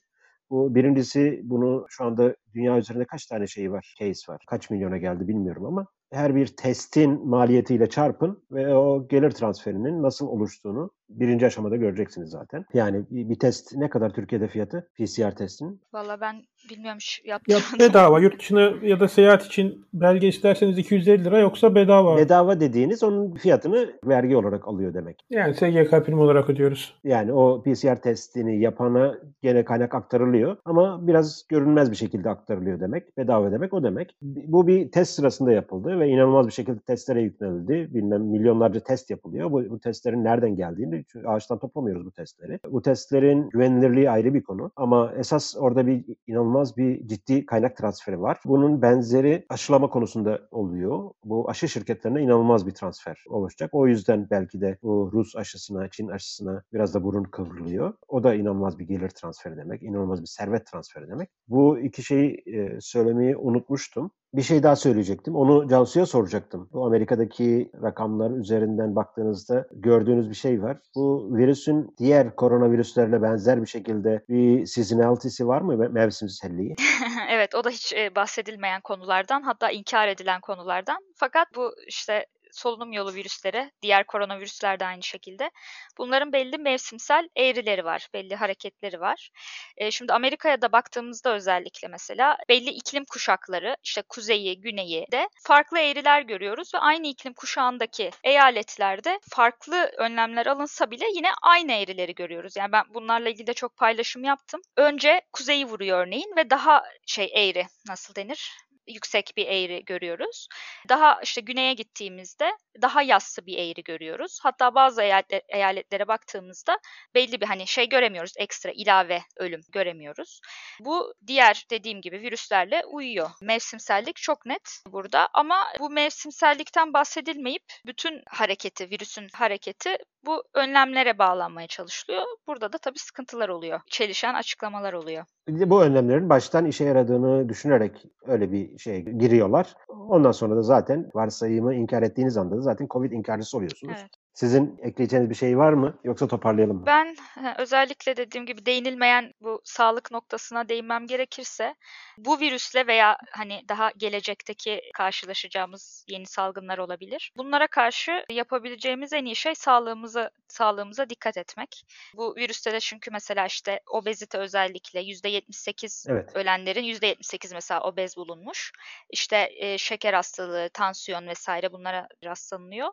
Bu 0.49 0.75
birincisi 0.75 1.41
bunu 1.43 1.85
şu 1.89 2.03
anda 2.05 2.35
dünya 2.53 2.77
üzerinde 2.77 3.05
kaç 3.05 3.25
tane 3.25 3.47
şey 3.47 3.71
var, 3.71 3.95
case 3.99 4.31
var. 4.31 4.41
Kaç 4.47 4.69
milyona 4.69 4.97
geldi 4.97 5.27
bilmiyorum 5.27 5.65
ama 5.65 5.85
her 6.11 6.35
bir 6.35 6.47
testin 6.47 7.27
maliyetiyle 7.27 7.89
çarpın 7.89 8.43
ve 8.51 8.75
o 8.75 9.07
gelir 9.07 9.31
transferinin 9.31 10.03
nasıl 10.03 10.27
oluştuğunu 10.27 10.91
birinci 11.09 11.45
aşamada 11.45 11.75
göreceksiniz 11.75 12.29
zaten. 12.29 12.65
Yani 12.73 13.05
bir 13.09 13.39
test 13.39 13.75
ne 13.75 13.89
kadar 13.89 14.09
Türkiye'de 14.09 14.47
fiyatı 14.47 14.89
PCR 14.97 15.35
testinin? 15.35 15.81
Valla 15.93 16.21
ben 16.21 16.35
bilmiyorum 16.69 16.99
yaptım. 17.25 17.55
Ya 17.55 17.79
bedava 17.79 18.19
yurt 18.19 18.39
dışına 18.39 18.61
ya 18.81 18.99
da 18.99 19.07
seyahat 19.07 19.45
için 19.45 19.85
belge 19.93 20.27
isterseniz 20.27 20.77
250 20.77 21.25
lira 21.25 21.39
yoksa 21.39 21.75
bedava. 21.75 22.17
Bedava 22.17 22.59
dediğiniz 22.59 23.03
onun 23.03 23.33
fiyatını 23.33 23.93
vergi 24.05 24.37
olarak 24.37 24.67
alıyor 24.67 24.93
demek. 24.93 25.25
Yani 25.29 25.53
SGK 25.53 26.05
prim 26.05 26.19
olarak 26.19 26.49
ödüyoruz. 26.49 26.99
Yani 27.03 27.33
o 27.33 27.63
PCR 27.63 28.01
testini 28.01 28.61
yapana 28.61 29.15
gene 29.41 29.65
kaynak 29.65 29.95
aktarılıyor 29.95 30.57
ama 30.65 31.07
biraz 31.07 31.45
görünmez 31.49 31.91
bir 31.91 31.95
şekilde 31.95 32.29
aktarılıyor 32.29 32.79
demek. 32.79 33.17
Bedava 33.17 33.51
demek 33.51 33.73
o 33.73 33.83
demek. 33.83 34.15
Bu 34.21 34.67
bir 34.67 34.91
test 34.91 35.13
sırasında 35.13 35.51
yapıldı 35.51 35.99
ve 35.99 36.07
inanılmaz 36.07 36.47
bir 36.47 36.51
şekilde 36.51 36.79
testlere 36.79 37.21
yüklenildi. 37.21 37.93
Bilmem 37.93 38.21
milyonlarca 38.21 38.79
test 38.79 39.09
yapılıyor. 39.09 39.51
Bu, 39.51 39.69
bu 39.69 39.79
testlerin 39.79 40.23
nereden 40.23 40.55
geldiğini 40.55 40.98
çünkü 41.07 41.27
ağaçtan 41.27 41.59
toplamıyoruz 41.59 42.05
bu 42.05 42.11
testleri. 42.11 42.59
Bu 42.71 42.81
testlerin 42.81 43.49
güvenilirliği 43.49 44.09
ayrı 44.09 44.33
bir 44.33 44.43
konu 44.43 44.71
ama 44.75 45.13
esas 45.17 45.55
orada 45.57 45.87
bir 45.87 46.05
inanılmaz 46.27 46.77
bir 46.77 47.07
ciddi 47.07 47.45
kaynak 47.45 47.77
transferi 47.77 48.21
var. 48.21 48.37
Bunun 48.45 48.81
benzeri 48.81 49.45
aşılama 49.49 49.89
konusunda 49.89 50.39
oluyor. 50.51 51.11
Bu 51.23 51.49
aşı 51.49 51.67
şirketlerine 51.67 52.21
inanılmaz 52.21 52.67
bir 52.67 52.71
transfer 52.71 53.23
oluşacak. 53.29 53.69
O 53.73 53.87
yüzden 53.87 54.27
belki 54.31 54.61
de 54.61 54.77
bu 54.83 55.09
Rus 55.13 55.35
aşısına, 55.35 55.89
Çin 55.89 56.07
aşısına 56.07 56.63
biraz 56.73 56.93
da 56.93 57.03
burun 57.03 57.23
kıvrılıyor. 57.23 57.93
O 58.07 58.23
da 58.23 58.33
inanılmaz 58.33 58.79
bir 58.79 58.87
gelir 58.87 59.09
transferi 59.09 59.57
demek, 59.57 59.83
inanılmaz 59.83 60.21
bir 60.21 60.27
servet 60.27 60.65
transferi 60.65 61.07
demek. 61.07 61.29
Bu 61.47 61.79
iki 61.79 62.03
şeyi 62.03 62.43
e, 62.45 62.77
söylemeyi 62.81 63.37
unutmuştum. 63.37 64.11
Bir 64.33 64.41
şey 64.41 64.63
daha 64.63 64.75
söyleyecektim. 64.75 65.35
Onu 65.35 65.67
Cansu'ya 65.67 66.05
soracaktım. 66.05 66.69
Bu 66.73 66.85
Amerika'daki 66.85 67.71
rakamlar 67.83 68.31
üzerinden 68.31 68.95
baktığınızda 68.95 69.67
gördüğünüz 69.71 70.29
bir 70.29 70.35
şey 70.35 70.61
var. 70.61 70.77
Bu 70.95 71.29
virüsün 71.37 71.95
diğer 71.97 72.35
koronavirüslerle 72.35 73.21
benzer 73.21 73.61
bir 73.61 73.67
şekilde 73.67 74.23
bir 74.29 74.65
seasonality'si 74.65 75.47
var 75.47 75.61
mı? 75.61 75.89
Mevsimselliği. 75.89 76.75
evet 77.29 77.55
o 77.55 77.63
da 77.63 77.69
hiç 77.69 77.95
bahsedilmeyen 78.15 78.81
konulardan 78.81 79.41
hatta 79.41 79.69
inkar 79.69 80.07
edilen 80.07 80.41
konulardan. 80.41 80.97
Fakat 81.15 81.47
bu 81.55 81.71
işte 81.87 82.25
solunum 82.51 82.91
yolu 82.93 83.13
virüsleri, 83.13 83.71
diğer 83.81 84.07
koronavirüsler 84.07 84.79
de 84.79 84.85
aynı 84.85 85.03
şekilde. 85.03 85.51
Bunların 85.97 86.33
belli 86.33 86.57
mevsimsel 86.57 87.29
eğrileri 87.35 87.85
var, 87.85 88.07
belli 88.13 88.35
hareketleri 88.35 88.99
var. 88.99 89.29
E, 89.77 89.91
şimdi 89.91 90.13
Amerika'ya 90.13 90.61
da 90.61 90.71
baktığımızda 90.71 91.35
özellikle 91.35 91.87
mesela 91.87 92.37
belli 92.49 92.69
iklim 92.69 93.05
kuşakları, 93.05 93.75
işte 93.83 94.01
kuzeyi, 94.09 94.61
güneyi 94.61 95.05
de 95.11 95.29
farklı 95.43 95.79
eğriler 95.79 96.21
görüyoruz 96.21 96.73
ve 96.73 96.77
aynı 96.77 97.07
iklim 97.07 97.33
kuşağındaki 97.33 98.11
eyaletlerde 98.23 99.19
farklı 99.29 99.91
önlemler 99.97 100.45
alınsa 100.45 100.91
bile 100.91 101.05
yine 101.15 101.29
aynı 101.41 101.71
eğrileri 101.71 102.15
görüyoruz. 102.15 102.55
Yani 102.55 102.71
ben 102.71 102.83
bunlarla 102.93 103.29
ilgili 103.29 103.47
de 103.47 103.53
çok 103.53 103.77
paylaşım 103.77 104.23
yaptım. 104.23 104.61
Önce 104.77 105.21
kuzeyi 105.33 105.65
vuruyor 105.65 106.07
örneğin 106.07 106.35
ve 106.37 106.49
daha 106.49 106.83
şey 107.07 107.31
eğri 107.35 107.67
nasıl 107.87 108.15
denir? 108.15 108.68
Yüksek 108.89 109.31
bir 109.37 109.47
eğri 109.47 109.85
görüyoruz. 109.85 110.47
Daha 110.89 111.21
işte 111.23 111.41
güneye 111.41 111.73
gittiğimizde 111.73 112.51
daha 112.81 113.01
yassı 113.01 113.45
bir 113.45 113.57
eğri 113.57 113.83
görüyoruz. 113.83 114.39
Hatta 114.43 114.75
bazı 114.75 115.01
eyaletlere 115.49 116.07
baktığımızda 116.07 116.77
belli 117.15 117.41
bir 117.41 117.45
hani 117.45 117.67
şey 117.67 117.89
göremiyoruz. 117.89 118.33
Ekstra 118.37 118.71
ilave 118.71 119.21
ölüm 119.37 119.61
göremiyoruz. 119.71 120.39
Bu 120.79 121.13
diğer 121.27 121.65
dediğim 121.71 122.01
gibi 122.01 122.21
virüslerle 122.21 122.85
uyuyor. 122.85 123.29
Mevsimsellik 123.41 124.15
çok 124.15 124.45
net 124.45 124.81
burada 124.87 125.29
ama 125.33 125.67
bu 125.79 125.89
mevsimsellikten 125.89 126.93
bahsedilmeyip 126.93 127.63
bütün 127.85 128.21
hareketi, 128.29 128.89
virüsün 128.89 129.27
hareketi 129.33 129.97
bu 130.25 130.43
önlemlere 130.53 131.17
bağlanmaya 131.17 131.67
çalışılıyor. 131.67 132.23
Burada 132.47 132.73
da 132.73 132.77
tabii 132.77 132.99
sıkıntılar 132.99 133.49
oluyor. 133.49 133.81
Çelişen 133.89 134.33
açıklamalar 134.33 134.93
oluyor. 134.93 135.25
Bu 135.47 135.83
önlemlerin 135.83 136.29
baştan 136.29 136.65
işe 136.65 136.83
yaradığını 136.83 137.49
düşünerek 137.49 138.05
öyle 138.25 138.51
bir 138.51 138.77
şey 138.77 139.01
giriyorlar. 139.01 139.73
Ondan 139.87 140.31
sonra 140.31 140.55
da 140.55 140.61
zaten 140.61 141.09
varsayımı 141.13 141.75
inkar 141.75 142.03
ettiğiniz 142.03 142.37
anda 142.37 142.57
da 142.57 142.61
zaten 142.61 142.87
Covid 142.89 143.11
inkarcısı 143.11 143.57
oluyorsunuz. 143.57 143.97
Evet. 143.99 144.11
Sizin 144.39 144.79
ekleyeceğiniz 144.83 145.29
bir 145.29 145.35
şey 145.35 145.57
var 145.57 145.73
mı 145.73 145.99
yoksa 146.03 146.27
toparlayalım 146.27 146.77
mı? 146.77 146.85
Ben 146.85 147.15
özellikle 147.57 148.17
dediğim 148.17 148.45
gibi 148.45 148.65
değinilmeyen 148.65 149.33
bu 149.41 149.61
sağlık 149.63 150.11
noktasına 150.11 150.69
değinmem 150.69 151.07
gerekirse 151.07 151.75
bu 152.17 152.39
virüsle 152.39 152.87
veya 152.87 153.17
hani 153.31 153.61
daha 153.69 153.91
gelecekteki 153.97 154.81
karşılaşacağımız 154.93 156.05
yeni 156.07 156.25
salgınlar 156.25 156.77
olabilir. 156.77 157.31
Bunlara 157.37 157.67
karşı 157.67 158.23
yapabileceğimiz 158.29 159.13
en 159.13 159.25
iyi 159.25 159.35
şey 159.35 159.55
sağlığımıza 159.55 160.29
sağlığımıza 160.47 161.09
dikkat 161.09 161.37
etmek. 161.37 161.85
Bu 162.15 162.35
virüste 162.35 162.73
de 162.73 162.79
çünkü 162.79 163.11
mesela 163.11 163.45
işte 163.45 163.79
obezite 163.87 164.37
özellikle 164.37 165.01
%78 165.01 166.11
evet. 166.11 166.29
ölenlerin 166.33 166.83
%78 166.83 167.53
mesela 167.53 167.81
obez 167.81 168.17
bulunmuş. 168.17 168.71
İşte 169.09 169.49
e, 169.57 169.77
şeker 169.77 170.13
hastalığı, 170.13 170.69
tansiyon 170.73 171.27
vesaire 171.27 171.71
bunlara 171.71 172.07
rastlanılıyor. 172.23 172.89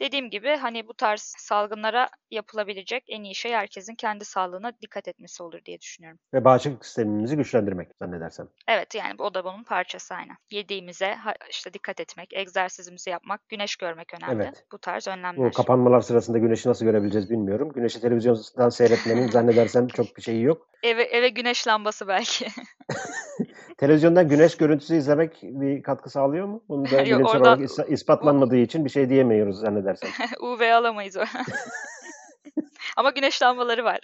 Dediğim 0.00 0.30
gibi 0.30 0.56
hani 0.56 0.88
bu 0.88 0.94
tarz 0.94 1.34
salgınlara 1.38 2.08
yapılabilecek 2.30 3.04
en 3.08 3.22
iyi 3.22 3.34
şey 3.34 3.52
herkesin 3.52 3.94
kendi 3.94 4.24
sağlığına 4.24 4.72
dikkat 4.82 5.08
etmesi 5.08 5.42
olur 5.42 5.64
diye 5.64 5.80
düşünüyorum. 5.80 6.18
Ve 6.34 6.44
bağışıklık 6.44 6.86
sistemimizi 6.86 7.36
güçlendirmek 7.36 7.88
zannedersem. 8.02 8.48
Evet 8.68 8.94
yani 8.94 9.14
o 9.18 9.34
da 9.34 9.44
bunun 9.44 9.64
parçası 9.64 10.14
aynen. 10.14 10.36
Yediğimize 10.50 11.16
işte 11.50 11.72
dikkat 11.72 12.00
etmek, 12.00 12.32
egzersizimizi 12.32 13.10
yapmak, 13.10 13.48
güneş 13.48 13.76
görmek 13.76 14.14
önemli. 14.14 14.42
Evet. 14.42 14.64
Bu 14.72 14.78
tarz 14.78 15.08
önlemler. 15.08 15.46
Bu 15.46 15.50
kapanmalar 15.50 16.00
sırasında 16.00 16.38
güneşi 16.38 16.68
nasıl 16.68 16.84
görebileceğiz 16.84 17.30
bilmiyorum. 17.30 17.72
Güneşi 17.74 18.00
televizyondan 18.00 18.68
seyretmenin 18.68 19.28
zannedersem 19.28 19.88
çok 19.88 20.16
bir 20.16 20.22
şeyi 20.22 20.42
yok. 20.42 20.68
Eve, 20.82 21.02
eve 21.02 21.28
güneş 21.28 21.68
lambası 21.68 22.08
belki. 22.08 22.46
Televizyondan 23.78 24.28
güneş 24.28 24.56
görüntüsü 24.56 24.96
izlemek 24.96 25.38
bir 25.42 25.82
katkı 25.82 26.10
sağlıyor 26.10 26.46
mu? 26.46 26.64
Bunu 26.68 26.84
da 26.84 27.04
bilimsel 27.04 27.24
oradan... 27.24 27.58
olarak 27.58 27.90
ispatlanmadığı 27.90 28.56
için 28.56 28.84
bir 28.84 28.90
şey 28.90 29.08
diyemiyoruz 29.08 29.60
zannedersem. 29.60 30.10
UV 30.40 30.60
alamayız. 30.60 31.16
Ama 32.96 33.10
güneş 33.10 33.42
lambaları 33.42 33.84
var. 33.84 34.00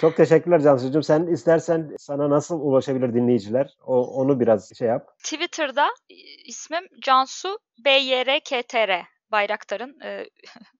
Çok 0.00 0.16
teşekkürler 0.16 0.60
Cansu'cum. 0.60 1.02
Sen 1.02 1.26
istersen 1.26 1.94
sana 1.98 2.30
nasıl 2.30 2.60
ulaşabilir 2.60 3.14
dinleyiciler? 3.14 3.76
O, 3.86 4.06
onu 4.06 4.40
biraz 4.40 4.72
şey 4.78 4.88
yap. 4.88 5.18
Twitter'da 5.18 5.88
ismim 6.44 6.88
Cansu 7.00 7.58
BYRKTR. 7.84 9.19
Bayraktar'ın 9.32 9.96
e, 10.04 10.26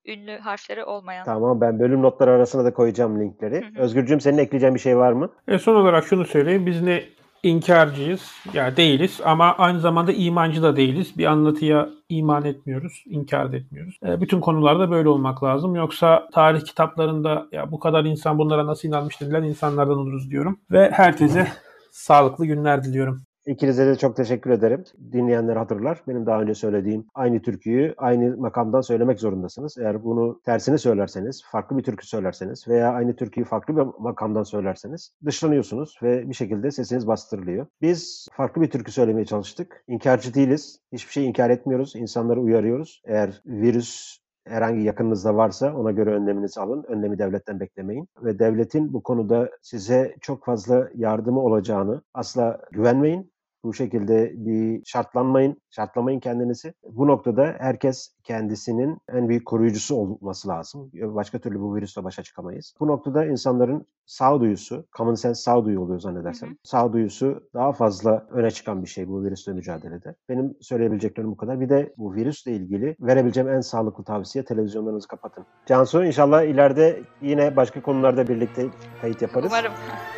ünlü 0.13 0.39
harfleri 0.39 0.85
olmayan. 0.85 1.25
Tamam 1.25 1.61
ben 1.61 1.81
bölüm 1.81 2.03
notları 2.03 2.31
arasına 2.31 2.65
da 2.65 2.75
koyacağım 2.75 3.21
linkleri. 3.21 3.61
Hı 3.61 3.79
hı. 3.79 3.83
Özgürcüğüm 3.83 4.21
senin 4.21 4.39
ekleyeceğin 4.39 4.75
bir 4.75 4.81
şey 4.81 4.97
var 4.97 5.13
mı? 5.13 5.31
E 5.49 5.59
son 5.59 5.75
olarak 5.75 6.05
şunu 6.05 6.25
söyleyeyim. 6.25 6.67
Biz 6.67 6.83
ne 6.83 7.05
inkarcıyız. 7.43 8.33
Ya 8.55 8.65
yani 8.65 8.77
değiliz 8.77 9.21
ama 9.25 9.55
aynı 9.59 9.81
zamanda 9.81 10.13
imancı 10.13 10.63
da 10.63 10.77
değiliz. 10.77 11.19
Bir 11.19 11.25
anlatıya 11.25 11.89
iman 12.09 12.45
etmiyoruz, 12.45 13.05
inkar 13.07 13.53
da 13.53 13.57
etmiyoruz. 13.57 13.99
E, 14.07 14.21
bütün 14.21 14.41
konularda 14.41 14.91
böyle 14.91 15.09
olmak 15.09 15.45
lazım. 15.45 15.75
Yoksa 15.75 16.29
tarih 16.33 16.65
kitaplarında 16.65 17.47
ya 17.53 17.71
bu 17.71 17.79
kadar 17.79 18.05
insan 18.05 18.39
bunlara 18.39 18.67
nasıl 18.67 18.89
inanmış 18.89 19.21
dediler 19.21 19.43
insanlardan 19.43 19.99
oluruz 19.99 20.31
diyorum. 20.31 20.61
Ve 20.71 20.91
herkese 20.91 21.49
sağlıklı 21.91 22.47
günler 22.47 22.85
diliyorum. 22.85 23.23
İkinize 23.51 23.87
de 23.87 23.97
çok 23.97 24.17
teşekkür 24.17 24.51
ederim. 24.51 24.85
Dinleyenler 25.13 25.57
hatırlar. 25.57 26.03
Benim 26.09 26.27
daha 26.27 26.41
önce 26.41 26.55
söylediğim 26.55 27.07
aynı 27.15 27.43
türküyü 27.43 27.95
aynı 27.97 28.37
makamdan 28.37 28.81
söylemek 28.81 29.21
zorundasınız. 29.21 29.79
Eğer 29.79 30.05
bunu 30.05 30.41
tersini 30.45 30.79
söylerseniz, 30.79 31.43
farklı 31.45 31.79
bir 31.79 31.83
türkü 31.83 32.07
söylerseniz 32.07 32.69
veya 32.69 32.93
aynı 32.93 33.17
türküyü 33.17 33.47
farklı 33.47 33.77
bir 33.77 33.83
makamdan 33.99 34.43
söylerseniz 34.43 35.13
dışlanıyorsunuz 35.25 35.99
ve 36.03 36.29
bir 36.29 36.35
şekilde 36.35 36.71
sesiniz 36.71 37.07
bastırılıyor. 37.07 37.67
Biz 37.83 38.29
farklı 38.33 38.63
bir 38.63 38.71
türkü 38.71 38.93
söylemeye 38.93 39.25
çalıştık. 39.25 39.85
İnkarcı 39.89 40.35
değiliz. 40.35 40.81
Hiçbir 40.93 41.13
şey 41.13 41.27
inkar 41.27 41.51
etmiyoruz. 41.51 41.97
İnsanları 41.97 42.41
uyarıyoruz. 42.41 43.03
Eğer 43.05 43.43
virüs 43.47 44.19
herhangi 44.47 44.83
yakınınızda 44.83 45.37
varsa 45.37 45.75
ona 45.75 45.91
göre 45.91 46.11
önleminizi 46.11 46.61
alın. 46.61 46.85
Önlemi 46.89 47.19
devletten 47.19 47.61
beklemeyin. 47.61 48.09
Ve 48.23 48.39
devletin 48.39 48.93
bu 48.93 49.03
konuda 49.03 49.51
size 49.63 50.17
çok 50.21 50.45
fazla 50.45 50.89
yardımı 50.95 51.41
olacağını 51.41 52.03
asla 52.15 52.61
güvenmeyin. 52.73 53.33
Bu 53.65 53.75
şekilde 53.75 54.33
bir 54.37 54.83
şartlanmayın, 54.85 55.57
şartlamayın 55.71 56.21
kendinizi. 56.21 56.75
Bu 56.85 57.07
noktada 57.07 57.55
herkes 57.59 58.15
kendisinin 58.25 58.99
en 59.13 59.29
büyük 59.29 59.47
koruyucusu 59.47 59.95
olması 59.95 60.49
lazım. 60.49 60.91
Başka 60.95 61.39
türlü 61.39 61.61
bu 61.61 61.77
virüsle 61.77 62.05
başa 62.05 62.23
çıkamayız. 62.23 62.75
Bu 62.81 62.87
noktada 62.87 63.27
insanların 63.27 63.87
sağduyusu, 64.07 64.87
common 64.97 65.15
sense 65.15 65.43
sağduyu 65.43 65.81
oluyor 65.81 66.01
zannedersem. 66.01 66.49
Hı 66.49 66.53
hı. 66.53 66.57
Sağduyusu 66.65 67.49
daha 67.55 67.73
fazla 67.73 68.27
öne 68.31 68.51
çıkan 68.51 68.83
bir 68.83 68.89
şey 68.89 69.09
bu 69.09 69.25
virüsle 69.25 69.53
mücadelede. 69.53 70.15
Benim 70.29 70.57
söyleyebileceklerim 70.61 71.31
bu 71.31 71.37
kadar. 71.37 71.61
Bir 71.61 71.69
de 71.69 71.95
bu 71.97 72.15
virüsle 72.15 72.53
ilgili 72.53 72.97
verebileceğim 73.01 73.49
en 73.49 73.61
sağlıklı 73.61 74.05
tavsiye 74.05 74.45
televizyonlarınızı 74.45 75.09
kapatın. 75.09 75.47
Cansu 75.67 76.05
inşallah 76.05 76.43
ileride 76.43 77.01
yine 77.23 77.57
başka 77.57 77.83
konularda 77.83 78.29
birlikte 78.29 78.67
kayıt 79.01 79.23
yaparız. 79.23 79.53
Umarım. 79.53 79.73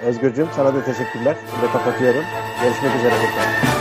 Özgürcüğüm 0.06 0.48
sana 0.56 0.74
da 0.74 0.84
teşekkürler. 0.84 1.36
Şimdi 1.50 1.72
kapatıyorum. 1.72 2.22
Görüşmek 2.62 2.96
üzere 2.96 3.14
tekrar. 3.34 3.71